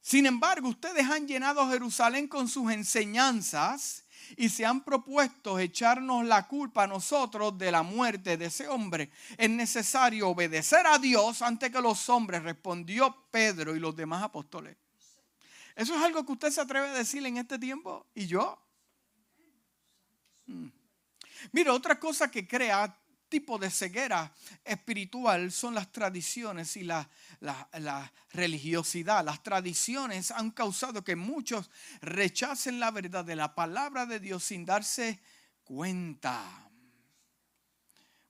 Sin 0.00 0.26
embargo, 0.26 0.68
ustedes 0.68 1.04
han 1.04 1.26
llenado 1.26 1.68
Jerusalén 1.68 2.28
con 2.28 2.48
sus 2.48 2.70
enseñanzas 2.70 4.04
y 4.36 4.48
se 4.48 4.64
han 4.64 4.82
propuesto 4.82 5.58
echarnos 5.58 6.24
la 6.24 6.46
culpa 6.46 6.84
a 6.84 6.86
nosotros 6.86 7.56
de 7.58 7.70
la 7.70 7.82
muerte 7.82 8.36
de 8.36 8.46
ese 8.46 8.68
hombre. 8.68 9.10
Es 9.36 9.50
necesario 9.50 10.28
obedecer 10.28 10.86
a 10.86 10.98
Dios 10.98 11.42
antes 11.42 11.70
que 11.70 11.80
los 11.80 12.08
hombres, 12.08 12.42
respondió 12.42 13.14
Pedro 13.30 13.76
y 13.76 13.80
los 13.80 13.94
demás 13.94 14.22
apóstoles. 14.22 14.76
¿Eso 15.74 15.94
es 15.94 16.02
algo 16.02 16.24
que 16.24 16.32
usted 16.32 16.50
se 16.50 16.60
atreve 16.60 16.88
a 16.88 16.94
decir 16.94 17.24
en 17.26 17.36
este 17.36 17.58
tiempo? 17.58 18.06
¿Y 18.14 18.26
yo? 18.26 18.58
Hmm. 20.46 20.68
Mira, 21.52 21.72
otra 21.72 22.00
cosa 22.00 22.30
que 22.30 22.48
crea 22.48 22.96
tipo 23.28 23.58
de 23.58 23.70
ceguera 23.70 24.32
espiritual 24.64 25.50
son 25.52 25.74
las 25.74 25.90
tradiciones 25.92 26.76
y 26.76 26.84
la, 26.84 27.08
religiosidad. 28.30 29.24
Las 29.24 29.42
tradiciones 29.42 30.30
han 30.30 30.50
causado 30.50 31.02
que 31.02 31.16
muchos 31.16 31.70
rechacen 32.00 32.80
la 32.80 32.90
verdad 32.90 33.24
de 33.24 33.36
la 33.36 33.54
palabra 33.54 34.06
de 34.06 34.20
Dios 34.20 34.44
sin 34.44 34.64
darse 34.64 35.20
cuenta. 35.64 36.70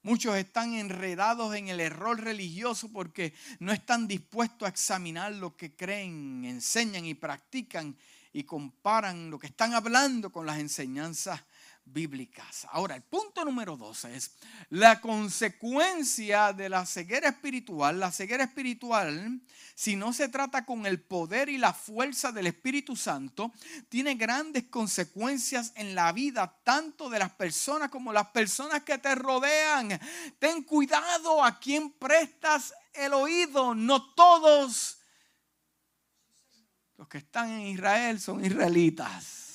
Muchos 0.02 0.36
están 0.36 0.74
enredados 0.74 1.54
en 1.56 1.68
el 1.68 1.80
error 1.80 2.20
religioso 2.20 2.92
porque 2.92 3.34
no 3.58 3.72
están 3.72 4.06
dispuestos 4.06 4.66
a 4.66 4.70
examinar 4.70 5.32
lo 5.32 5.56
que 5.56 5.74
creen, 5.74 6.44
enseñan 6.44 7.04
y 7.04 7.14
practican 7.14 7.96
y 8.32 8.44
comparan 8.44 9.30
lo 9.30 9.38
que 9.38 9.48
están 9.48 9.74
hablando 9.74 10.30
con 10.30 10.46
las 10.46 10.58
enseñanzas 10.58 11.42
bíblicas. 11.86 12.66
Ahora, 12.70 12.96
el 12.96 13.02
punto 13.02 13.44
número 13.44 13.76
dos 13.76 14.04
es 14.04 14.32
la 14.68 15.00
consecuencia 15.00 16.52
de 16.52 16.68
la 16.68 16.84
ceguera 16.84 17.28
espiritual. 17.28 17.98
La 17.98 18.12
ceguera 18.12 18.44
espiritual, 18.44 19.40
si 19.74 19.96
no 19.96 20.12
se 20.12 20.28
trata 20.28 20.66
con 20.66 20.84
el 20.84 21.00
poder 21.00 21.48
y 21.48 21.58
la 21.58 21.72
fuerza 21.72 22.32
del 22.32 22.48
Espíritu 22.48 22.96
Santo, 22.96 23.52
tiene 23.88 24.16
grandes 24.16 24.64
consecuencias 24.64 25.72
en 25.76 25.94
la 25.94 26.12
vida 26.12 26.60
tanto 26.64 27.08
de 27.08 27.20
las 27.20 27.32
personas 27.32 27.88
como 27.88 28.12
las 28.12 28.28
personas 28.28 28.82
que 28.82 28.98
te 28.98 29.14
rodean. 29.14 29.98
Ten 30.38 30.62
cuidado 30.64 31.42
a 31.42 31.58
quien 31.58 31.92
prestas 31.92 32.74
el 32.92 33.14
oído. 33.14 33.74
No 33.74 34.12
todos 34.14 34.98
los 36.96 37.08
que 37.08 37.18
están 37.18 37.50
en 37.50 37.60
Israel 37.68 38.20
son 38.20 38.44
israelitas. 38.44 39.45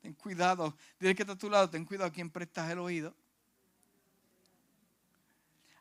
Ten 0.00 0.14
cuidado. 0.14 0.76
Dile 0.98 1.14
que 1.14 1.22
está 1.22 1.34
a 1.34 1.38
tu 1.38 1.50
lado, 1.50 1.68
ten 1.68 1.84
cuidado 1.84 2.08
a 2.08 2.12
quien 2.12 2.30
prestas 2.30 2.70
el 2.70 2.78
oído. 2.78 3.14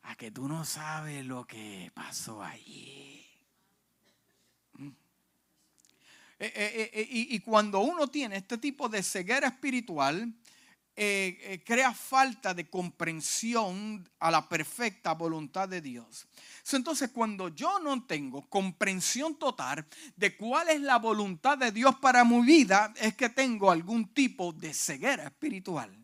A 0.03 0.15
que 0.15 0.32
tú 0.32 0.47
no 0.47 0.65
sabes 0.65 1.26
lo 1.26 1.45
que 1.45 1.91
pasó 1.93 2.41
allí. 2.43 3.26
Mm. 4.74 4.88
Eh, 6.39 6.53
eh, 6.55 6.91
eh, 6.93 7.07
y, 7.09 7.36
y, 7.36 7.39
cuando 7.39 7.80
uno 7.80 8.07
tiene 8.07 8.38
este 8.38 8.57
tipo 8.57 8.88
de 8.88 9.03
ceguera 9.03 9.47
espiritual, 9.47 10.34
eh, 11.02 11.39
eh, 11.43 11.64
crea 11.64 11.93
falta 11.93 12.54
de 12.54 12.70
comprensión 12.70 14.06
a 14.20 14.30
la 14.30 14.50
perfecta 14.50 15.14
voluntad 15.14 15.70
de 15.70 15.80
Dios. 15.80 16.28
Entonces, 16.74 17.12
cuando 17.12 17.47
yo 17.47 17.80
no 17.80 18.04
tengo 18.06 18.50
comprensión 18.50 19.39
total 19.39 19.88
de 20.18 20.36
cuál 20.36 20.68
es 20.68 20.82
la 20.82 20.97
voluntad 20.97 21.58
de 21.58 21.72
Dios 21.72 21.95
para 22.02 22.26
mi 22.26 22.41
vida, 22.41 22.93
es 22.97 23.16
que 23.16 23.30
tengo 23.30 23.72
algún 23.72 24.14
tipo 24.14 24.52
de 24.52 24.74
ceguera 24.74 25.24
espiritual. 25.24 25.97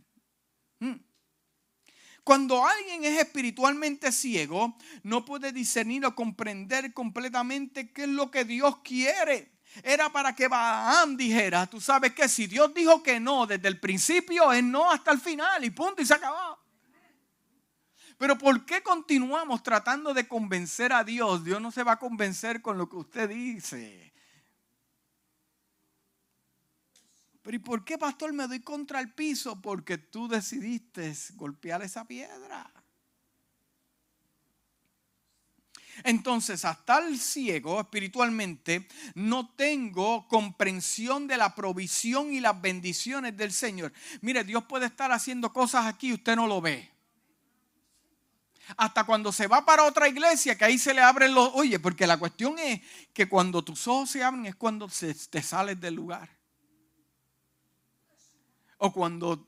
Hmm. 0.79 0.95
Cuando 2.23 2.65
alguien 2.65 3.03
es 3.03 3.19
espiritualmente 3.19 4.13
ciego, 4.13 4.77
no 5.03 5.25
puede 5.25 5.51
discernir 5.51 6.05
o 6.05 6.15
comprender 6.15 6.93
completamente 6.93 7.91
qué 7.91 8.03
es 8.03 8.09
lo 8.09 8.31
que 8.31 8.45
Dios 8.45 8.77
quiere. 8.77 9.54
Era 9.83 10.11
para 10.11 10.35
que 10.35 10.47
Balaam 10.47 11.17
dijera, 11.17 11.67
tú 11.67 11.81
sabes 11.81 12.13
que 12.13 12.27
si 12.29 12.47
Dios 12.47 12.73
dijo 12.73 13.03
que 13.03 13.19
no 13.19 13.45
desde 13.45 13.67
el 13.67 13.79
principio, 13.79 14.51
es 14.51 14.63
no 14.63 14.91
hasta 14.91 15.11
el 15.11 15.19
final 15.19 15.63
y 15.63 15.69
punto 15.69 16.01
y 16.01 16.05
se 16.05 16.13
acabó. 16.13 16.59
Pero 18.17 18.37
¿por 18.37 18.65
qué 18.65 18.81
continuamos 18.81 19.61
tratando 19.61 20.13
de 20.13 20.27
convencer 20.27 20.93
a 20.93 21.03
Dios? 21.03 21.43
Dios 21.43 21.61
no 21.61 21.71
se 21.71 21.83
va 21.83 21.93
a 21.93 21.99
convencer 21.99 22.61
con 22.61 22.77
lo 22.77 22.87
que 22.87 22.95
usted 22.95 23.29
dice. 23.29 24.13
Pero 27.41 27.57
¿y 27.57 27.59
por 27.59 27.83
qué, 27.83 27.97
pastor, 27.97 28.33
me 28.33 28.47
doy 28.47 28.61
contra 28.61 28.99
el 28.99 29.13
piso? 29.13 29.61
Porque 29.61 29.97
tú 29.97 30.27
decidiste 30.27 31.13
golpear 31.35 31.83
esa 31.83 32.05
piedra. 32.05 32.71
Entonces, 36.05 36.63
hasta 36.65 36.99
el 36.99 37.19
ciego 37.19 37.81
espiritualmente, 37.81 38.87
no 39.15 39.49
tengo 39.55 40.27
comprensión 40.27 41.25
de 41.25 41.35
la 41.35 41.55
provisión 41.55 42.31
y 42.31 42.39
las 42.39 42.61
bendiciones 42.61 43.35
del 43.35 43.51
Señor. 43.51 43.91
Mire, 44.21 44.43
Dios 44.43 44.65
puede 44.65 44.85
estar 44.85 45.11
haciendo 45.11 45.51
cosas 45.51 45.87
aquí 45.87 46.09
y 46.09 46.13
usted 46.13 46.35
no 46.35 46.45
lo 46.45 46.61
ve. 46.61 46.91
Hasta 48.77 49.03
cuando 49.03 49.31
se 49.31 49.47
va 49.47 49.65
para 49.65 49.83
otra 49.83 50.07
iglesia, 50.07 50.55
que 50.55 50.65
ahí 50.65 50.77
se 50.77 50.93
le 50.93 51.01
abren 51.01 51.33
los... 51.33 51.49
Oye, 51.55 51.79
porque 51.79 52.05
la 52.05 52.17
cuestión 52.17 52.59
es 52.59 52.81
que 53.11 53.27
cuando 53.27 53.63
tus 53.63 53.87
ojos 53.87 54.11
se 54.11 54.23
abren 54.23 54.45
es 54.45 54.53
cuando 54.53 54.87
te 54.87 55.41
sales 55.41 55.81
del 55.81 55.95
lugar. 55.95 56.29
O 58.77 58.93
cuando 58.93 59.47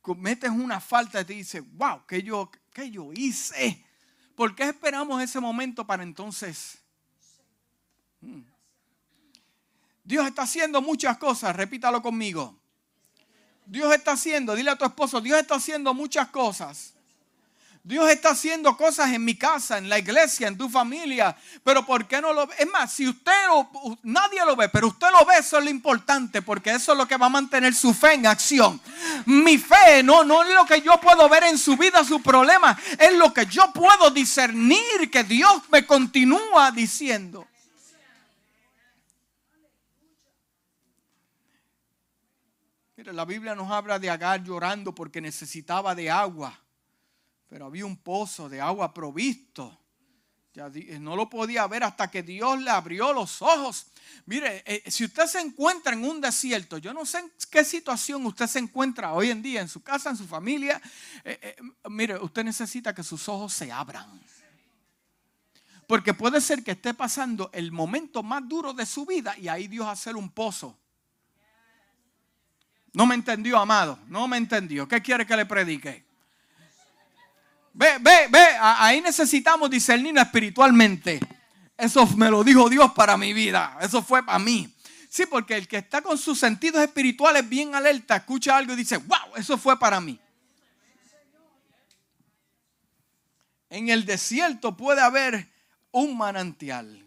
cometes 0.00 0.50
una 0.50 0.80
falta 0.80 1.20
y 1.20 1.24
te 1.24 1.34
dices, 1.34 1.62
wow, 1.74 2.04
¿qué 2.04 2.20
yo, 2.20 2.50
qué 2.72 2.90
yo 2.90 3.12
hice? 3.12 3.86
¿Por 4.34 4.54
qué 4.54 4.64
esperamos 4.64 5.22
ese 5.22 5.40
momento 5.40 5.86
para 5.86 6.02
entonces? 6.02 6.78
Hmm. 8.20 8.42
Dios 10.04 10.26
está 10.26 10.42
haciendo 10.42 10.82
muchas 10.82 11.18
cosas, 11.18 11.54
repítalo 11.54 12.02
conmigo. 12.02 12.58
Dios 13.66 13.94
está 13.94 14.12
haciendo, 14.12 14.54
dile 14.54 14.70
a 14.70 14.76
tu 14.76 14.84
esposo, 14.84 15.20
Dios 15.20 15.38
está 15.38 15.56
haciendo 15.56 15.94
muchas 15.94 16.28
cosas. 16.28 16.91
Dios 17.84 18.08
está 18.10 18.30
haciendo 18.30 18.76
cosas 18.76 19.12
en 19.12 19.24
mi 19.24 19.34
casa, 19.34 19.76
en 19.76 19.88
la 19.88 19.98
iglesia, 19.98 20.46
en 20.46 20.56
tu 20.56 20.68
familia. 20.68 21.36
Pero 21.64 21.84
¿por 21.84 22.06
qué 22.06 22.20
no 22.20 22.32
lo 22.32 22.46
ve? 22.46 22.54
Es 22.58 22.68
más, 22.68 22.92
si 22.92 23.08
usted 23.08 23.32
lo, 23.48 23.98
nadie 24.04 24.44
lo 24.46 24.54
ve, 24.54 24.68
pero 24.68 24.86
usted 24.86 25.08
lo 25.10 25.26
ve, 25.26 25.34
eso 25.38 25.58
es 25.58 25.64
lo 25.64 25.70
importante, 25.70 26.42
porque 26.42 26.70
eso 26.70 26.92
es 26.92 26.98
lo 26.98 27.08
que 27.08 27.16
va 27.16 27.26
a 27.26 27.30
mantener 27.30 27.74
su 27.74 27.92
fe 27.92 28.14
en 28.14 28.28
acción. 28.28 28.80
Mi 29.26 29.58
fe 29.58 30.04
no, 30.04 30.22
no 30.22 30.44
es 30.44 30.54
lo 30.54 30.64
que 30.64 30.80
yo 30.80 31.00
puedo 31.00 31.28
ver 31.28 31.42
en 31.44 31.58
su 31.58 31.76
vida, 31.76 32.04
su 32.04 32.22
problema, 32.22 32.78
es 33.00 33.14
lo 33.14 33.34
que 33.34 33.46
yo 33.46 33.72
puedo 33.72 34.10
discernir 34.10 35.10
que 35.10 35.24
Dios 35.24 35.62
me 35.68 35.84
continúa 35.84 36.70
diciendo. 36.70 37.48
Mire, 42.96 43.12
la 43.12 43.24
Biblia 43.24 43.56
nos 43.56 43.72
habla 43.72 43.98
de 43.98 44.08
Agar 44.08 44.44
llorando 44.44 44.94
porque 44.94 45.20
necesitaba 45.20 45.96
de 45.96 46.08
agua 46.08 46.61
pero 47.52 47.66
había 47.66 47.84
un 47.84 47.98
pozo 47.98 48.48
de 48.48 48.62
agua 48.62 48.94
provisto. 48.94 49.78
Ya 50.54 50.70
eh, 50.74 50.98
no 50.98 51.14
lo 51.14 51.28
podía 51.28 51.66
ver 51.66 51.84
hasta 51.84 52.10
que 52.10 52.22
Dios 52.22 52.58
le 52.58 52.70
abrió 52.70 53.12
los 53.12 53.42
ojos. 53.42 53.88
Mire, 54.24 54.62
eh, 54.64 54.90
si 54.90 55.04
usted 55.04 55.26
se 55.26 55.38
encuentra 55.38 55.92
en 55.92 56.02
un 56.02 56.18
desierto, 56.18 56.78
yo 56.78 56.94
no 56.94 57.04
sé 57.04 57.18
en 57.18 57.30
qué 57.50 57.62
situación 57.62 58.24
usted 58.24 58.46
se 58.46 58.58
encuentra 58.58 59.12
hoy 59.12 59.28
en 59.28 59.42
día, 59.42 59.60
en 59.60 59.68
su 59.68 59.82
casa, 59.82 60.08
en 60.08 60.16
su 60.16 60.26
familia. 60.26 60.80
Eh, 61.24 61.54
mire, 61.90 62.18
usted 62.20 62.42
necesita 62.42 62.94
que 62.94 63.02
sus 63.02 63.28
ojos 63.28 63.52
se 63.52 63.70
abran. 63.70 64.18
Porque 65.86 66.14
puede 66.14 66.40
ser 66.40 66.64
que 66.64 66.70
esté 66.70 66.94
pasando 66.94 67.50
el 67.52 67.70
momento 67.70 68.22
más 68.22 68.48
duro 68.48 68.72
de 68.72 68.86
su 68.86 69.04
vida 69.04 69.36
y 69.36 69.48
ahí 69.48 69.68
Dios 69.68 69.86
hacer 69.86 70.16
un 70.16 70.30
pozo. 70.30 70.78
No 72.94 73.04
me 73.04 73.14
entendió, 73.14 73.58
amado. 73.58 73.98
No 74.08 74.26
me 74.26 74.38
entendió. 74.38 74.88
¿Qué 74.88 75.02
quiere 75.02 75.26
que 75.26 75.36
le 75.36 75.44
predique? 75.44 76.11
Ve, 77.74 77.98
ve, 78.00 78.28
ve, 78.30 78.46
ahí 78.60 79.00
necesitamos 79.00 79.70
discernir 79.70 80.16
espiritualmente. 80.18 81.20
Eso 81.76 82.06
me 82.16 82.30
lo 82.30 82.44
dijo 82.44 82.68
Dios 82.68 82.92
para 82.92 83.16
mi 83.16 83.32
vida. 83.32 83.78
Eso 83.80 84.02
fue 84.02 84.24
para 84.24 84.38
mí. 84.38 84.72
Sí, 85.08 85.26
porque 85.26 85.56
el 85.56 85.68
que 85.68 85.78
está 85.78 86.00
con 86.00 86.16
sus 86.16 86.38
sentidos 86.38 86.82
espirituales 86.82 87.48
bien 87.48 87.74
alerta, 87.74 88.16
escucha 88.16 88.56
algo 88.56 88.72
y 88.72 88.76
dice, 88.76 88.98
wow, 88.98 89.36
eso 89.36 89.58
fue 89.58 89.78
para 89.78 90.00
mí. 90.00 90.18
En 93.68 93.88
el 93.88 94.04
desierto 94.04 94.76
puede 94.76 95.00
haber 95.00 95.50
un 95.90 96.16
manantial. 96.16 97.06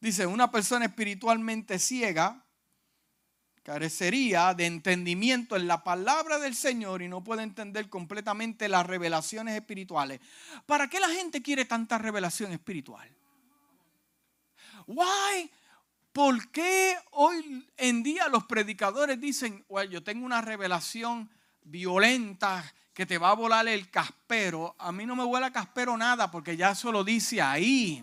Dice, 0.00 0.26
una 0.26 0.50
persona 0.50 0.84
espiritualmente 0.86 1.78
ciega 1.78 2.44
carecería 3.68 4.54
de 4.54 4.64
entendimiento 4.64 5.54
en 5.54 5.66
la 5.66 5.84
palabra 5.84 6.38
del 6.38 6.54
Señor 6.54 7.02
y 7.02 7.08
no 7.08 7.22
puede 7.22 7.42
entender 7.42 7.90
completamente 7.90 8.66
las 8.66 8.86
revelaciones 8.86 9.54
espirituales. 9.54 10.20
¿Para 10.64 10.88
qué 10.88 10.98
la 10.98 11.10
gente 11.10 11.42
quiere 11.42 11.66
tanta 11.66 11.98
revelación 11.98 12.50
espiritual? 12.52 13.06
Why? 14.86 15.50
¿Por 16.14 16.50
qué 16.50 16.96
hoy 17.10 17.68
en 17.76 18.02
día 18.02 18.28
los 18.28 18.44
predicadores 18.44 19.20
dicen, 19.20 19.62
well, 19.68 19.86
yo 19.90 20.02
tengo 20.02 20.24
una 20.24 20.40
revelación 20.40 21.28
violenta 21.62 22.64
que 22.94 23.04
te 23.04 23.18
va 23.18 23.32
a 23.32 23.34
volar 23.34 23.68
el 23.68 23.90
caspero? 23.90 24.76
A 24.78 24.92
mí 24.92 25.04
no 25.04 25.14
me 25.14 25.24
vuela 25.24 25.52
caspero 25.52 25.94
nada 25.94 26.30
porque 26.30 26.56
ya 26.56 26.70
eso 26.70 26.90
lo 26.90 27.04
dice 27.04 27.42
ahí. 27.42 28.02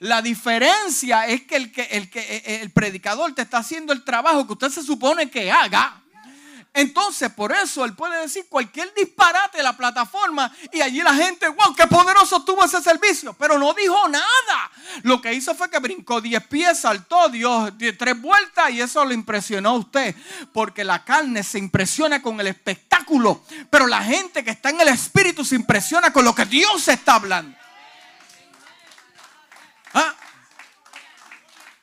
La 0.00 0.22
diferencia 0.22 1.26
es 1.26 1.42
que 1.42 1.56
el, 1.56 1.72
que, 1.72 1.82
el, 1.82 2.10
que 2.10 2.20
eh, 2.20 2.42
eh, 2.46 2.58
el 2.62 2.70
predicador 2.70 3.34
te 3.34 3.42
está 3.42 3.58
haciendo 3.58 3.92
el 3.92 4.04
trabajo 4.04 4.46
que 4.46 4.52
usted 4.54 4.70
se 4.70 4.82
supone 4.82 5.30
que 5.30 5.50
haga. 5.50 6.04
Entonces, 6.76 7.30
por 7.30 7.52
eso 7.52 7.84
él 7.84 7.94
puede 7.94 8.20
decir 8.20 8.46
cualquier 8.48 8.92
disparate 8.94 9.58
de 9.58 9.62
la 9.62 9.76
plataforma 9.76 10.52
y 10.72 10.80
allí 10.80 11.02
la 11.02 11.14
gente, 11.14 11.46
wow, 11.46 11.72
qué 11.72 11.86
poderoso 11.86 12.44
tuvo 12.44 12.64
ese 12.64 12.82
servicio, 12.82 13.32
pero 13.34 13.56
no 13.60 13.72
dijo 13.74 14.08
nada. 14.08 14.70
Lo 15.04 15.20
que 15.20 15.32
hizo 15.32 15.54
fue 15.54 15.70
que 15.70 15.78
brincó 15.78 16.20
10 16.20 16.44
pies, 16.48 16.80
saltó, 16.80 17.28
dio 17.28 17.72
tres 17.96 18.20
vueltas 18.20 18.72
y 18.72 18.80
eso 18.80 19.04
lo 19.04 19.14
impresionó 19.14 19.70
a 19.70 19.78
usted, 19.78 20.16
porque 20.52 20.82
la 20.82 21.04
carne 21.04 21.44
se 21.44 21.60
impresiona 21.60 22.20
con 22.20 22.40
el 22.40 22.48
espectáculo, 22.48 23.44
pero 23.70 23.86
la 23.86 24.02
gente 24.02 24.42
que 24.42 24.50
está 24.50 24.70
en 24.70 24.80
el 24.80 24.88
espíritu 24.88 25.44
se 25.44 25.54
impresiona 25.54 26.12
con 26.12 26.24
lo 26.24 26.34
que 26.34 26.44
Dios 26.44 26.88
está 26.88 27.14
hablando. 27.14 27.56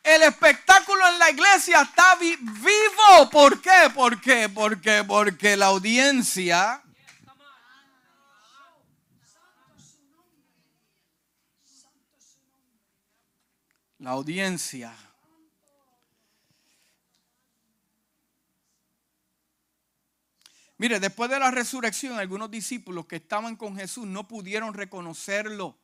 El 0.03 0.23
espectáculo 0.23 1.07
en 1.07 1.19
la 1.19 1.29
iglesia 1.29 1.81
está 1.81 2.15
vivo. 2.15 3.29
¿Por 3.31 3.61
qué? 3.61 3.91
¿Por 3.93 4.19
qué? 4.19 4.49
Porque, 4.49 5.03
porque 5.03 5.55
la 5.55 5.67
audiencia 5.67 6.81
la 13.99 14.11
audiencia 14.11 14.95
Mire, 20.81 20.99
después 20.99 21.29
de 21.29 21.37
la 21.37 21.51
resurrección, 21.51 22.17
algunos 22.17 22.49
discípulos 22.49 23.05
que 23.05 23.17
estaban 23.17 23.55
con 23.55 23.75
Jesús 23.75 24.07
no 24.07 24.27
pudieron 24.27 24.73
reconocerlo 24.73 25.77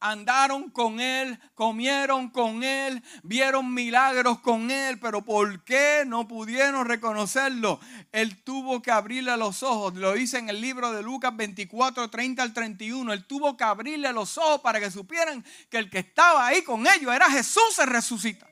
andaron 0.00 0.70
con 0.70 1.00
él, 1.00 1.38
comieron 1.54 2.30
con 2.30 2.62
él, 2.62 3.02
vieron 3.22 3.72
milagros 3.72 4.40
con 4.40 4.70
él, 4.70 4.98
pero 4.98 5.22
¿por 5.22 5.64
qué 5.64 6.04
no 6.06 6.28
pudieron 6.28 6.86
reconocerlo? 6.86 7.80
Él 8.12 8.42
tuvo 8.42 8.82
que 8.82 8.90
abrirle 8.90 9.36
los 9.36 9.62
ojos, 9.62 9.94
lo 9.94 10.14
dice 10.14 10.38
en 10.38 10.48
el 10.48 10.60
libro 10.60 10.92
de 10.92 11.02
Lucas 11.02 11.36
24, 11.36 12.10
30 12.10 12.42
al 12.42 12.52
31, 12.52 13.12
él 13.12 13.24
tuvo 13.26 13.56
que 13.56 13.64
abrirle 13.64 14.12
los 14.12 14.38
ojos 14.38 14.60
para 14.60 14.80
que 14.80 14.90
supieran 14.90 15.44
que 15.68 15.78
el 15.78 15.90
que 15.90 15.98
estaba 15.98 16.46
ahí 16.46 16.62
con 16.62 16.86
ellos 16.86 17.14
era 17.14 17.30
Jesús 17.30 17.74
se 17.74 17.86
resucita. 17.86 18.47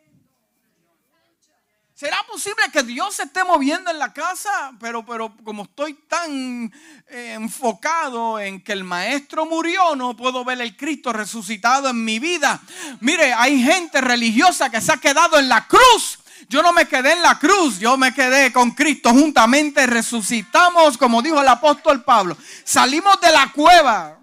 ¿Será 1.96 2.22
posible 2.30 2.62
que 2.70 2.82
Dios 2.82 3.14
se 3.14 3.22
esté 3.22 3.42
moviendo 3.42 3.90
en 3.90 3.98
la 3.98 4.12
casa? 4.12 4.70
Pero, 4.78 5.06
pero 5.06 5.34
como 5.42 5.62
estoy 5.62 5.94
tan 5.94 6.70
eh, 7.08 7.32
enfocado 7.32 8.38
en 8.38 8.62
que 8.62 8.72
el 8.72 8.84
maestro 8.84 9.46
murió, 9.46 9.96
no 9.96 10.14
puedo 10.14 10.44
ver 10.44 10.60
el 10.60 10.76
Cristo 10.76 11.10
resucitado 11.10 11.88
en 11.88 12.04
mi 12.04 12.18
vida. 12.18 12.60
Mire, 13.00 13.32
hay 13.32 13.62
gente 13.62 14.02
religiosa 14.02 14.68
que 14.68 14.82
se 14.82 14.92
ha 14.92 14.98
quedado 14.98 15.38
en 15.38 15.48
la 15.48 15.66
cruz 15.66 16.18
Yo 16.50 16.62
no 16.62 16.74
me 16.74 16.86
quedé 16.86 17.14
en 17.14 17.22
la 17.22 17.38
cruz, 17.38 17.78
yo 17.78 17.96
me 17.96 18.12
quedé 18.12 18.52
con 18.52 18.72
Cristo 18.72 19.08
juntamente, 19.12 19.86
resucitamos, 19.86 20.98
como 20.98 21.22
dijo 21.22 21.40
el 21.40 21.48
apóstol 21.48 22.04
Pablo. 22.04 22.36
Salimos 22.62 23.18
de 23.22 23.32
la 23.32 23.50
cueva. 23.52 24.20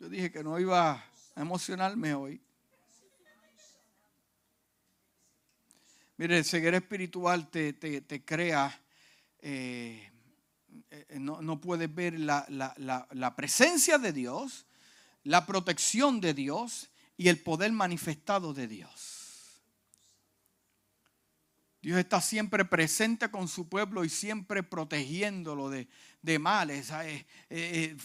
Yo 0.00 0.08
dije 0.08 0.32
que 0.32 0.42
no 0.42 0.58
iba 0.58 0.92
a 0.92 1.40
emocionarme 1.42 2.14
hoy. 2.14 2.45
Mire, 6.18 6.42
ceguera 6.44 6.78
espiritual 6.78 7.48
te, 7.50 7.72
te, 7.74 8.24
crea, 8.24 8.80
eh, 9.40 10.10
eh, 10.90 11.06
no, 11.18 11.42
no, 11.42 11.60
puedes 11.60 11.94
ver 11.94 12.18
la, 12.18 12.46
la, 12.48 13.06
la 13.10 13.36
presencia 13.36 13.98
de 13.98 14.12
Dios, 14.12 14.66
la 15.24 15.44
protección 15.44 16.20
de 16.20 16.32
Dios 16.32 16.88
y 17.18 17.28
el 17.28 17.42
poder 17.42 17.72
manifestado 17.72 18.54
de 18.54 18.66
Dios. 18.66 19.16
Dios 21.86 21.98
está 22.00 22.20
siempre 22.20 22.64
presente 22.64 23.30
con 23.30 23.46
su 23.46 23.68
pueblo 23.68 24.04
y 24.04 24.08
siempre 24.08 24.64
protegiéndolo 24.64 25.70
de, 25.70 25.86
de 26.20 26.38
males. 26.40 26.90
Eh, 27.48 27.96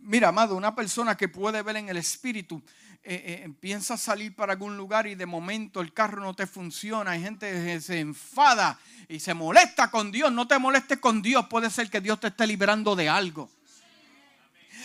mira, 0.00 0.30
amado, 0.30 0.56
una 0.56 0.74
persona 0.74 1.16
que 1.16 1.28
puede 1.28 1.62
ver 1.62 1.76
en 1.76 1.88
el 1.88 1.96
espíritu, 1.96 2.60
eh, 3.02 3.40
empieza 3.44 3.94
a 3.94 3.96
salir 3.96 4.34
para 4.34 4.52
algún 4.52 4.76
lugar 4.76 5.06
y 5.06 5.14
de 5.14 5.24
momento 5.24 5.80
el 5.80 5.92
carro 5.92 6.22
no 6.22 6.34
te 6.34 6.46
funciona. 6.46 7.12
Hay 7.12 7.22
gente 7.22 7.50
que 7.50 7.80
se 7.80 7.98
enfada 7.98 8.78
y 9.08 9.20
se 9.20 9.32
molesta 9.32 9.90
con 9.90 10.12
Dios. 10.12 10.30
No 10.30 10.46
te 10.46 10.58
molestes 10.58 10.98
con 10.98 11.22
Dios. 11.22 11.46
Puede 11.46 11.70
ser 11.70 11.88
que 11.88 12.00
Dios 12.00 12.20
te 12.20 12.28
esté 12.28 12.46
liberando 12.46 12.94
de 12.94 13.08
algo. 13.08 13.50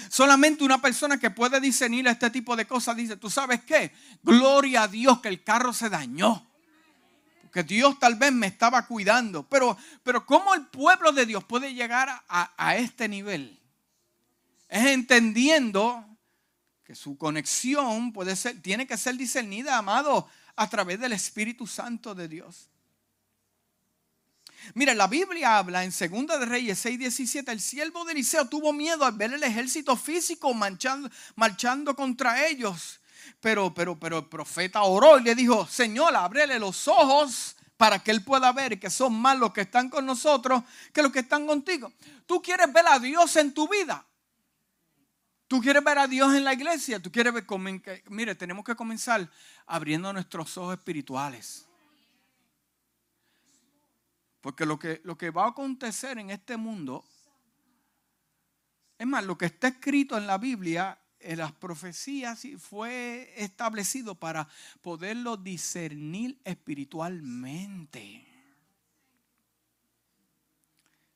Solamente 0.10 0.64
una 0.64 0.82
persona 0.82 1.20
que 1.20 1.30
puede 1.30 1.60
discernir 1.60 2.08
este 2.08 2.30
tipo 2.30 2.56
de 2.56 2.66
cosas 2.66 2.96
dice, 2.96 3.18
¿tú 3.18 3.30
sabes 3.30 3.64
qué? 3.64 3.92
Gloria 4.24 4.84
a 4.84 4.88
Dios 4.88 5.20
que 5.20 5.28
el 5.28 5.44
carro 5.44 5.74
se 5.74 5.90
dañó. 5.90 6.46
Porque 7.42 7.64
Dios 7.64 8.00
tal 8.00 8.16
vez 8.16 8.32
me 8.32 8.48
estaba 8.48 8.88
cuidando. 8.88 9.44
Pero, 9.44 9.78
pero 10.04 10.26
¿cómo 10.26 10.54
el 10.54 10.66
pueblo 10.68 11.12
de 11.12 11.26
Dios 11.26 11.44
puede 11.44 11.74
llegar 11.74 12.24
a, 12.30 12.52
a 12.58 12.76
este 12.78 13.10
nivel? 13.10 13.60
Es 14.70 14.86
entendiendo 14.86 16.15
que 16.86 16.94
su 16.94 17.18
conexión 17.18 18.14
puede 18.14 18.36
ser, 18.36 18.62
tiene 18.62 18.86
que 18.86 18.96
ser 18.96 19.18
discernida, 19.18 19.78
amado, 19.78 20.30
a 20.56 20.70
través 20.70 21.00
del 21.00 21.14
Espíritu 21.14 21.66
Santo 21.66 22.14
de 22.14 22.28
Dios. 22.28 22.70
Mira, 24.76 24.94
la 24.94 25.08
Biblia 25.08 25.58
habla 25.58 25.84
en 25.84 25.92
2 25.92 26.40
de 26.40 26.46
Reyes 26.46 26.86
6:17, 26.86 27.52
el 27.52 27.60
siervo 27.60 28.06
de 28.06 28.14
Eliseo 28.14 28.46
tuvo 28.48 28.72
miedo 28.72 29.04
al 29.04 29.14
ver 29.14 29.34
el 29.34 29.44
ejército 29.44 29.96
físico 29.96 30.54
marchando, 30.54 31.10
marchando 31.36 31.96
contra 31.96 32.48
ellos. 32.48 33.00
Pero, 33.40 33.74
pero, 33.74 34.00
pero 34.00 34.20
el 34.20 34.26
profeta 34.26 34.84
oró 34.84 35.20
y 35.20 35.24
le 35.24 35.36
dijo, 35.36 35.68
Señor, 35.68 36.16
ábrele 36.16 36.60
los 36.60 36.88
ojos 36.88 37.56
para 37.78 38.00
que 38.00 38.12
él 38.12 38.24
pueda 38.24 38.52
ver 38.54 38.80
que 38.80 38.90
son 38.90 39.14
más 39.20 39.38
los 39.38 39.52
que 39.52 39.62
están 39.62 39.90
con 39.90 40.06
nosotros 40.06 40.64
que 40.94 41.02
los 41.02 41.12
que 41.12 41.20
están 41.20 41.48
contigo. 41.48 41.92
Tú 42.28 42.42
quieres 42.42 42.72
ver 42.72 42.86
a 42.88 43.00
Dios 43.00 43.36
en 43.36 43.54
tu 43.54 43.68
vida. 43.68 44.06
Tú 45.48 45.62
quieres 45.62 45.84
ver 45.84 46.00
a 46.00 46.08
Dios 46.08 46.34
en 46.34 46.44
la 46.44 46.54
iglesia. 46.54 47.00
Tú 47.00 47.12
quieres 47.12 47.34
ver, 47.34 47.46
mire, 48.10 48.34
tenemos 48.36 48.66
que 48.66 48.76
comenzar 48.76 49.30
abriendo 49.68 50.12
nuestros 50.12 50.58
ojos 50.58 50.78
espirituales. 50.78 51.68
Porque 54.42 54.66
lo 54.66 54.80
que, 54.80 55.02
lo 55.04 55.18
que 55.18 55.30
va 55.30 55.46
a 55.46 55.50
acontecer 55.50 56.18
en 56.18 56.32
este 56.32 56.58
mundo, 56.58 57.06
es 58.98 59.06
más, 59.08 59.24
lo 59.24 59.38
que 59.38 59.46
está 59.46 59.68
escrito 59.68 60.18
en 60.18 60.26
la 60.28 60.38
Biblia, 60.38 61.00
en 61.20 61.38
las 61.40 61.52
profecías, 61.52 62.42
fue 62.60 63.34
establecido 63.38 64.16
para 64.16 64.48
poderlo 64.82 65.38
discernir 65.38 66.40
espiritualmente. 66.44 68.25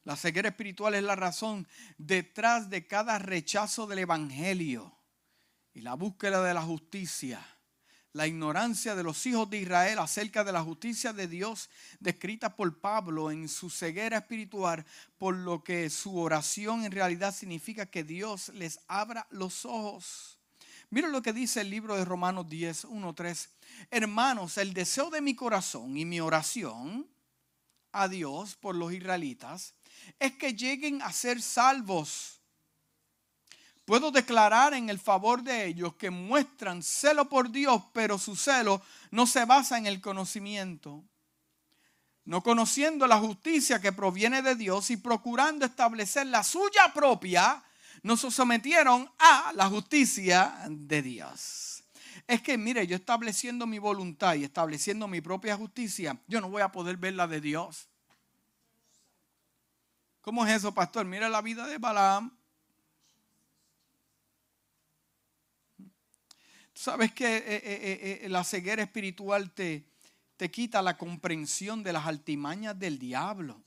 La 0.10 0.16
ceguera 0.16 0.50
espiritual 0.50 0.96
es 0.96 1.04
la 1.04 1.16
razón 1.16 1.68
detrás 2.00 2.72
de 2.72 2.88
cada 2.88 3.20
rechazo 3.20 3.86
del 3.86 4.00
Evangelio 4.00 4.92
y 5.76 5.82
la 5.82 5.94
búsqueda 5.94 6.42
de 6.44 6.56
la 6.56 6.64
justicia 6.64 7.40
la 8.14 8.26
ignorancia 8.26 8.96
de 8.96 9.04
los 9.04 9.24
hijos 9.28 9.48
de 9.52 9.60
Israel 9.60 10.00
acerca 10.00 10.44
de 10.44 10.52
la 10.52 10.64
justicia 10.64 11.14
de 11.14 11.28
Dios 11.28 11.70
descrita 12.00 12.56
por 12.56 12.80
Pablo 12.80 13.30
en 13.30 13.48
su 13.48 13.70
ceguera 13.70 14.18
espiritual, 14.18 14.84
por 15.20 15.36
lo 15.36 15.64
que 15.64 15.92
su 15.92 16.18
oración 16.18 16.86
en 16.86 16.92
realidad 16.92 17.32
significa 17.32 17.86
que 17.86 18.04
Dios 18.04 18.50
les 18.56 18.80
abra 18.88 19.28
los 19.30 19.64
ojos. 19.64 20.40
Miren 20.90 21.12
lo 21.12 21.22
que 21.22 21.34
dice 21.34 21.62
el 21.62 21.70
libro 21.70 21.96
de 21.96 22.04
Romanos 22.04 22.50
10, 22.50 22.86
1, 22.86 23.14
3. 23.14 23.50
Hermanos, 23.92 24.58
el 24.58 24.74
deseo 24.74 25.12
de 25.12 25.22
mi 25.22 25.36
corazón 25.36 25.96
y 25.96 26.04
mi 26.04 26.20
oración 26.20 27.08
a 27.92 28.08
Dios 28.08 28.56
por 28.56 28.74
los 28.74 28.92
israelitas 28.92 29.76
es 30.20 30.34
que 30.34 30.54
lleguen 30.54 31.02
a 31.02 31.12
ser 31.12 31.42
salvos 31.42 32.40
Puedo 33.90 34.12
declarar 34.12 34.76
en 34.76 34.88
el 34.92 35.00
favor 35.00 35.42
de 35.42 35.66
ellos 35.66 35.96
que 35.96 36.12
muestran 36.12 36.84
celo 36.84 37.28
por 37.28 37.50
Dios, 37.50 37.82
pero 37.92 38.20
su 38.20 38.36
celo 38.36 38.84
no 39.10 39.26
se 39.26 39.46
basa 39.46 39.80
en 39.80 39.88
el 39.88 40.00
conocimiento. 40.00 41.04
No 42.24 42.44
conociendo 42.44 43.08
la 43.08 43.18
justicia 43.18 43.82
que 43.82 43.92
proviene 43.92 44.44
de 44.44 44.54
Dios 44.54 44.92
y 44.92 44.98
procurando 44.98 45.66
establecer 45.66 46.28
la 46.28 46.44
suya 46.44 46.94
propia, 46.94 47.64
no 48.04 48.16
se 48.16 48.30
sometieron 48.30 49.10
a 49.18 49.54
la 49.56 49.68
justicia 49.68 50.54
de 50.70 51.02
Dios. 51.02 51.84
Es 52.28 52.44
que, 52.44 52.60
mire, 52.60 52.86
yo 52.86 52.96
estableciendo 52.96 53.66
mi 53.66 53.80
voluntad 53.80 54.36
y 54.36 54.44
estableciendo 54.44 55.08
mi 55.08 55.20
propia 55.20 55.58
justicia, 55.58 56.16
yo 56.28 56.40
no 56.42 56.52
voy 56.52 56.62
a 56.62 56.72
poder 56.72 56.98
ver 56.98 57.16
la 57.16 57.26
de 57.26 57.42
Dios. 57.42 57.89
¿Cómo 60.30 60.46
es 60.46 60.58
eso, 60.58 60.72
pastor? 60.72 61.08
Mira 61.08 61.28
la 61.28 61.42
vida 61.42 61.66
de 61.66 61.80
Balaam. 61.80 62.30
Sabes 66.72 67.12
que 67.14 67.38
eh, 67.38 67.44
eh, 67.48 68.20
eh, 68.22 68.30
la 68.30 68.44
ceguera 68.44 68.84
espiritual 68.84 69.50
te, 69.50 69.88
te 70.38 70.52
quita 70.52 70.84
la 70.84 71.00
comprensión 71.00 71.82
de 71.82 71.94
las 71.94 72.06
altimañas 72.06 72.78
del 72.78 73.00
diablo. 73.00 73.60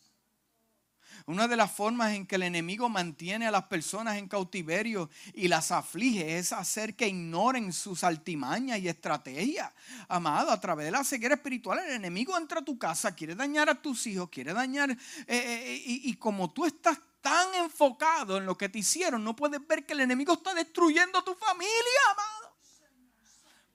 Una 1.27 1.49
de 1.49 1.57
las 1.57 1.71
formas 1.71 2.13
en 2.13 2.27
que 2.27 2.37
el 2.37 2.43
enemigo 2.43 2.89
mantiene 2.89 3.47
a 3.47 3.51
las 3.51 3.65
personas 3.65 4.17
en 4.17 4.29
cautiverio 4.29 5.11
y 5.35 5.49
las 5.49 5.71
aflige 5.71 6.39
es 6.39 6.53
hacer 6.53 6.95
que 6.95 7.09
ignoren 7.09 7.73
sus 7.73 8.05
altimañas 8.05 8.79
y 8.81 8.89
estrategias. 8.89 9.73
Amado, 10.09 10.51
a 10.51 10.61
través 10.61 10.87
de 10.87 10.93
la 10.93 11.05
ceguera 11.05 11.35
espiritual, 11.35 11.79
el 11.81 11.95
enemigo 11.95 12.37
entra 12.37 12.61
a 12.61 12.65
tu 12.65 12.79
casa, 12.79 13.15
quiere 13.15 13.35
dañar 13.35 13.71
a 13.71 13.81
tus 13.81 14.07
hijos, 14.07 14.29
quiere 14.31 14.53
dañar. 14.53 14.91
y, 14.91 16.11
y 16.11 16.15
como 16.15 16.51
tú 16.51 16.67
estás 16.67 16.99
tan 17.23 17.55
enfocado 17.55 18.37
en 18.37 18.45
lo 18.45 18.59
que 18.59 18.69
te 18.69 18.81
hicieron, 18.81 19.25
no 19.25 19.35
puedes 19.35 19.65
ver 19.67 19.87
que 19.87 19.95
el 19.95 20.01
enemigo 20.01 20.35
está 20.35 20.53
destruyendo 20.53 21.21
a 21.21 21.25
tu 21.25 21.35
familia, 21.35 22.01
amado. 22.11 22.57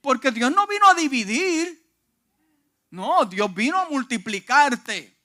Porque 0.00 0.30
Dios 0.30 0.52
no 0.52 0.66
vino 0.66 0.86
a 0.88 0.94
dividir. 0.94 1.84
No, 2.90 3.24
Dios 3.24 3.52
vino 3.52 3.78
a 3.78 3.88
multiplicarte, 3.88 5.17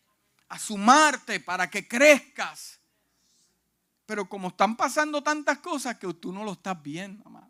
a 0.54 0.60
sumarte 0.60 1.40
para 1.40 1.68
que 1.68 1.88
crezcas. 1.88 2.80
Pero 4.06 4.30
como 4.30 4.50
están 4.50 4.78
pasando 4.78 5.24
tantas 5.24 5.58
cosas 5.60 5.98
que 5.98 6.14
tú 6.14 6.32
no 6.32 6.44
lo 6.44 6.52
estás 6.52 6.82
viendo, 6.84 7.24
mamá. 7.24 7.50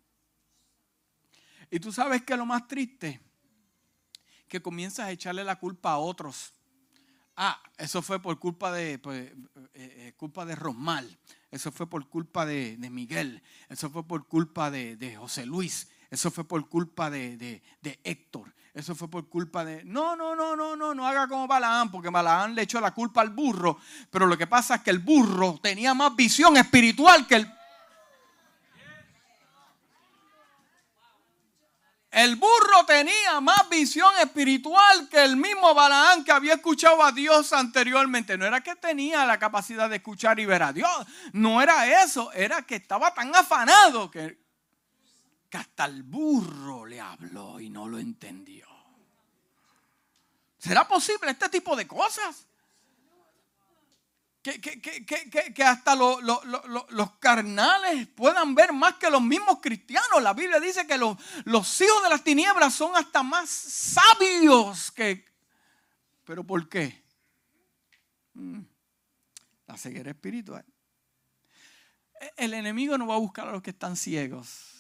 Y 1.69 1.79
tú 1.81 1.91
sabes 1.91 2.23
que 2.23 2.37
lo 2.37 2.45
más 2.45 2.65
triste, 2.65 3.19
que 4.47 4.61
comienzas 4.61 5.07
a 5.07 5.11
echarle 5.11 5.43
la 5.43 5.59
culpa 5.59 5.91
a 5.91 5.97
otros. 5.97 6.53
Ah, 7.35 7.61
eso 7.77 8.01
fue 8.01 8.21
por 8.21 8.39
culpa 8.39 8.71
de, 8.71 8.99
pues, 8.99 9.31
eh, 9.31 9.33
eh, 9.73 10.13
culpa 10.15 10.45
de 10.45 10.55
Rosmal. 10.55 11.19
Eso 11.51 11.73
fue 11.73 11.89
por 11.89 12.07
culpa 12.07 12.45
de, 12.45 12.77
Miguel. 12.89 13.43
Eso 13.67 13.89
fue 13.89 14.07
por 14.07 14.27
culpa 14.27 14.71
de, 14.71 14.95
de 14.95 15.17
José 15.17 15.45
Luis. 15.45 15.89
Eso 16.09 16.31
fue 16.31 16.47
por 16.47 16.69
culpa 16.69 17.09
de, 17.09 17.61
Héctor. 18.03 18.53
Eso 18.73 18.95
fue 18.95 19.07
por 19.07 19.29
culpa 19.29 19.63
de... 19.63 19.83
No, 19.83 20.15
no, 20.15 20.35
no, 20.35 20.55
no, 20.55 20.75
no, 20.75 20.95
no 20.95 21.07
haga 21.07 21.27
como 21.27 21.47
Balaán, 21.47 21.91
porque 21.91 22.09
Balaán 22.09 22.55
le 22.55 22.63
echó 22.63 22.81
la 22.81 22.91
culpa 22.91 23.21
al 23.21 23.29
burro. 23.29 23.77
Pero 24.09 24.25
lo 24.25 24.35
que 24.35 24.47
pasa 24.47 24.75
es 24.75 24.81
que 24.81 24.89
el 24.89 24.97
burro 24.97 25.59
tenía 25.61 25.93
más 25.93 26.15
visión 26.15 26.57
espiritual 26.57 27.27
que 27.27 27.35
el... 27.35 27.53
El 32.09 32.35
burro 32.35 32.85
tenía 32.85 33.41
más 33.41 33.67
visión 33.69 34.11
espiritual 34.21 35.09
que 35.09 35.23
el 35.23 35.35
mismo 35.35 35.73
Balaán 35.73 36.23
que 36.23 36.31
había 36.31 36.53
escuchado 36.53 37.03
a 37.03 37.11
Dios 37.11 37.53
anteriormente. 37.53 38.37
No 38.37 38.45
era 38.45 38.61
que 38.61 38.75
tenía 38.75 39.25
la 39.25 39.39
capacidad 39.39 39.89
de 39.89 39.95
escuchar 39.95 40.39
y 40.39 40.45
ver 40.45 40.61
a 40.61 40.73
Dios. 40.73 40.91
No 41.31 41.59
era 41.59 42.03
eso. 42.03 42.31
Era 42.33 42.61
que 42.61 42.75
estaba 42.75 43.15
tan 43.15 43.35
afanado 43.35 44.11
que, 44.11 44.42
que 45.53 45.57
hasta 45.59 45.85
el 45.85 46.01
burro 46.01 46.83
le 46.83 46.99
habló 46.99 47.59
y 47.59 47.69
no 47.69 47.87
lo 47.87 47.99
entendió. 47.99 48.65
¿Será 50.57 50.87
posible 50.87 51.29
este 51.29 51.47
tipo 51.47 51.75
de 51.75 51.85
cosas? 51.85 52.47
que, 54.41 55.63
hasta 55.63 55.95
los 55.95 57.11
carnales 57.19 58.07
puedan 58.07 58.55
ver 58.55 58.73
más 58.73 58.95
que 58.95 59.11
los 59.11 59.21
mismos 59.21 59.59
cristianos. 59.61 60.23
La 60.23 60.33
Biblia 60.33 60.59
dice 60.59 60.87
que 60.87 60.97
los, 60.97 61.17
los 61.45 61.81
hijos 61.81 62.01
de 62.01 62.09
las 62.09 62.23
tinieblas 62.23 62.73
son 62.73 62.95
hasta 62.95 63.21
más 63.21 63.47
sabios 63.47 64.91
que... 64.91 65.23
¿Pero 66.25 66.43
por 66.43 66.67
qué? 66.67 67.03
Mm, 68.33 68.61
la 69.67 69.77
ceguera 69.77 70.09
espiritual. 70.09 70.65
E, 72.19 72.33
el 72.37 72.55
enemigo 72.55 72.97
no 72.97 73.05
va 73.05 73.13
a 73.13 73.19
buscar 73.19 73.47
a 73.47 73.51
los 73.51 73.61
que 73.61 73.69
están 73.69 73.95
ciegos. 73.95 74.72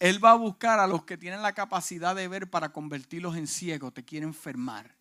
Él 0.00 0.24
va 0.24 0.30
a 0.30 0.34
buscar 0.34 0.80
a 0.80 0.86
los 0.86 1.04
que 1.04 1.18
tienen 1.18 1.42
la 1.42 1.52
capacidad 1.52 2.16
de 2.16 2.26
ver 2.26 2.48
para 2.48 2.72
convertirlos 2.72 3.36
en 3.36 3.46
ciegos. 3.46 3.92
Te 3.92 4.02
quiere 4.02 4.24
enfermar. 4.24 4.96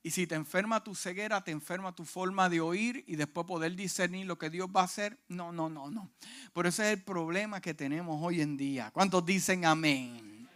Y 0.00 0.12
si 0.12 0.28
te 0.28 0.36
enferma 0.36 0.84
tu 0.84 0.94
ceguera, 0.94 1.42
te 1.42 1.50
enferma 1.50 1.92
tu 1.92 2.04
forma 2.04 2.48
de 2.48 2.60
oír 2.60 3.02
y 3.08 3.16
después 3.16 3.46
poder 3.48 3.74
discernir 3.74 4.26
lo 4.26 4.38
que 4.38 4.48
Dios 4.48 4.68
va 4.74 4.82
a 4.82 4.84
hacer. 4.84 5.18
No, 5.28 5.50
no, 5.50 5.68
no, 5.68 5.90
no. 5.90 6.08
Por 6.52 6.68
eso 6.68 6.84
es 6.84 6.90
el 6.90 7.02
problema 7.02 7.60
que 7.60 7.74
tenemos 7.74 8.16
hoy 8.22 8.40
en 8.40 8.56
día. 8.56 8.92
¿Cuántos 8.92 9.26
dicen 9.26 9.66
amén? 9.66 10.48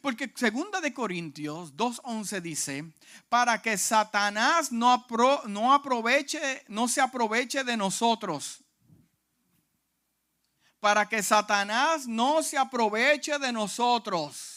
Porque 0.00 0.32
segunda 0.34 0.80
de 0.80 0.92
Corintios 0.92 1.76
2.11 1.76 2.40
dice, 2.40 2.84
para 3.28 3.62
que 3.62 3.78
Satanás 3.78 4.72
no 4.72 4.92
aproveche, 5.72 6.64
no 6.66 6.88
se 6.88 7.00
aproveche 7.00 7.62
de 7.62 7.76
nosotros. 7.76 8.62
Para 10.82 11.08
que 11.08 11.22
Satanás 11.22 12.06
no 12.06 12.42
se 12.42 12.58
aproveche 12.58 13.38
de 13.38 13.52
nosotros 13.52 14.52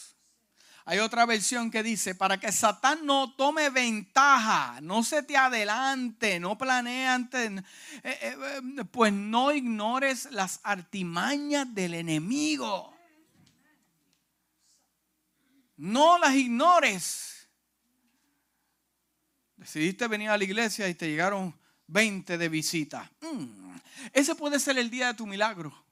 hay 0.88 1.00
otra 1.00 1.26
versión 1.26 1.68
que 1.68 1.82
dice, 1.82 2.14
para 2.14 2.38
que 2.38 2.52
Satán 2.52 3.04
no 3.04 3.34
tome 3.34 3.70
ventaja, 3.70 4.78
no 4.82 5.02
se 5.02 5.24
te 5.24 5.36
adelante, 5.36 6.38
no 6.38 6.56
planee 6.56 7.08
antes, 7.08 7.50
eh, 7.50 7.64
eh, 8.04 8.36
eh, 8.40 8.84
pues 8.92 9.12
no 9.12 9.50
ignores 9.50 10.28
las 10.30 10.60
artimañas 10.62 11.74
del 11.74 11.94
enemigo. 11.94 12.96
No 15.76 16.18
las 16.18 16.36
ignores. 16.36 17.48
Decidiste 19.56 20.06
venir 20.06 20.30
a 20.30 20.38
la 20.38 20.44
iglesia 20.44 20.88
y 20.88 20.94
te 20.94 21.08
llegaron 21.08 21.52
20 21.88 22.38
de 22.38 22.48
visita. 22.48 23.10
Mm, 23.22 23.76
ese 24.12 24.36
puede 24.36 24.60
ser 24.60 24.78
el 24.78 24.88
día 24.88 25.08
de 25.08 25.14
tu 25.14 25.26
milagro. 25.26 25.85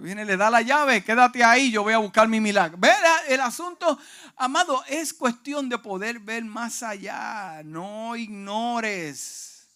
Viene, 0.00 0.24
le 0.24 0.38
da 0.38 0.48
la 0.48 0.62
llave, 0.62 1.04
quédate 1.04 1.44
ahí, 1.44 1.70
yo 1.70 1.82
voy 1.82 1.92
a 1.92 1.98
buscar 1.98 2.26
mi 2.26 2.40
milagro. 2.40 2.78
Ver, 2.78 2.96
el 3.28 3.38
asunto, 3.38 3.98
amado, 4.34 4.82
es 4.88 5.12
cuestión 5.12 5.68
de 5.68 5.76
poder 5.76 6.20
ver 6.20 6.42
más 6.42 6.82
allá. 6.82 7.60
No 7.64 8.16
ignores. 8.16 9.68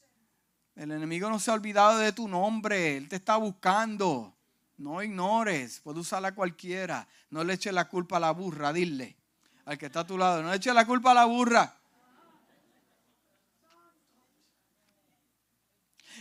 El 0.77 0.93
enemigo 0.93 1.29
no 1.29 1.39
se 1.39 1.51
ha 1.51 1.55
olvidado 1.55 1.99
de 1.99 2.12
tu 2.12 2.27
nombre. 2.27 2.97
Él 2.97 3.07
te 3.07 3.16
está 3.16 3.37
buscando. 3.37 4.35
No 4.79 5.03
ignores. 5.03 5.81
Puede 5.81 6.01
usarla 6.01 6.35
cualquiera. 6.35 7.07
No 7.29 7.45
le 7.45 7.53
eche 7.53 7.70
la 7.70 7.87
culpa 7.87 8.16
a 8.16 8.20
la 8.20 8.31
burra, 8.31 8.72
dile. 8.72 9.18
Al 9.66 9.77
que 9.77 9.87
está 9.87 10.01
a 10.01 10.07
tu 10.07 10.16
lado. 10.16 10.43
No 10.43 10.49
le 10.49 10.57
eche 10.57 10.72
la 10.72 10.87
culpa 10.87 11.11
a 11.11 11.14
la 11.14 11.27
burra. 11.27 11.77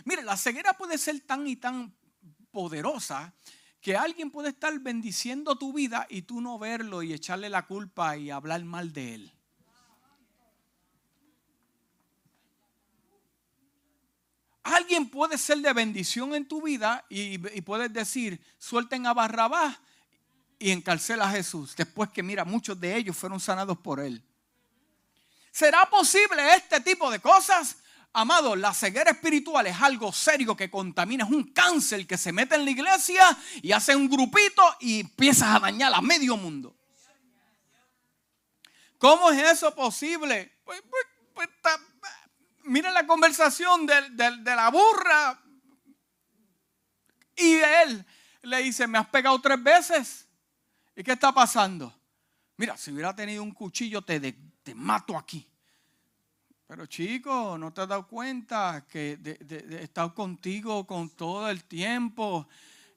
Mire, 0.03 0.23
la 0.23 0.35
ceguera 0.35 0.73
puede 0.73 0.97
ser 0.97 1.21
tan 1.21 1.47
y 1.47 1.55
tan 1.55 1.95
poderosa 2.51 3.33
que 3.83 3.97
alguien 3.97 4.31
puede 4.31 4.47
estar 4.47 4.79
bendiciendo 4.79 5.57
tu 5.57 5.73
vida 5.73 6.07
y 6.09 6.21
tú 6.21 6.39
no 6.39 6.57
verlo 6.57 7.03
y 7.03 7.11
echarle 7.11 7.49
la 7.49 7.67
culpa 7.67 8.15
y 8.15 8.31
hablar 8.31 8.63
mal 8.63 8.93
de 8.93 9.15
él. 9.15 9.33
Alguien 14.63 15.09
puede 15.09 15.37
ser 15.37 15.57
de 15.57 15.73
bendición 15.73 16.33
en 16.33 16.47
tu 16.47 16.61
vida 16.61 17.05
y, 17.09 17.37
puedes 17.37 17.91
decir, 17.91 18.41
suelten 18.57 19.05
a 19.05 19.13
Barrabás 19.13 19.77
y 20.57 20.71
encarcela 20.71 21.25
a 21.25 21.31
Jesús. 21.31 21.75
Después 21.75 22.09
que 22.09 22.23
mira, 22.23 22.45
muchos 22.45 22.79
de 22.79 22.95
ellos 22.95 23.17
fueron 23.17 23.41
sanados 23.41 23.77
por 23.79 23.99
él. 23.99 24.23
¿Será 25.51 25.89
posible 25.89 26.55
este 26.55 26.79
tipo 26.79 27.11
de 27.11 27.19
cosas? 27.19 27.75
Amado, 28.15 28.55
la 28.55 28.73
ceguera 28.75 29.09
espiritual 29.09 29.65
es 29.65 29.81
algo 29.81 30.13
serio 30.13 30.55
que 30.55 30.69
contamina, 30.69 31.25
es 31.25 31.31
un 31.31 31.51
cáncer 31.51 32.05
que 32.05 32.15
se 32.15 32.31
mete 32.31 32.53
en 32.53 32.63
la 32.63 32.69
iglesia 32.71 33.37
y 33.61 33.71
hace 33.71 33.95
un 33.95 34.07
grupito 34.07 34.63
y 34.79 34.99
empiezas 34.99 35.55
a 35.55 35.59
dañar 35.59 35.91
a 35.95 36.01
medio 36.01 36.37
mundo. 36.37 36.75
¿Cómo 38.99 39.31
es 39.31 39.51
eso 39.51 39.73
posible? 39.73 40.59
Pues, 40.63 40.81
pues, 40.87 41.05
pues 41.33 41.49
miren 42.65 42.93
la 42.93 43.07
conversación 43.07 43.87
de, 43.87 44.09
de 44.11 44.55
la 44.55 44.69
burra 44.69 45.41
y 47.35 47.55
él 47.55 48.05
le 48.43 48.57
dice, 48.61 48.85
me 48.85 48.99
has 48.99 49.07
pegado 49.07 49.41
tres 49.41 49.61
veces. 49.61 50.27
¿Y 50.95 51.03
qué 51.03 51.13
está 51.13 51.33
pasando? 51.33 51.93
Mira, 52.57 52.77
si 52.77 52.91
hubiera 52.91 53.15
tenido 53.15 53.41
un 53.41 53.51
cuchillo 53.51 54.03
te 54.03 54.35
mato 54.75 55.17
aquí. 55.17 55.49
Pero 56.67 56.85
chico, 56.85 57.57
¿no 57.57 57.73
te 57.73 57.81
has 57.81 57.87
dado 57.87 58.07
cuenta 58.07 58.85
que 58.89 59.19
he 59.21 59.83
estado 59.83 60.13
contigo 60.15 60.87
con 60.87 61.09
todo 61.09 61.49
el 61.49 61.65
tiempo 61.65 62.47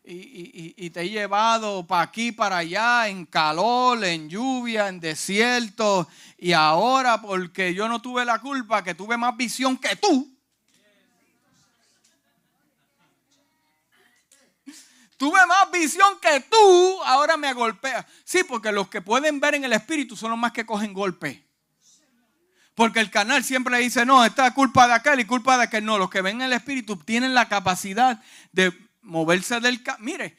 y, 0.04 0.88
te 0.90 1.00
he 1.00 1.10
llevado 1.10 1.84
para 1.84 2.02
aquí, 2.02 2.30
para 2.30 2.58
allá, 2.58 3.08
en 3.08 3.26
calor, 3.26 4.04
en 4.04 4.28
lluvia, 4.28 4.88
en 4.88 5.00
desierto? 5.00 6.08
Y 6.38 6.52
ahora, 6.52 7.20
porque 7.20 7.74
yo 7.74 7.88
no 7.88 8.00
tuve 8.00 8.24
la 8.24 8.38
culpa, 8.38 8.84
que 8.84 8.94
tuve 8.94 9.16
más 9.16 9.36
visión 9.36 9.76
que 9.76 9.96
tú. 9.96 10.32
Tuve 15.16 15.46
más 15.46 15.70
visión 15.72 16.20
que 16.20 16.40
tú, 16.40 17.02
ahora 17.04 17.36
me 17.36 17.52
golpea. 17.52 18.06
Sí, 18.22 18.44
porque 18.44 18.70
los 18.70 18.88
que 18.88 19.00
pueden 19.00 19.40
ver 19.40 19.54
en 19.54 19.64
el 19.64 19.72
espíritu 19.72 20.14
son 20.14 20.30
los 20.30 20.38
más 20.38 20.52
que 20.52 20.64
cogen 20.64 20.92
golpe. 20.92 21.45
Porque 22.76 23.00
el 23.00 23.10
canal 23.10 23.42
siempre 23.42 23.78
dice, 23.78 24.04
no, 24.04 24.22
esta 24.22 24.48
es 24.48 24.52
culpa 24.52 24.86
de 24.86 24.92
aquel 24.92 25.18
y 25.18 25.24
culpa 25.24 25.56
de 25.56 25.64
aquel. 25.64 25.82
No, 25.82 25.96
los 25.96 26.10
que 26.10 26.20
ven 26.20 26.42
el 26.42 26.52
Espíritu 26.52 26.98
tienen 26.98 27.32
la 27.32 27.48
capacidad 27.48 28.22
de 28.52 28.70
moverse 29.00 29.60
del... 29.60 29.82
Mire, 30.00 30.36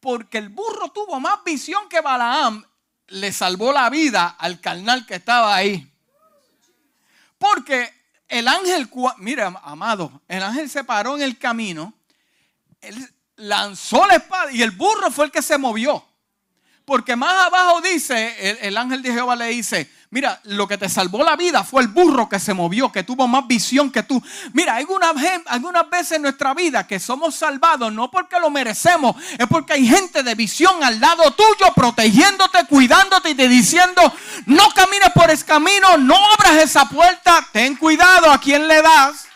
porque 0.00 0.36
el 0.36 0.50
burro 0.50 0.90
tuvo 0.90 1.18
más 1.18 1.42
visión 1.42 1.88
que 1.88 2.02
Balaam, 2.02 2.62
le 3.06 3.32
salvó 3.32 3.72
la 3.72 3.88
vida 3.88 4.36
al 4.38 4.60
carnal 4.60 5.06
que 5.06 5.14
estaba 5.14 5.54
ahí. 5.54 5.90
Porque 7.38 7.90
el 8.28 8.46
ángel, 8.46 8.90
mire, 9.16 9.42
amado, 9.62 10.20
el 10.28 10.42
ángel 10.42 10.68
se 10.68 10.84
paró 10.84 11.16
en 11.16 11.22
el 11.22 11.38
camino, 11.38 11.94
él 12.82 13.14
lanzó 13.36 14.06
la 14.06 14.16
espada 14.16 14.52
y 14.52 14.60
el 14.60 14.72
burro 14.72 15.10
fue 15.10 15.24
el 15.24 15.30
que 15.30 15.40
se 15.40 15.56
movió. 15.56 16.04
Porque 16.84 17.16
más 17.16 17.46
abajo 17.46 17.80
dice, 17.80 18.50
el, 18.50 18.58
el 18.60 18.76
ángel 18.76 19.00
de 19.00 19.14
Jehová 19.14 19.36
le 19.36 19.46
dice, 19.46 19.90
Mira, 20.12 20.40
lo 20.42 20.66
que 20.66 20.76
te 20.76 20.88
salvó 20.88 21.22
la 21.22 21.36
vida 21.36 21.62
fue 21.62 21.82
el 21.82 21.88
burro 21.88 22.28
que 22.28 22.40
se 22.40 22.52
movió, 22.52 22.90
que 22.90 23.04
tuvo 23.04 23.28
más 23.28 23.46
visión 23.46 23.92
que 23.92 24.02
tú. 24.02 24.20
Mira, 24.52 24.74
hay 24.74 24.84
algunas 25.46 25.88
veces 25.88 26.12
en 26.16 26.22
nuestra 26.22 26.52
vida 26.52 26.84
que 26.84 26.98
somos 26.98 27.36
salvados 27.36 27.92
no 27.92 28.10
porque 28.10 28.40
lo 28.40 28.50
merecemos, 28.50 29.14
es 29.38 29.46
porque 29.46 29.74
hay 29.74 29.86
gente 29.86 30.24
de 30.24 30.34
visión 30.34 30.82
al 30.82 30.98
lado 30.98 31.30
tuyo, 31.30 31.72
protegiéndote, 31.76 32.66
cuidándote 32.66 33.30
y 33.30 33.34
te 33.36 33.46
diciendo, 33.46 34.02
no 34.46 34.70
camines 34.70 35.10
por 35.14 35.30
ese 35.30 35.44
camino, 35.44 35.96
no 35.96 36.16
abras 36.32 36.56
esa 36.56 36.88
puerta, 36.88 37.46
ten 37.52 37.76
cuidado 37.76 38.32
a 38.32 38.40
quien 38.40 38.66
le 38.66 38.82
das. 38.82 39.28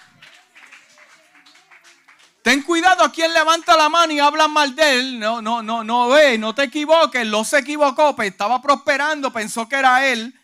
Ten 2.43 2.63
cuidado 2.63 3.05
a 3.05 3.13
quien 3.13 3.33
levanta 3.33 3.77
la 3.77 3.89
mano 3.89 4.13
y 4.13 4.19
habla 4.19 4.49
mal 4.49 4.75
de 4.75 4.99
él. 4.99 5.19
No, 5.21 5.41
no, 5.41 5.63
no, 5.63 5.83
no 5.85 6.09
ve, 6.09 6.37
no 6.37 6.55
te 6.55 6.65
equivoques. 6.65 7.27
Lo 7.27 7.43
se 7.43 7.61
equivocó, 7.61 8.15
pues 8.15 8.33
estaba 8.33 8.61
prosperando, 8.61 9.33
pensó 9.33 9.67
que 9.67 9.77
era 9.77 10.07
él. 10.07 10.39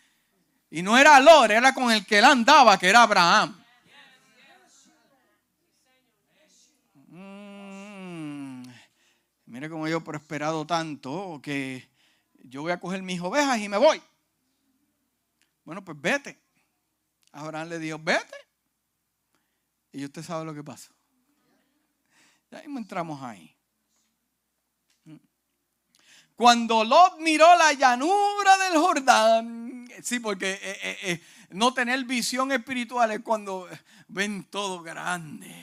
Y 0.71 0.81
no 0.81 0.97
era 0.97 1.19
Lor, 1.19 1.51
era 1.51 1.73
con 1.73 1.91
el 1.91 2.05
que 2.05 2.19
él 2.19 2.23
andaba, 2.23 2.79
que 2.79 2.87
era 2.87 3.03
Abraham. 3.03 3.61
Mm, 7.07 8.63
mire 9.47 9.69
cómo 9.69 9.89
yo 9.89 9.97
he 9.97 10.01
prosperado 10.01 10.65
tanto 10.65 11.41
que 11.43 11.89
yo 12.45 12.61
voy 12.61 12.71
a 12.71 12.79
coger 12.79 13.03
mis 13.03 13.19
ovejas 13.19 13.59
y 13.59 13.67
me 13.67 13.75
voy. 13.75 14.01
Bueno, 15.65 15.83
pues 15.83 15.99
vete. 15.99 16.39
Abraham 17.33 17.67
le 17.67 17.77
dijo, 17.77 17.99
vete. 17.99 18.35
Y 19.91 20.05
usted 20.05 20.23
sabe 20.23 20.45
lo 20.45 20.53
que 20.53 20.63
pasó. 20.63 20.93
Ya 22.49 22.59
mismo 22.61 22.79
entramos 22.79 23.21
ahí. 23.21 23.53
Cuando 26.41 26.83
Lot 26.83 27.19
miró 27.19 27.55
la 27.55 27.71
llanura 27.71 28.57
del 28.57 28.79
Jordán, 28.79 29.87
sí, 30.01 30.19
porque 30.19 30.53
eh, 30.53 30.79
eh, 30.81 30.97
eh, 31.03 31.21
no 31.51 31.71
tener 31.71 32.03
visión 32.05 32.51
espiritual 32.51 33.11
es 33.11 33.19
cuando 33.19 33.69
ven 34.07 34.45
todo 34.45 34.81
grande. 34.81 35.53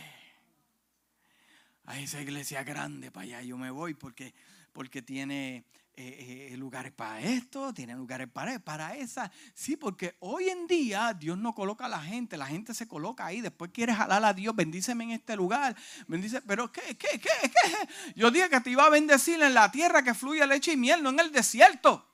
A 1.87 1.99
esa 1.99 2.23
iglesia 2.23 2.63
grande 2.63 3.11
para 3.11 3.25
allá 3.25 3.43
yo 3.43 3.59
me 3.59 3.73
voy 3.73 3.95
porque, 3.95 4.33
porque 4.73 5.03
tiene 5.03 5.65
eh, 6.01 6.51
eh, 6.53 6.57
lugares 6.57 6.93
para 6.93 7.21
esto, 7.21 7.75
tiene 7.75 7.93
lugares 7.93 8.29
para, 8.29 8.57
para 8.61 8.95
esa. 8.95 9.33
Sí, 9.53 9.77
porque 9.77 10.15
hoy 10.21 10.49
en 10.49 10.69
día 10.69 11.13
Dios 11.13 11.37
no 11.37 11.53
coloca 11.57 11.87
a 11.87 11.89
la 11.89 12.01
gente, 12.01 12.37
la 12.37 12.47
gente 12.47 12.73
se 12.73 12.87
coloca 12.87 13.27
ahí, 13.27 13.41
después 13.41 13.73
quiere 13.75 13.93
jalar 13.93 14.25
a 14.25 14.33
Dios, 14.33 14.55
bendíceme 14.55 15.03
en 15.03 15.11
este 15.11 15.35
lugar, 15.35 15.75
bendice, 16.07 16.41
pero 16.43 16.71
¿qué, 16.71 16.97
qué, 16.97 17.19
qué, 17.19 17.51
qué? 17.51 17.89
Yo 18.15 18.31
dije 18.31 18.49
que 18.49 18.61
te 18.61 18.71
iba 18.71 18.85
a 18.85 18.91
bendecir 18.91 19.43
en 19.43 19.55
la 19.55 19.73
tierra 19.73 20.05
que 20.05 20.15
fluye 20.15 20.47
leche 20.47 20.75
y 20.75 20.77
miel, 20.77 21.03
no 21.03 21.11
en 21.11 21.19
el 21.19 21.33
desierto. 21.33 22.07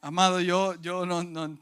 Amado, 0.00 0.40
yo, 0.40 0.74
yo 0.80 1.06
no, 1.06 1.22
no, 1.22 1.56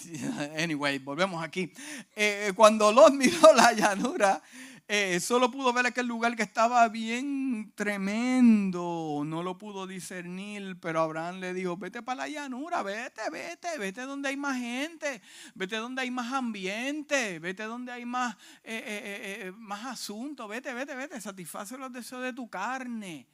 anyway, 0.58 0.98
volvemos 0.98 1.44
aquí. 1.44 1.70
Eh, 2.14 2.52
cuando 2.56 2.90
Lot 2.90 3.12
miró 3.12 3.52
la 3.54 3.72
llanura, 3.72 4.42
eh, 4.88 5.18
solo 5.18 5.50
pudo 5.50 5.72
ver 5.72 5.86
aquel 5.86 6.06
lugar 6.06 6.36
que 6.36 6.44
estaba 6.44 6.88
bien 6.88 7.72
tremendo, 7.74 9.22
no 9.26 9.42
lo 9.42 9.58
pudo 9.58 9.84
discernir, 9.84 10.78
pero 10.80 11.00
Abraham 11.00 11.40
le 11.40 11.52
dijo, 11.52 11.76
vete 11.76 12.02
para 12.02 12.22
la 12.22 12.28
llanura, 12.28 12.84
vete, 12.84 13.28
vete, 13.30 13.78
vete 13.78 14.02
donde 14.02 14.28
hay 14.28 14.36
más 14.36 14.56
gente, 14.56 15.20
vete 15.56 15.76
donde 15.76 16.02
hay 16.02 16.10
más 16.12 16.32
ambiente, 16.32 17.40
vete 17.40 17.64
donde 17.64 17.90
hay 17.90 18.04
más, 18.04 18.36
eh, 18.62 19.40
eh, 19.46 19.52
más 19.56 19.86
asuntos, 19.86 20.48
vete, 20.48 20.72
vete, 20.72 20.94
vete, 20.94 21.20
satisface 21.20 21.76
los 21.76 21.92
deseos 21.92 22.22
de 22.22 22.32
tu 22.32 22.48
carne. 22.48 23.26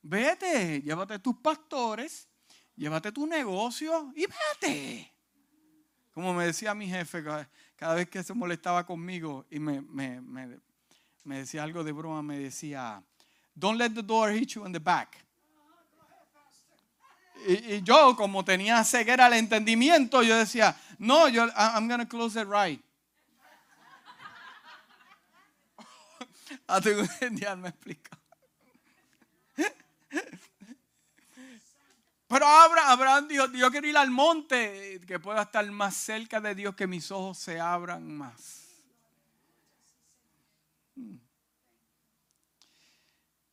Vete, 0.00 0.80
llévate 0.80 1.18
tus 1.18 1.36
pastores, 1.36 2.26
llévate 2.74 3.12
tu 3.12 3.26
negocio 3.26 4.10
y 4.16 4.24
vete. 4.24 5.12
Como 6.12 6.34
me 6.34 6.46
decía 6.46 6.74
mi 6.74 6.88
jefe, 6.88 7.22
cada 7.80 7.94
vez 7.94 8.10
que 8.10 8.22
se 8.22 8.34
molestaba 8.34 8.84
conmigo 8.84 9.46
y 9.50 9.58
me, 9.58 9.80
decía 11.24 11.62
algo 11.62 11.82
de 11.82 11.92
broma, 11.92 12.22
me 12.22 12.38
decía, 12.38 13.02
don't 13.54 13.78
let 13.78 13.94
the 13.94 14.02
door 14.02 14.30
hit 14.30 14.50
you 14.50 14.66
in 14.66 14.72
the 14.72 14.78
back. 14.78 15.16
Y, 17.48 17.80
yo, 17.82 18.14
como 18.16 18.44
tenía 18.44 18.84
ceguera 18.84 19.24
al 19.24 19.32
entendimiento, 19.32 20.22
yo 20.22 20.36
decía, 20.36 20.76
no, 20.98 21.30
yo, 21.30 21.48
I'm 21.56 21.88
going 21.88 22.00
to 22.00 22.06
close 22.06 22.38
it 22.38 22.46
right. 22.46 22.84
Hasta 26.66 26.90
un 26.90 27.34
día 27.34 27.56
me 27.56 27.70
explica. 27.70 28.18
Pero 32.30 32.46
Abraham, 32.46 33.26
dijo, 33.26 33.50
yo 33.54 33.72
quiero 33.72 33.88
ir 33.88 33.96
al 33.96 34.12
monte, 34.12 35.00
que 35.04 35.18
pueda 35.18 35.42
estar 35.42 35.68
más 35.68 35.96
cerca 35.96 36.40
de 36.40 36.54
Dios, 36.54 36.76
que 36.76 36.86
mis 36.86 37.10
ojos 37.10 37.38
se 37.38 37.58
abran 37.58 38.06
más. 38.06 38.68
Hmm. 40.94 41.16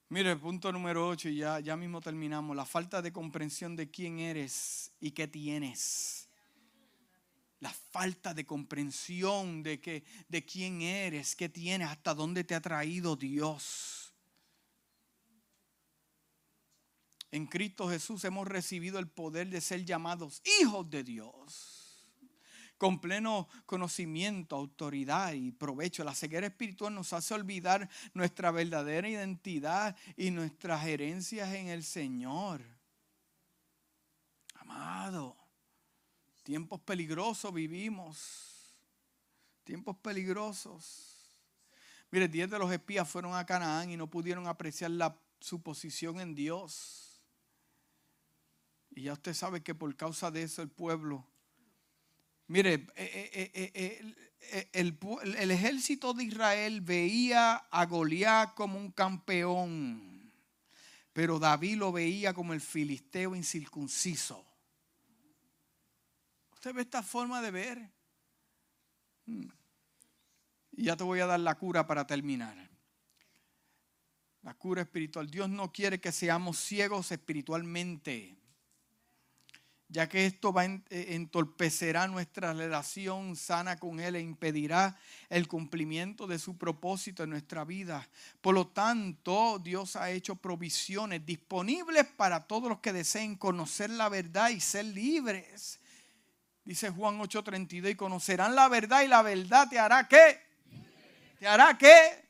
Mire, 0.09 0.36
punto 0.36 0.71
número 0.71 1.07
8, 1.07 1.30
ya, 1.30 1.59
ya 1.59 1.75
mismo 1.75 2.01
terminamos. 2.01 2.55
La 2.55 2.65
falta 2.65 3.01
de 3.01 3.11
comprensión 3.11 3.75
de 3.75 3.89
quién 3.89 4.19
eres 4.19 4.91
y 4.99 5.09
qué 5.09 5.28
tienes. 5.28 6.30
La 7.61 7.73
falta 7.73 8.36
de 8.36 8.45
comprensión 8.45 9.63
de, 9.63 9.82
que, 9.82 10.03
de 10.30 10.45
quién 10.45 10.84
eres, 10.84 11.36
qué 11.36 11.49
tienes, 11.49 11.89
hasta 11.89 12.13
dónde 12.13 12.43
te 12.43 12.53
ha 12.53 12.61
traído 12.61 13.15
Dios. 13.15 13.96
En 17.32 17.45
Cristo 17.45 17.89
Jesús 17.89 18.23
hemos 18.23 18.47
recibido 18.47 18.99
el 18.99 19.07
poder 19.07 19.49
de 19.49 19.61
ser 19.61 19.84
llamados 19.84 20.41
hijos 20.61 20.89
de 20.89 21.03
Dios. 21.03 21.73
Con 22.78 23.01
pleno 23.01 23.49
conocimiento, 23.65 24.55
autoridad 24.55 25.34
y 25.34 25.51
provecho. 25.51 26.03
La 26.03 26.13
ceguera 26.13 26.47
espiritual 26.47 26.93
nos 26.93 27.11
hace 27.11 27.34
olvidar 27.34 27.89
nuestra 28.13 28.51
verdadera 28.51 29.09
identidad 29.09 29.95
y 30.15 30.30
nuestras 30.30 30.86
herencias 30.86 31.53
en 31.53 31.69
el 31.69 31.84
Señor. 31.84 32.61
Amado, 34.55 35.36
tiempos 36.43 36.80
peligrosos 36.82 37.51
vivimos. 37.51 38.53
Tiempos 39.63 39.97
peligrosos. 39.97 41.17
Mire, 42.11 42.28
diez 42.28 42.49
de 42.49 42.59
los 42.59 42.71
espías 42.71 43.09
fueron 43.09 43.36
a 43.36 43.45
Canaán 43.45 43.89
y 43.89 43.97
no 43.97 44.07
pudieron 44.09 44.47
apreciar 44.47 44.91
la, 44.91 45.19
su 45.41 45.61
posición 45.61 46.21
en 46.21 46.36
Dios. 46.36 47.06
Y 48.97 49.03
ya 49.03 49.13
usted 49.13 49.35
sabe 49.35 49.61
que 49.61 49.75
por 49.75 49.95
causa 49.95 50.31
de 50.31 50.41
eso 50.41 50.63
el 50.63 50.69
pueblo, 50.69 51.23
mire, 52.47 52.87
el, 54.73 55.51
ejército 55.51 56.15
de 56.15 56.23
Israel 56.23 56.81
veía 56.81 57.57
a 57.57 57.85
Goliat 57.85 58.55
como 58.55 58.79
un 58.79 58.91
campeón, 58.91 60.33
pero 61.13 61.37
David 61.37 61.77
lo 61.77 61.91
veía 61.91 62.33
como 62.33 62.53
el 62.53 62.61
filisteo 62.61 63.35
incircunciso. 63.35 64.43
¿Usted 66.53 66.73
ve 66.73 66.81
esta 66.81 67.03
forma 67.03 67.39
de 67.39 67.51
ver? 67.51 67.91
Hmm. 69.27 69.47
Y 70.71 70.85
ya 70.85 70.97
te 70.97 71.03
voy 71.03 71.19
a 71.19 71.27
dar 71.27 71.39
la 71.39 71.53
cura 71.53 71.85
para 71.85 72.07
terminar. 72.07 72.67
La 74.41 74.55
cura 74.55 74.81
espiritual. 74.81 75.29
Dios 75.29 75.51
no 75.51 75.71
quiere 75.71 76.01
que 76.01 76.11
seamos 76.11 76.57
ciegos 76.57 77.11
espiritualmente 77.11 78.37
ya 79.89 80.09
que 80.09 80.25
esto 80.25 80.51
va 80.51 80.65
eh, 80.65 80.81
entorpecerá 80.89 82.07
nuestra 82.07 82.53
relación 82.53 83.35
sana 83.35 83.77
con 83.77 83.99
Él 83.99 84.17
e 84.17 84.21
impedirá 84.21 84.97
el 85.29 85.47
cumplimiento 85.47 86.27
de 86.27 86.39
su 86.39 86.57
propósito 86.57 87.23
en 87.23 87.29
nuestra 87.29 87.63
vida. 87.63 88.07
Por 88.41 88.55
lo 88.55 88.67
tanto, 88.67 89.59
Dios 89.59 89.95
ha 89.95 90.11
hecho 90.11 90.35
provisiones 90.35 91.25
disponibles 91.25 92.05
para 92.05 92.45
todos 92.45 92.67
los 92.67 92.79
que 92.79 92.91
deseen 92.91 93.35
conocer 93.35 93.89
la 93.89 94.09
verdad 94.09 94.49
y 94.49 94.59
ser 94.59 94.85
libres. 94.85 95.79
Dice 96.65 96.89
Juan 96.89 97.19
8:32, 97.19 97.91
y 97.91 97.95
conocerán 97.95 98.55
la 98.55 98.67
verdad 98.67 99.03
y 99.03 99.07
la 99.07 99.21
verdad 99.21 99.69
te 99.69 99.79
hará 99.79 100.05
qué? 100.05 100.41
¿Te 101.39 101.47
hará 101.47 101.77
qué? 101.77 102.27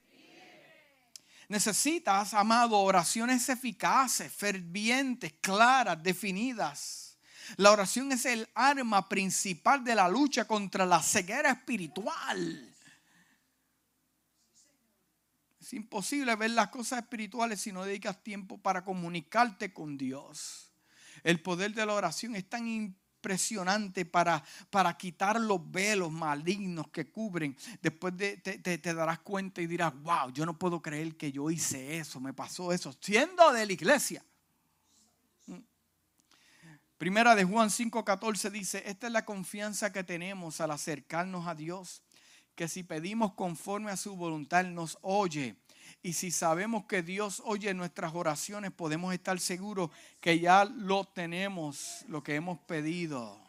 Necesitas, 1.50 2.34
amado, 2.36 2.78
oraciones 2.78 3.50
eficaces, 3.50 4.32
fervientes, 4.32 5.34
claras, 5.42 6.04
definidas 6.04 7.07
la 7.56 7.72
oración 7.72 8.12
es 8.12 8.26
el 8.26 8.48
arma 8.54 9.08
principal 9.08 9.84
de 9.84 9.96
la 9.96 10.10
lucha 10.10 10.46
contra 10.46 10.86
la 10.86 11.02
ceguera 11.02 11.52
espiritual. 11.52 12.74
Es 15.60 15.74
imposible 15.74 16.36
ver 16.36 16.52
las 16.52 16.70
cosas 16.70 17.00
espirituales 17.00 17.60
si 17.60 17.72
no 17.72 17.84
dedicas 17.84 18.24
tiempo 18.24 18.58
para 18.58 18.84
comunicarte 18.86 19.74
con 19.74 19.98
Dios. 19.98 20.72
El 21.24 21.42
poder 21.42 21.74
de 21.74 21.86
la 21.86 21.94
oración 21.94 22.36
es 22.36 22.48
tan 22.48 22.68
impresionante 22.68 24.06
para, 24.06 24.44
para 24.70 24.96
quitar 24.98 25.42
los 25.42 25.70
velos 25.70 26.12
malignos 26.12 26.88
que 26.90 27.12
cubren. 27.12 27.58
Después 27.82 28.16
de, 28.16 28.38
te, 28.38 28.60
te 28.60 28.94
darás 28.94 29.20
cuenta 29.20 29.62
y 29.62 29.68
dirás, 29.68 29.94
wow, 30.04 30.32
yo 30.32 30.46
no 30.46 30.58
puedo 30.58 30.82
creer 30.82 31.18
que 31.18 31.32
yo 31.32 31.50
hice 31.50 31.98
eso, 31.98 32.22
me 32.22 32.34
pasó 32.34 32.72
eso, 32.72 32.96
siendo 33.02 33.52
de 33.52 33.66
la 33.66 33.74
iglesia. 33.74 34.24
Primera 36.98 37.36
de 37.36 37.44
Juan 37.44 37.70
5:14 37.70 38.50
dice, 38.50 38.84
esta 38.88 39.06
es 39.06 39.14
la 39.14 39.24
confianza 39.24 39.92
que 39.92 40.04
tenemos 40.04 40.62
al 40.62 40.72
acercarnos 40.72 41.48
a 41.48 41.54
Dios, 41.54 42.02
que 42.56 42.68
si 42.68 42.82
pedimos 42.82 43.34
conforme 43.34 43.92
a 43.92 43.98
su 43.98 44.16
voluntad, 44.16 44.66
nos 44.66 44.98
oye. 45.02 45.56
Y 46.02 46.14
si 46.14 46.32
sabemos 46.32 46.86
que 46.86 47.04
Dios 47.04 47.42
oye 47.46 47.74
nuestras 47.76 48.16
oraciones, 48.16 48.72
podemos 48.72 49.14
estar 49.14 49.40
seguros 49.40 49.92
que 50.22 50.40
ya 50.40 50.66
lo 50.66 51.06
tenemos, 51.06 52.04
lo 52.08 52.24
que 52.24 52.34
hemos 52.34 52.58
pedido. 52.60 53.40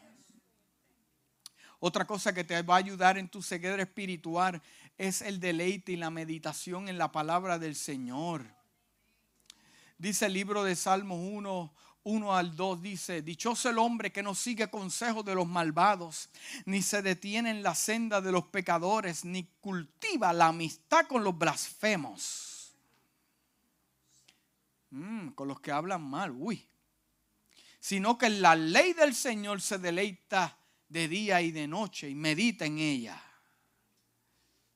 Otra 1.79 2.05
cosa 2.05 2.33
que 2.33 2.43
te 2.43 2.61
va 2.61 2.75
a 2.75 2.77
ayudar 2.77 3.17
en 3.17 3.29
tu 3.29 3.41
ceguera 3.41 3.81
espiritual 3.81 4.61
es 4.97 5.21
el 5.23 5.39
deleite 5.39 5.93
y 5.93 5.95
la 5.95 6.11
meditación 6.11 6.87
en 6.87 6.99
la 6.99 7.11
palabra 7.11 7.57
del 7.57 7.75
Señor. 7.75 8.45
Dice 9.97 10.27
el 10.27 10.33
libro 10.33 10.63
de 10.63 10.75
Salmos 10.75 11.19
1, 11.19 11.73
1 12.03 12.35
al 12.35 12.55
2 12.55 12.81
dice, 12.81 13.21
dichoso 13.21 13.69
el 13.69 13.77
hombre 13.77 14.11
que 14.11 14.23
no 14.23 14.33
sigue 14.33 14.69
consejos 14.69 15.25
de 15.25 15.35
los 15.35 15.47
malvados, 15.47 16.29
ni 16.65 16.81
se 16.81 17.01
detiene 17.01 17.51
en 17.51 17.63
la 17.63 17.75
senda 17.75 18.21
de 18.21 18.31
los 18.31 18.45
pecadores, 18.45 19.25
ni 19.25 19.43
cultiva 19.59 20.31
la 20.33 20.47
amistad 20.47 21.05
con 21.07 21.23
los 21.23 21.37
blasfemos. 21.37 22.73
Mm, 24.91 25.29
con 25.29 25.47
los 25.47 25.59
que 25.59 25.71
hablan 25.71 26.01
mal, 26.01 26.31
uy. 26.31 26.67
Sino 27.79 28.17
que 28.17 28.29
la 28.29 28.55
ley 28.55 28.93
del 28.93 29.13
Señor 29.13 29.61
se 29.61 29.77
deleita 29.77 30.57
de 30.87 31.07
día 31.07 31.41
y 31.41 31.51
de 31.51 31.67
noche 31.67 32.09
y 32.09 32.15
medita 32.15 32.65
en 32.65 32.79
ella. 32.79 33.21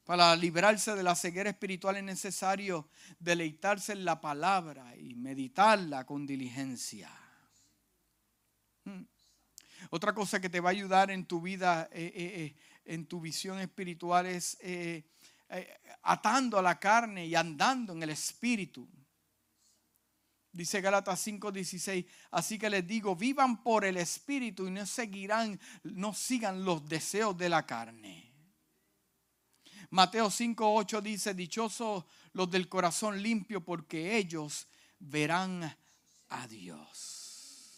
Para 0.04 0.36
librarse 0.36 0.96
de 0.96 1.04
la 1.04 1.16
ceguera 1.16 1.50
espiritual 1.50 1.96
es 1.96 2.04
necesario 2.04 2.90
deleitarse 3.20 3.94
en 3.94 4.04
la 4.04 4.20
palabra 4.20 4.96
y 4.98 5.16
meditarla 5.16 6.06
con 6.06 6.26
diligencia. 6.26 7.10
Hmm. 8.84 9.04
Otra 9.90 10.14
cosa 10.14 10.42
que 10.42 10.50
te 10.50 10.60
va 10.60 10.70
a 10.70 10.72
ayudar 10.72 11.10
en 11.10 11.26
tu 11.26 11.42
vida, 11.42 11.90
eh, 11.92 12.12
eh, 12.16 12.34
eh, 12.44 12.56
en 12.86 13.06
tu 13.06 13.22
visión 13.22 13.60
espiritual 13.60 14.26
es 14.26 14.58
atando 16.02 16.58
a 16.58 16.62
la 16.62 16.80
carne 16.80 17.26
y 17.26 17.36
andando 17.36 17.94
en 17.94 18.04
el 18.04 18.10
espíritu. 18.10 18.88
Dice 20.52 20.82
Gálatas 20.82 21.26
5:16, 21.26 22.06
así 22.32 22.60
que 22.60 22.70
les 22.70 22.86
digo, 22.86 23.16
vivan 23.16 23.64
por 23.64 23.86
el 23.86 23.98
espíritu 23.98 24.68
y 24.68 24.72
no 24.72 24.86
seguirán, 24.86 25.60
no 25.84 26.14
sigan 26.14 26.66
los 26.66 26.88
deseos 26.88 27.38
de 27.38 27.50
la 27.50 27.66
carne. 27.66 28.33
Mateo 29.94 30.32
5:8 30.32 31.02
dice, 31.04 31.36
dichosos 31.36 32.04
los 32.34 32.50
del 32.50 32.68
corazón 32.68 33.22
limpio 33.22 33.64
porque 33.64 34.18
ellos 34.18 34.68
verán 34.98 35.78
a 36.30 36.48
Dios. 36.48 37.78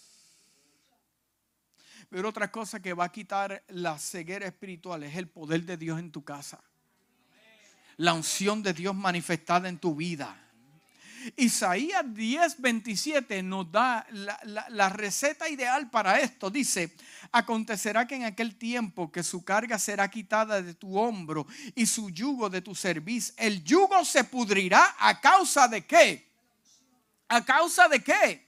Pero 2.08 2.30
otra 2.30 2.50
cosa 2.50 2.82
que 2.82 2.94
va 2.94 3.04
a 3.04 3.12
quitar 3.12 3.62
la 3.68 4.00
ceguera 4.00 4.48
espiritual 4.48 5.04
es 5.04 5.18
el 5.18 5.28
poder 5.28 5.66
de 5.66 5.76
Dios 5.76 6.00
en 6.00 6.10
tu 6.10 6.24
casa. 6.24 6.64
La 7.98 8.14
unción 8.14 8.64
de 8.64 8.72
Dios 8.72 8.96
manifestada 8.96 9.68
en 9.68 9.78
tu 9.78 9.94
vida. 9.94 10.42
Isaías 11.36 12.04
10, 12.14 12.62
27 12.62 13.44
nos 13.44 13.72
da 13.72 14.06
la, 14.12 14.90
receta 14.90 15.50
ideal 15.50 15.90
para 15.90 16.20
esto. 16.20 16.50
Dice, 16.50 16.96
acontecerá 17.32 18.08
que 18.08 18.16
en 18.16 18.24
aquel 18.24 18.56
tiempo 18.56 19.12
que 19.12 19.24
su 19.24 19.44
carga 19.44 19.80
será 19.80 20.10
quitada 20.10 20.62
de 20.62 20.74
tu 20.74 20.98
hombro 20.98 21.48
y 21.74 21.86
su 21.86 22.10
yugo 22.10 22.50
de 22.50 22.62
tu 22.62 22.76
cerviz. 22.76 23.34
El 23.38 23.64
yugo 23.64 24.06
se 24.06 24.24
pudrirá 24.24 24.96
a 25.00 25.20
causa 25.20 25.68
de 25.68 25.86
qué? 25.86 26.30
¿A 27.28 27.44
causa 27.44 27.88
de 27.88 28.04
qué? 28.04 28.46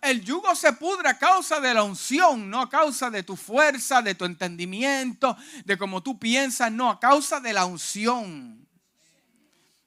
El 0.00 0.24
yugo 0.24 0.54
se 0.54 0.72
pudre 0.72 1.08
a 1.08 1.18
causa 1.18 1.60
de 1.60 1.74
la 1.74 1.82
unción, 1.82 2.48
no 2.48 2.60
a 2.62 2.70
causa 2.70 3.10
de 3.10 3.22
tu 3.22 3.36
fuerza, 3.36 4.00
de 4.00 4.14
tu 4.14 4.24
entendimiento, 4.24 5.36
de 5.64 5.76
cómo 5.76 6.02
tú 6.02 6.18
piensas, 6.18 6.72
no, 6.72 6.88
a 6.88 6.98
causa 6.98 7.38
de 7.40 7.52
la 7.52 7.66
unción. 7.66 8.66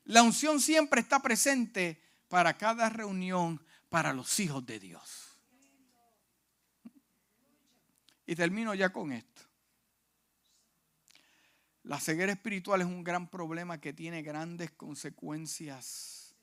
La 0.05 0.21
unción 0.21 0.59
siempre 0.59 1.01
está 1.01 1.19
presente 1.19 2.02
para 2.33 2.57
cada 2.57 2.89
reunión 2.89 3.63
para 3.89 4.11
los 4.11 4.39
hijos 4.39 4.65
de 4.65 4.79
Dios. 4.79 5.37
Y 8.25 8.35
termino 8.35 8.73
ya 8.73 8.91
con 8.91 9.11
esto. 9.11 9.43
La 11.83 11.99
ceguera 11.99 12.31
espiritual 12.31 12.81
es 12.81 12.87
un 12.87 13.03
gran 13.03 13.29
problema 13.29 13.79
que 13.79 13.93
tiene 13.93 14.23
grandes 14.23 14.71
consecuencias 14.71 16.33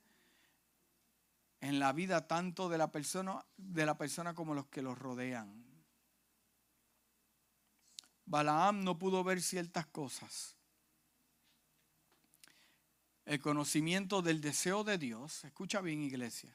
en 1.60 1.80
la 1.80 1.92
vida 1.92 2.28
tanto 2.28 2.68
de 2.68 2.78
la 2.78 2.92
persona, 2.92 3.44
de 3.56 3.84
la 3.84 3.98
persona 3.98 4.32
como 4.32 4.54
los 4.54 4.66
que 4.66 4.82
los 4.82 4.96
rodean. 4.96 5.64
Balaam 8.26 8.84
no 8.84 8.96
pudo 8.96 9.24
ver 9.24 9.42
ciertas 9.42 9.86
cosas. 9.86 10.54
El 13.30 13.40
conocimiento 13.40 14.22
del 14.22 14.40
deseo 14.40 14.82
de 14.82 14.98
Dios, 14.98 15.44
escucha 15.44 15.80
bien 15.80 16.02
iglesia, 16.02 16.52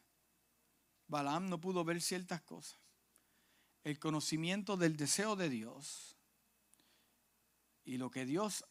Balaam 1.08 1.48
no 1.48 1.62
pudo 1.62 1.86
ver 1.86 2.02
ciertas 2.02 2.42
cosas. 2.42 2.78
El 3.86 3.98
conocimiento 3.98 4.76
del 4.76 4.98
deseo 4.98 5.38
de 5.38 5.50
Dios 5.50 6.18
y 7.86 7.98
lo 7.98 8.12
que 8.12 8.26
Dios 8.26 8.66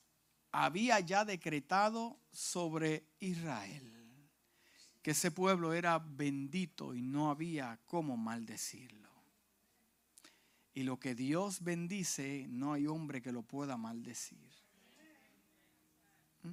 había 0.52 1.00
ya 1.00 1.24
decretado 1.24 2.20
sobre 2.30 3.06
Israel 3.20 3.94
que 5.04 5.10
ese 5.10 5.30
pueblo 5.30 5.74
era 5.74 5.98
bendito 5.98 6.94
y 6.94 7.02
no 7.02 7.30
había 7.30 7.78
cómo 7.84 8.16
maldecirlo. 8.16 9.10
Y 10.72 10.82
lo 10.82 10.98
que 10.98 11.14
Dios 11.14 11.62
bendice, 11.62 12.46
no 12.48 12.72
hay 12.72 12.86
hombre 12.86 13.20
que 13.20 13.30
lo 13.30 13.42
pueda 13.42 13.76
maldecir. 13.76 14.50
¿Mm? 16.42 16.52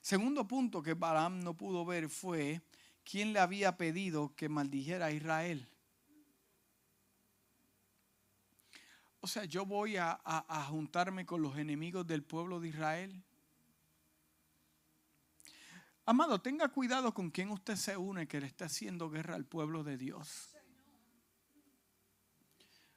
Segundo 0.00 0.48
punto 0.48 0.82
que 0.82 0.94
Balaam 0.94 1.40
no 1.40 1.56
pudo 1.56 1.84
ver 1.84 2.08
fue 2.08 2.62
quién 3.04 3.32
le 3.32 3.40
había 3.40 3.76
pedido 3.76 4.34
que 4.34 4.48
maldijera 4.48 5.06
a 5.06 5.12
Israel. 5.12 5.68
O 9.20 9.26
sea, 9.26 9.44
yo 9.44 9.66
voy 9.66 9.98
a, 9.98 10.18
a 10.24 10.64
juntarme 10.64 11.26
con 11.26 11.42
los 11.42 11.58
enemigos 11.58 12.06
del 12.06 12.22
pueblo 12.22 12.58
de 12.58 12.68
Israel. 12.68 13.22
Amado, 16.06 16.40
tenga 16.40 16.68
cuidado 16.68 17.12
con 17.12 17.30
quien 17.30 17.50
usted 17.50 17.76
se 17.76 17.96
une 17.96 18.26
que 18.26 18.40
le 18.40 18.46
está 18.46 18.64
haciendo 18.64 19.10
guerra 19.10 19.36
al 19.36 19.44
pueblo 19.44 19.84
de 19.84 19.98
Dios. 19.98 20.56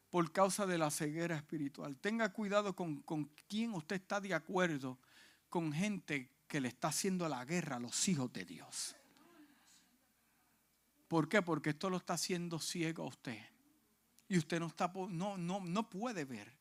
Por 0.09 0.31
causa 0.31 0.65
de 0.65 0.77
la 0.77 0.89
ceguera 0.89 1.35
espiritual. 1.35 1.97
Tenga 1.97 2.33
cuidado 2.33 2.75
con, 2.75 3.01
con 3.01 3.25
quien 3.47 3.73
usted 3.73 3.97
está 3.97 4.21
de 4.21 4.33
acuerdo 4.33 4.97
con 5.49 5.73
gente 5.73 6.32
que 6.53 6.61
le 6.61 6.67
está 6.67 6.89
haciendo 6.89 7.27
la 7.27 7.43
guerra 7.45 7.77
a 7.77 7.79
los 7.79 8.07
hijos 8.07 8.31
de 8.31 8.45
Dios. 8.45 8.95
¿Por 11.07 11.27
qué? 11.27 11.41
Porque 11.41 11.71
esto 11.71 11.89
lo 11.89 11.97
está 11.97 12.13
haciendo 12.13 12.59
ciego 12.59 13.05
a 13.05 13.07
usted. 13.07 13.39
Y 14.27 14.37
usted 14.37 14.59
no, 14.59 14.67
está, 14.67 14.93
no, 15.09 15.35
no, 15.35 15.61
no 15.61 15.89
puede 15.89 16.25
ver. 16.25 16.55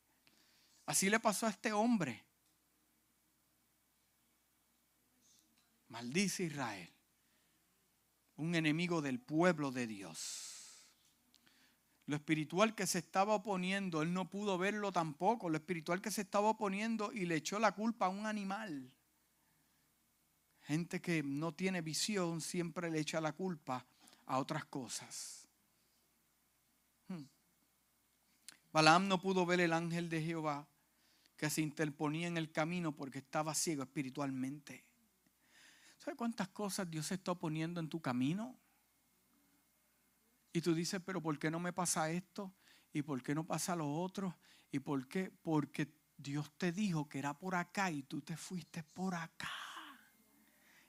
Así 0.87 1.11
le 1.11 1.19
pasó 1.19 1.45
a 1.45 1.51
este 1.51 1.73
hombre. 1.73 2.25
Maldice 5.89 6.45
Israel, 6.45 6.89
un 8.37 8.55
enemigo 8.55 8.99
del 8.99 9.19
pueblo 9.19 9.69
de 9.69 9.85
Dios. 9.85 10.87
Lo 12.07 12.15
espiritual 12.15 12.73
que 12.73 12.87
se 12.87 12.97
estaba 12.97 13.35
oponiendo, 13.35 14.01
él 14.01 14.11
no 14.11 14.27
pudo 14.27 14.57
verlo 14.57 14.91
tampoco. 14.91 15.49
Lo 15.49 15.57
espiritual 15.57 16.01
que 16.01 16.09
se 16.09 16.21
estaba 16.21 16.49
oponiendo 16.49 17.13
y 17.13 17.27
le 17.27 17.35
echó 17.35 17.59
la 17.59 17.73
culpa 17.73 18.07
a 18.07 18.09
un 18.09 18.25
animal. 18.25 18.91
Gente 20.63 21.01
que 21.01 21.23
no 21.23 21.53
tiene 21.53 21.81
visión 21.81 22.41
siempre 22.41 22.89
le 22.89 22.99
echa 22.99 23.19
la 23.19 23.33
culpa 23.33 23.85
a 24.25 24.39
otras 24.39 24.65
cosas. 24.65 25.47
Hmm. 27.07 27.25
Balaam 28.71 29.07
no 29.07 29.21
pudo 29.21 29.45
ver 29.45 29.59
el 29.59 29.73
ángel 29.73 30.09
de 30.09 30.21
Jehová 30.21 30.67
que 31.35 31.49
se 31.49 31.61
interponía 31.61 32.27
en 32.27 32.37
el 32.37 32.51
camino 32.51 32.95
porque 32.95 33.19
estaba 33.19 33.53
ciego 33.53 33.83
espiritualmente. 33.83 34.85
¿Sabes 35.97 36.17
cuántas 36.17 36.49
cosas 36.49 36.89
Dios 36.89 37.11
está 37.11 37.35
poniendo 37.35 37.79
en 37.79 37.89
tu 37.89 38.01
camino? 38.01 38.57
Y 40.53 40.61
tú 40.61 40.73
dices, 40.73 41.01
pero 41.05 41.21
¿por 41.21 41.37
qué 41.39 41.49
no 41.49 41.59
me 41.59 41.73
pasa 41.73 42.11
esto? 42.11 42.53
¿Y 42.93 43.01
por 43.01 43.21
qué 43.23 43.33
no 43.33 43.45
pasa 43.45 43.75
lo 43.75 43.91
otro? 43.91 44.37
¿Y 44.71 44.79
por 44.79 45.07
qué? 45.07 45.31
Porque 45.41 45.91
Dios 46.17 46.51
te 46.57 46.71
dijo 46.71 47.09
que 47.09 47.19
era 47.19 47.37
por 47.37 47.55
acá 47.55 47.91
y 47.91 48.03
tú 48.03 48.21
te 48.21 48.37
fuiste 48.37 48.83
por 48.83 49.15
acá. 49.15 49.51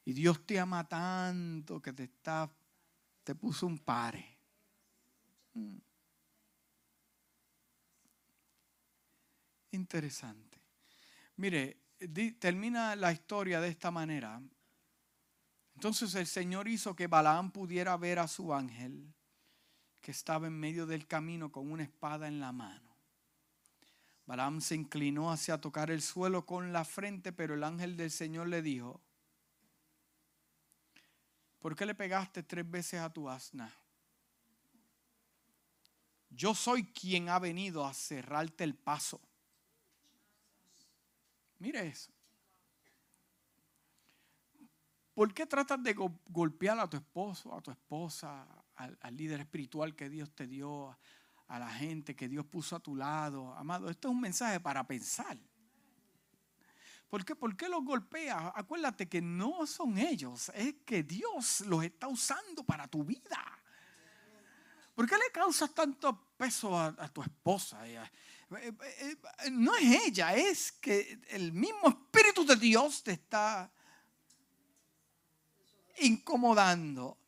Y 0.05 0.13
Dios 0.13 0.45
te 0.47 0.61
ama 0.61 0.87
tanto 0.87 1.81
que 1.81 1.93
te 1.93 2.05
está, 2.05 2.51
te 3.23 3.35
puso 3.35 3.67
un 3.67 3.79
pare. 3.79 4.39
Mm. 5.55 5.77
Interesante. 9.73 10.61
Mire, 11.37 11.79
termina 12.39 12.95
la 12.97 13.13
historia 13.13 13.61
de 13.61 13.69
esta 13.69 13.91
manera. 13.91 14.41
Entonces 15.75 16.15
el 16.15 16.27
Señor 16.27 16.69
hizo 16.69 16.95
que 16.95 17.07
Balaam 17.07 17.51
pudiera 17.51 17.97
ver 17.97 18.19
a 18.19 18.29
su 18.29 18.55
ángel 18.55 19.13
que 20.01 20.11
estaba 20.11 20.47
en 20.47 20.53
medio 20.53 20.87
del 20.87 21.07
camino 21.07 21.51
con 21.51 21.73
una 21.73 21.83
espada 21.83 22.29
en 22.29 22.39
la 22.39 22.53
mano. 22.53 22.95
Balaam 24.27 24.61
se 24.61 24.75
inclinó 24.75 25.33
hacia 25.33 25.61
tocar 25.61 25.91
el 25.91 26.03
suelo 26.03 26.47
con 26.47 26.73
la 26.73 26.85
frente, 26.85 27.33
pero 27.33 27.55
el 27.55 27.65
ángel 27.65 27.97
del 27.97 28.11
Señor 28.11 28.49
le 28.49 28.63
dijo, 28.63 29.03
¿por 31.65 31.75
qué 31.75 31.87
le 31.87 31.95
pegaste 31.95 32.43
tres 32.43 32.71
veces 32.71 33.01
a 33.01 33.11
tu 33.11 33.27
asna? 33.27 33.73
Yo 36.29 36.55
soy 36.55 36.85
quien 36.85 37.31
ha 37.31 37.39
venido 37.39 37.87
a 37.87 37.95
cerrarte 37.95 38.65
el 38.65 38.75
paso. 38.75 39.19
Mire 41.59 41.87
eso. 41.87 42.13
¿Por 45.15 45.33
qué 45.33 45.47
tratas 45.47 45.83
de 45.83 45.95
golpear 45.95 46.79
a 46.79 46.87
tu 46.87 46.99
esposo, 46.99 47.55
a 47.55 47.63
tu 47.63 47.71
esposa, 47.71 48.47
al, 48.75 49.17
líder 49.17 49.41
espiritual 49.41 49.97
que 49.97 50.11
Dios 50.11 50.31
te 50.35 50.47
dio, 50.47 50.95
a 51.47 51.59
la 51.59 51.71
gente 51.71 52.15
que 52.15 52.29
Dios 52.29 52.45
puso 52.45 52.77
a 52.77 52.81
tu 52.81 52.95
lado? 52.95 53.55
Amado, 53.55 53.89
esto 53.89 54.09
es 54.09 54.15
un 54.15 54.21
mensaje 54.21 54.61
para 54.61 54.87
pensar. 54.87 55.39
¿Por 57.09 57.25
qué, 57.25 57.37
¿Por 57.37 57.57
qué 57.57 57.69
los 57.69 57.85
golpeas? 57.85 58.53
Acuérdate 58.55 59.09
que 59.09 59.23
no 59.23 59.67
son 59.67 59.99
ellos, 59.99 60.51
es 60.55 60.75
que 60.85 61.03
Dios 61.03 61.61
los 61.63 61.85
está 61.85 62.09
usando 62.09 62.65
para 62.65 62.89
tu 62.89 63.05
vida. 63.05 63.61
¿Por 64.95 65.09
qué 65.09 65.17
le 65.17 65.31
causas 65.33 65.75
tanto 65.75 66.35
peso 66.37 66.79
a, 66.79 67.09
tu 67.09 67.23
esposa? 67.23 67.87
Eh, 67.89 67.99
eh, 68.61 68.73
eh, 68.81 69.51
no 69.51 69.75
es 69.75 70.07
ella, 70.07 70.35
es 70.37 70.71
que 70.73 71.21
el 71.31 71.53
mismo 71.53 71.89
Espíritu 71.89 72.45
de 72.47 72.57
Dios 72.57 73.03
te 73.03 73.13
está 73.13 73.73
incomodando. 75.99 77.19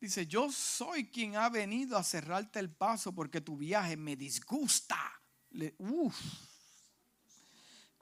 Dice, 0.00 0.26
yo 0.26 0.50
soy 0.50 1.08
quien 1.10 1.36
ha 1.36 1.48
venido 1.48 1.96
a 1.96 2.02
cerrarte 2.02 2.58
el 2.58 2.70
paso 2.70 3.14
porque 3.14 3.40
tu 3.40 3.56
viaje 3.56 3.96
me 3.96 4.16
disgusta. 4.16 4.98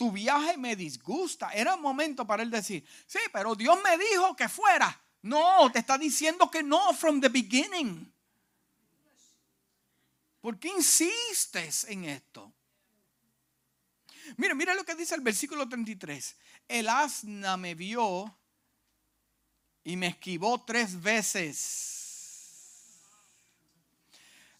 Tu 0.01 0.11
viaje 0.11 0.57
me 0.57 0.75
disgusta. 0.77 1.51
Era 1.51 1.75
un 1.75 1.83
momento 1.83 2.27
para 2.27 2.43
él 2.43 2.51
decir, 2.51 2.83
sí, 3.07 3.19
pero 3.35 3.55
Dios 3.55 3.79
me 3.85 3.99
dijo 3.99 4.35
que 4.35 4.49
fuera. 4.49 4.99
No, 5.21 5.71
te 5.71 5.81
está 5.81 5.99
diciendo 5.99 6.51
que 6.51 6.63
no 6.63 6.95
from 6.95 7.21
the 7.21 7.29
beginning. 7.29 8.11
¿Por 10.41 10.59
qué 10.59 10.69
insistes 10.69 11.85
en 11.85 12.07
esto? 12.07 12.51
Mira, 14.39 14.55
mira 14.55 14.75
lo 14.75 14.85
que 14.85 14.95
dice 14.95 15.15
el 15.15 15.21
versículo 15.21 15.69
33. 15.69 16.35
El 16.67 16.89
asna 16.89 17.59
me 17.59 17.75
vio 17.75 18.35
y 19.85 19.99
me 19.99 20.07
esquivó 20.07 20.65
tres 20.65 20.99
veces. 21.03 22.87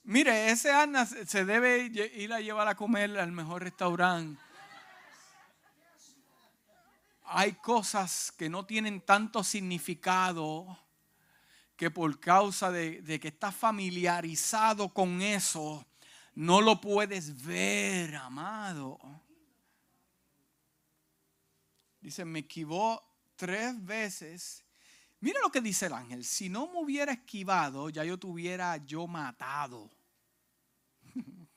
Mire, 0.03 0.51
ese 0.51 0.71
asna 0.71 1.07
se 1.07 1.47
debe 1.47 1.91
ir 2.15 2.31
a 2.31 2.41
llevar 2.41 2.69
a 2.69 2.75
comer 2.75 3.19
al 3.19 3.33
mejor 3.33 3.63
restaurante. 3.63 4.50
Hay 7.33 7.53
cosas 7.53 8.33
que 8.37 8.49
no 8.49 8.67
tienen 8.67 9.01
tanto 9.03 9.45
significado 9.45 10.77
que 11.77 11.89
por 11.89 12.19
causa 12.19 12.73
de, 12.73 13.03
de 13.03 13.21
que 13.21 13.29
estás 13.29 13.55
familiarizado 13.55 14.93
con 14.93 15.23
eso, 15.23 15.87
no 16.35 16.61
lo 16.61 16.81
puedes 16.81 17.45
ver, 17.45 18.17
amado. 18.17 18.99
Dice, 22.01 22.25
me 22.25 22.41
esquivó 22.41 23.01
tres 23.37 23.85
veces. 23.85 24.65
Mira 25.21 25.39
lo 25.41 25.53
que 25.53 25.61
dice 25.61 25.87
el 25.87 25.93
ángel. 25.93 26.25
Si 26.25 26.49
no 26.49 26.67
me 26.67 26.81
hubiera 26.81 27.13
esquivado, 27.13 27.91
ya 27.91 28.03
yo 28.05 28.19
te 28.19 28.27
hubiera 28.27 28.77
yo 28.79 29.07
matado. 29.07 29.89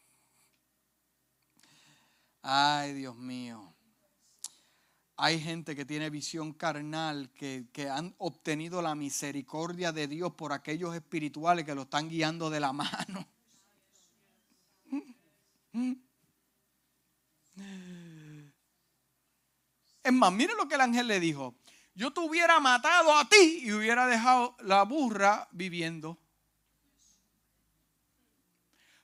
Ay, 2.44 2.94
Dios 2.94 3.16
mío. 3.16 3.73
Hay 5.26 5.40
gente 5.40 5.74
que 5.74 5.86
tiene 5.86 6.10
visión 6.10 6.52
carnal, 6.52 7.30
que, 7.30 7.68
que, 7.72 7.90
han 7.90 8.14
obtenido 8.18 8.82
la 8.82 8.94
misericordia 8.94 9.94
de 9.94 10.10
Dios 10.10 10.34
por 10.34 10.52
aquellos 10.52 10.94
espirituales 10.94 11.64
que 11.64 11.74
lo 11.74 11.84
están 11.84 12.10
guiando 12.10 12.50
de 12.50 12.60
la 12.60 12.74
mano. 12.74 13.26
Es 20.04 20.12
más, 20.12 20.34
mire 20.34 20.56
lo 20.58 20.68
que 20.68 20.76
el 20.76 20.82
ángel 20.82 21.08
le 21.08 21.22
dijo. 21.22 21.56
Yo 21.95 22.12
te 22.12 22.20
hubiera 22.20 22.60
matado 22.60 23.16
a 23.18 23.30
ti 23.30 23.62
y 23.64 23.72
hubiera 23.72 24.06
dejado 24.08 24.58
la 24.60 24.84
burra 24.84 25.48
viviendo. 25.54 26.20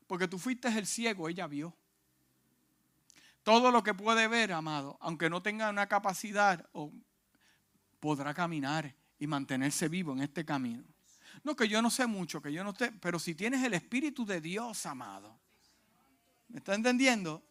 Porque 0.05 0.27
tú 0.27 0.37
fuiste 0.37 0.67
el 0.67 0.85
ciego, 0.85 1.29
ella 1.29 1.47
vio. 1.47 1.78
Todo 3.49 3.71
lo 3.71 3.81
que 3.81 3.95
puede 3.95 4.27
ver, 4.27 4.53
amado, 4.53 4.95
aunque 5.01 5.27
no 5.27 5.41
tenga 5.41 5.71
una 5.71 5.87
capacidad, 5.87 6.69
podrá 7.99 8.31
caminar 8.31 8.93
y 9.17 9.25
mantenerse 9.25 9.87
vivo 9.87 10.13
en 10.13 10.19
este 10.19 10.45
camino. 10.45 10.83
No, 11.43 11.55
que 11.55 11.67
yo 11.67 11.81
no 11.81 11.89
sé 11.89 12.05
mucho, 12.05 12.43
que 12.43 12.53
yo 12.53 12.63
no 12.63 12.75
sé, 12.75 12.91
pero 13.01 13.17
si 13.17 13.33
tienes 13.33 13.63
el 13.63 13.73
Espíritu 13.73 14.23
de 14.23 14.39
Dios, 14.39 14.85
amado. 14.85 15.35
¿Me 16.49 16.59
está 16.59 16.75
entendiendo? 16.75 17.41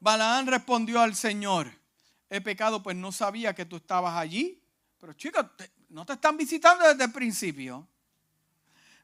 Balaán 0.00 0.48
respondió 0.48 1.00
al 1.00 1.14
Señor, 1.14 1.70
he 2.28 2.40
pecado 2.40 2.82
pues 2.82 2.96
no 2.96 3.12
sabía 3.12 3.54
que 3.54 3.66
tú 3.66 3.76
estabas 3.76 4.16
allí. 4.16 4.60
Pero 4.98 5.12
chicos, 5.12 5.46
no 5.90 6.04
te 6.04 6.14
están 6.14 6.36
visitando 6.36 6.88
desde 6.88 7.04
el 7.04 7.12
principio. 7.12 7.86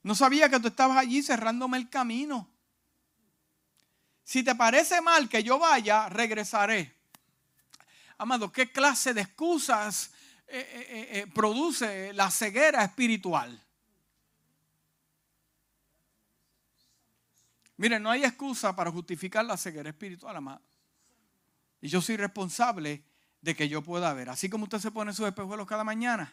No 0.03 0.16
sabía 0.16 0.49
que 0.49 0.59
tú 0.59 0.66
estabas 0.66 0.97
allí 0.97 1.23
cerrándome 1.23 1.77
el 1.77 1.89
camino. 1.89 2.53
Si 4.24 4.42
te 4.42 4.55
parece 4.55 5.01
mal 5.02 5.28
que 5.28 5.42
yo 5.42 5.59
vaya, 5.59 6.09
regresaré. 6.09 6.94
Amado, 8.16 8.51
¿qué 8.51 8.72
clase 8.72 9.12
de 9.12 9.20
excusas 9.20 10.12
eh, 10.46 10.59
eh, 10.59 11.09
eh, 11.18 11.26
produce 11.32 12.12
la 12.14 12.30
ceguera 12.30 12.82
espiritual? 12.82 13.60
Miren, 17.76 18.02
no 18.02 18.10
hay 18.10 18.24
excusa 18.24 18.74
para 18.74 18.90
justificar 18.90 19.44
la 19.44 19.56
ceguera 19.56 19.90
espiritual, 19.90 20.36
amado. 20.36 20.62
Y 21.82 21.88
yo 21.88 22.01
soy 22.01 22.16
responsable 22.16 23.05
de 23.42 23.55
que 23.55 23.68
yo 23.68 23.82
pueda 23.82 24.14
ver. 24.14 24.30
Así 24.30 24.48
como 24.48 24.64
usted 24.64 24.78
se 24.78 24.90
pone 24.90 25.12
sus 25.12 25.26
espejuelos 25.26 25.66
cada 25.66 25.84
mañana. 25.84 26.32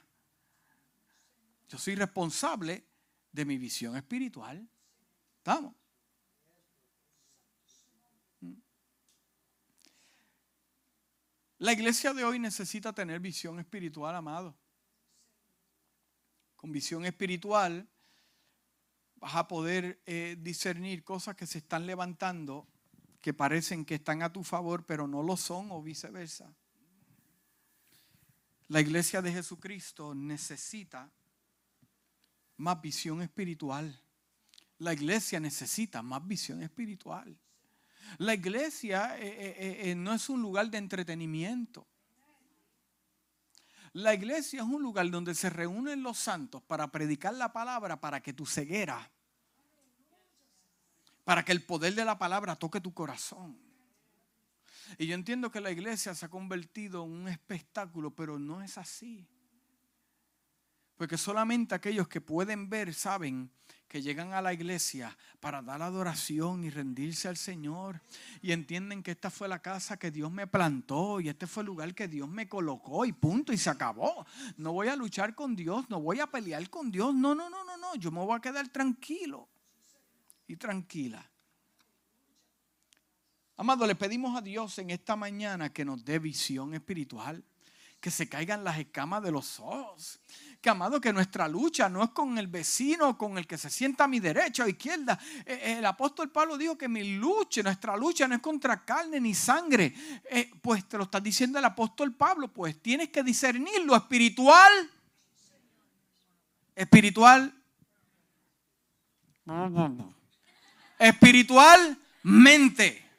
Yo 1.67 1.77
soy 1.77 1.95
responsable 1.95 2.85
de 3.33 3.43
mi 3.43 3.57
visión 3.57 3.97
espiritual. 3.97 4.65
¿Estamos? 5.37 5.73
La 11.61 11.73
iglesia 11.73 12.11
de 12.11 12.23
hoy 12.23 12.39
necesita 12.39 12.91
tener 12.91 13.19
visión 13.19 13.59
espiritual, 13.59 14.15
amado. 14.15 14.57
Con 16.55 16.71
visión 16.71 17.05
espiritual 17.05 17.87
vas 19.17 19.35
a 19.35 19.47
poder 19.47 20.01
eh, 20.07 20.37
discernir 20.39 21.03
cosas 21.03 21.35
que 21.35 21.45
se 21.45 21.59
están 21.59 21.85
levantando 21.85 22.67
que 23.21 23.35
parecen 23.35 23.85
que 23.85 23.93
están 23.93 24.23
a 24.23 24.33
tu 24.33 24.43
favor, 24.43 24.87
pero 24.87 25.05
no 25.05 25.21
lo 25.21 25.37
son 25.37 25.69
o 25.69 25.83
viceversa. 25.83 26.51
La 28.67 28.81
iglesia 28.81 29.21
de 29.21 29.31
Jesucristo 29.31 30.15
necesita 30.15 31.11
más 32.57 32.81
visión 32.81 33.21
espiritual. 33.21 34.01
La 34.79 34.93
iglesia 34.93 35.39
necesita 35.39 36.01
más 36.01 36.27
visión 36.27 36.63
espiritual. 36.63 37.37
La 38.17 38.33
iglesia 38.33 39.17
eh, 39.17 39.27
eh, 39.27 39.91
eh, 39.91 39.95
no 39.95 40.13
es 40.13 40.29
un 40.29 40.41
lugar 40.41 40.69
de 40.69 40.77
entretenimiento. 40.77 41.87
La 43.93 44.13
iglesia 44.13 44.61
es 44.61 44.67
un 44.67 44.81
lugar 44.81 45.09
donde 45.09 45.35
se 45.35 45.49
reúnen 45.49 46.03
los 46.03 46.17
santos 46.17 46.61
para 46.63 46.91
predicar 46.91 47.33
la 47.33 47.51
palabra 47.51 47.99
para 47.99 48.21
que 48.21 48.33
tu 48.33 48.45
ceguera 48.45 49.11
para 51.23 51.45
que 51.45 51.51
el 51.51 51.63
poder 51.63 51.95
de 51.95 52.05
la 52.05 52.17
palabra 52.17 52.55
toque 52.55 52.81
tu 52.81 52.93
corazón. 52.93 53.57
Y 54.97 55.07
yo 55.07 55.15
entiendo 55.15 55.51
que 55.51 55.61
la 55.61 55.71
iglesia 55.71 56.13
se 56.13 56.25
ha 56.25 56.29
convertido 56.29 57.05
en 57.05 57.11
un 57.11 57.27
espectáculo, 57.27 58.13
pero 58.13 58.37
no 58.37 58.61
es 58.61 58.77
así. 58.77 59.25
Porque 60.97 61.17
solamente 61.17 61.73
aquellos 61.73 62.07
que 62.07 62.21
pueden 62.21 62.69
ver 62.69 62.93
saben 62.93 63.51
que 63.91 64.01
llegan 64.01 64.31
a 64.31 64.41
la 64.41 64.53
iglesia 64.53 65.17
para 65.41 65.61
dar 65.61 65.81
adoración 65.81 66.63
y 66.63 66.69
rendirse 66.69 67.27
al 67.27 67.35
Señor. 67.35 67.99
Y 68.41 68.53
entienden 68.53 69.03
que 69.03 69.11
esta 69.11 69.29
fue 69.29 69.49
la 69.49 69.61
casa 69.61 69.99
que 69.99 70.11
Dios 70.11 70.31
me 70.31 70.47
plantó 70.47 71.19
y 71.19 71.27
este 71.27 71.45
fue 71.45 71.63
el 71.63 71.67
lugar 71.67 71.93
que 71.93 72.07
Dios 72.07 72.29
me 72.29 72.47
colocó 72.47 73.03
y 73.03 73.11
punto 73.11 73.51
y 73.51 73.57
se 73.57 73.69
acabó. 73.69 74.25
No 74.55 74.71
voy 74.71 74.87
a 74.87 74.95
luchar 74.95 75.35
con 75.35 75.57
Dios, 75.57 75.89
no 75.89 75.99
voy 75.99 76.21
a 76.21 76.27
pelear 76.27 76.69
con 76.69 76.89
Dios. 76.89 77.13
No, 77.13 77.35
no, 77.35 77.49
no, 77.49 77.65
no, 77.65 77.75
no. 77.75 77.95
Yo 77.95 78.11
me 78.11 78.21
voy 78.21 78.37
a 78.37 78.39
quedar 78.39 78.69
tranquilo 78.69 79.49
y 80.47 80.55
tranquila. 80.55 81.29
Amado, 83.57 83.85
le 83.85 83.95
pedimos 83.95 84.37
a 84.37 84.41
Dios 84.41 84.79
en 84.79 84.89
esta 84.89 85.17
mañana 85.17 85.73
que 85.73 85.83
nos 85.83 86.05
dé 86.05 86.17
visión 86.17 86.73
espiritual, 86.73 87.43
que 87.99 88.09
se 88.09 88.29
caigan 88.29 88.63
las 88.63 88.79
escamas 88.79 89.21
de 89.21 89.31
los 89.31 89.59
ojos. 89.59 90.21
Que 90.61 90.69
amado, 90.69 91.01
que 91.01 91.11
nuestra 91.11 91.47
lucha 91.47 91.89
no 91.89 92.03
es 92.03 92.11
con 92.11 92.37
el 92.37 92.47
vecino, 92.47 93.17
con 93.17 93.37
el 93.37 93.47
que 93.47 93.57
se 93.57 93.69
sienta 93.69 94.03
a 94.03 94.07
mi 94.07 94.19
derecha 94.19 94.63
o 94.63 94.67
izquierda. 94.67 95.19
Eh, 95.45 95.59
eh, 95.63 95.75
el 95.79 95.85
apóstol 95.85 96.29
Pablo 96.29 96.57
dijo 96.57 96.77
que 96.77 96.87
mi 96.87 97.15
lucha, 97.15 97.63
nuestra 97.63 97.97
lucha 97.97 98.27
no 98.27 98.35
es 98.35 98.41
contra 98.41 98.85
carne 98.85 99.19
ni 99.19 99.33
sangre. 99.33 99.93
Eh, 100.29 100.51
pues 100.61 100.87
te 100.87 100.97
lo 100.97 101.05
está 101.05 101.19
diciendo 101.19 101.57
el 101.57 101.65
apóstol 101.65 102.13
Pablo, 102.13 102.47
pues 102.47 102.79
tienes 102.81 103.09
que 103.09 103.23
discernir 103.23 103.83
lo 103.83 103.95
espiritual. 103.95 104.71
Espiritual 106.75 107.53
espiritualmente. 110.99 113.10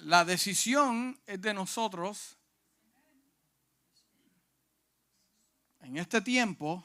La 0.00 0.24
decisión 0.24 1.20
es 1.26 1.40
de 1.40 1.52
nosotros 1.52 2.38
en 5.80 5.96
este 5.98 6.20
tiempo. 6.22 6.84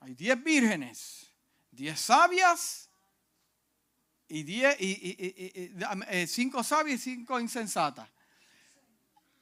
Hay 0.00 0.14
diez 0.14 0.42
vírgenes, 0.42 1.32
diez 1.70 2.00
sabias 2.00 2.90
y, 4.26 4.42
diez, 4.42 4.76
y, 4.80 5.16
eh, 6.08 6.26
cinco 6.26 6.64
sabias 6.64 7.00
y 7.00 7.14
cinco 7.14 7.38
insensatas. 7.38 8.08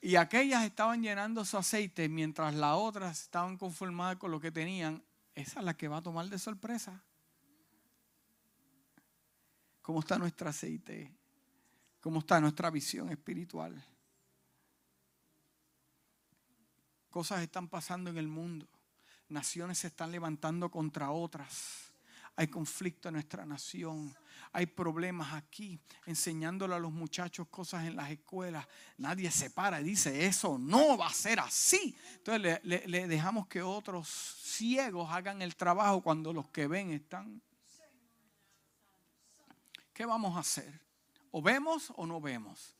Y 0.02 0.16
aquellas 0.16 0.64
estaban 0.64 1.02
llenando 1.02 1.44
su 1.44 1.56
aceite 1.56 2.08
mientras 2.08 2.54
las 2.54 2.76
otras 2.76 3.22
estaban 3.22 3.56
conformadas 3.56 4.16
con 4.16 4.30
lo 4.30 4.40
que 4.40 4.52
tenían. 4.52 5.02
Esa 5.34 5.60
es 5.60 5.64
la 5.64 5.74
que 5.74 5.88
va 5.88 5.98
a 5.98 6.02
tomar 6.02 6.28
de 6.28 6.38
sorpresa. 6.38 7.02
¿Cómo 9.80 10.00
está 10.00 10.18
nuestro 10.18 10.50
aceite? 10.50 11.16
¿Cómo 12.06 12.20
está 12.20 12.40
nuestra 12.40 12.70
visión 12.70 13.10
espiritual? 13.10 13.84
Cosas 17.10 17.42
están 17.42 17.66
pasando 17.66 18.10
en 18.10 18.16
el 18.16 18.28
mundo. 18.28 18.68
naciones 19.28 19.78
se 19.78 19.88
están 19.88 20.12
levantando 20.12 20.70
contra 20.70 21.10
otras. 21.10 21.90
Hay 22.36 22.46
conflicto 22.46 23.08
en 23.08 23.14
nuestra 23.14 23.44
nación. 23.44 24.14
Hay 24.52 24.66
problemas 24.66 25.34
aquí, 25.34 25.80
enseñándole 26.04 26.76
a 26.76 26.78
los 26.78 26.92
muchachos 26.92 27.48
cosas 27.48 27.84
en 27.84 27.96
las 27.96 28.08
escuelas. 28.08 28.64
Nadie 28.98 29.28
se 29.32 29.50
para 29.50 29.80
y 29.80 29.84
dice, 29.84 30.26
eso 30.26 30.58
no 30.58 30.96
va 30.96 31.08
a 31.08 31.12
ser 31.12 31.40
así. 31.40 31.96
Entonces 32.18 32.60
le, 32.62 32.86
le 32.86 33.08
dejamos 33.08 33.48
que 33.48 33.62
otros 33.62 34.06
ciegos 34.08 35.10
hagan 35.10 35.42
el 35.42 35.56
trabajo 35.56 36.00
cuando 36.04 36.32
los 36.32 36.48
que 36.50 36.68
ven 36.68 36.92
están. 36.92 37.42
¿Qué 39.92 40.06
vamos 40.06 40.36
a 40.36 40.38
hacer? 40.38 40.85
¿O 41.38 41.42
vemos 41.42 41.92
o 41.96 42.06
no 42.06 42.18
vemos? 42.18 42.74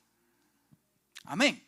Amén. 1.25 1.63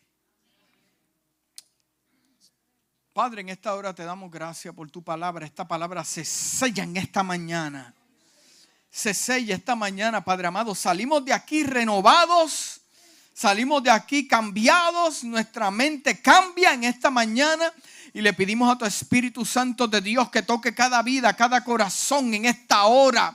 Padre, 3.13 3.43
en 3.43 3.51
esta 3.51 3.75
hora 3.75 3.95
te 3.95 4.05
damos 4.05 4.31
gracias 4.31 4.75
por 4.75 4.91
tu 4.91 5.05
palabra. 5.05 5.45
Esta 5.45 5.69
palabra 5.69 6.03
se 6.03 6.25
sella 6.25 6.85
en 6.85 6.97
esta 6.97 7.23
mañana. 7.23 7.93
Se 8.91 9.13
sella 9.13 9.55
esta 9.55 9.77
mañana, 9.77 10.25
Padre 10.25 10.47
amado. 10.47 10.75
Salimos 10.75 11.23
de 11.27 11.35
aquí 11.35 11.63
renovados. 11.63 12.81
Salimos 13.35 13.83
de 13.83 13.91
aquí 13.91 14.27
cambiados. 14.27 15.25
Nuestra 15.25 15.71
mente 15.71 16.23
cambia 16.23 16.73
en 16.73 16.85
esta 16.85 17.11
mañana. 17.11 17.71
Y 18.15 18.23
le 18.23 18.33
pedimos 18.33 18.75
a 18.75 18.79
tu 18.79 18.87
Espíritu 18.87 19.45
Santo 19.45 19.89
de 19.89 20.01
Dios 20.01 20.31
que 20.31 20.41
toque 20.41 20.75
cada 20.75 21.03
vida, 21.03 21.37
cada 21.37 21.63
corazón 21.63 22.33
en 22.33 22.47
esta 22.47 22.85
hora 22.85 23.27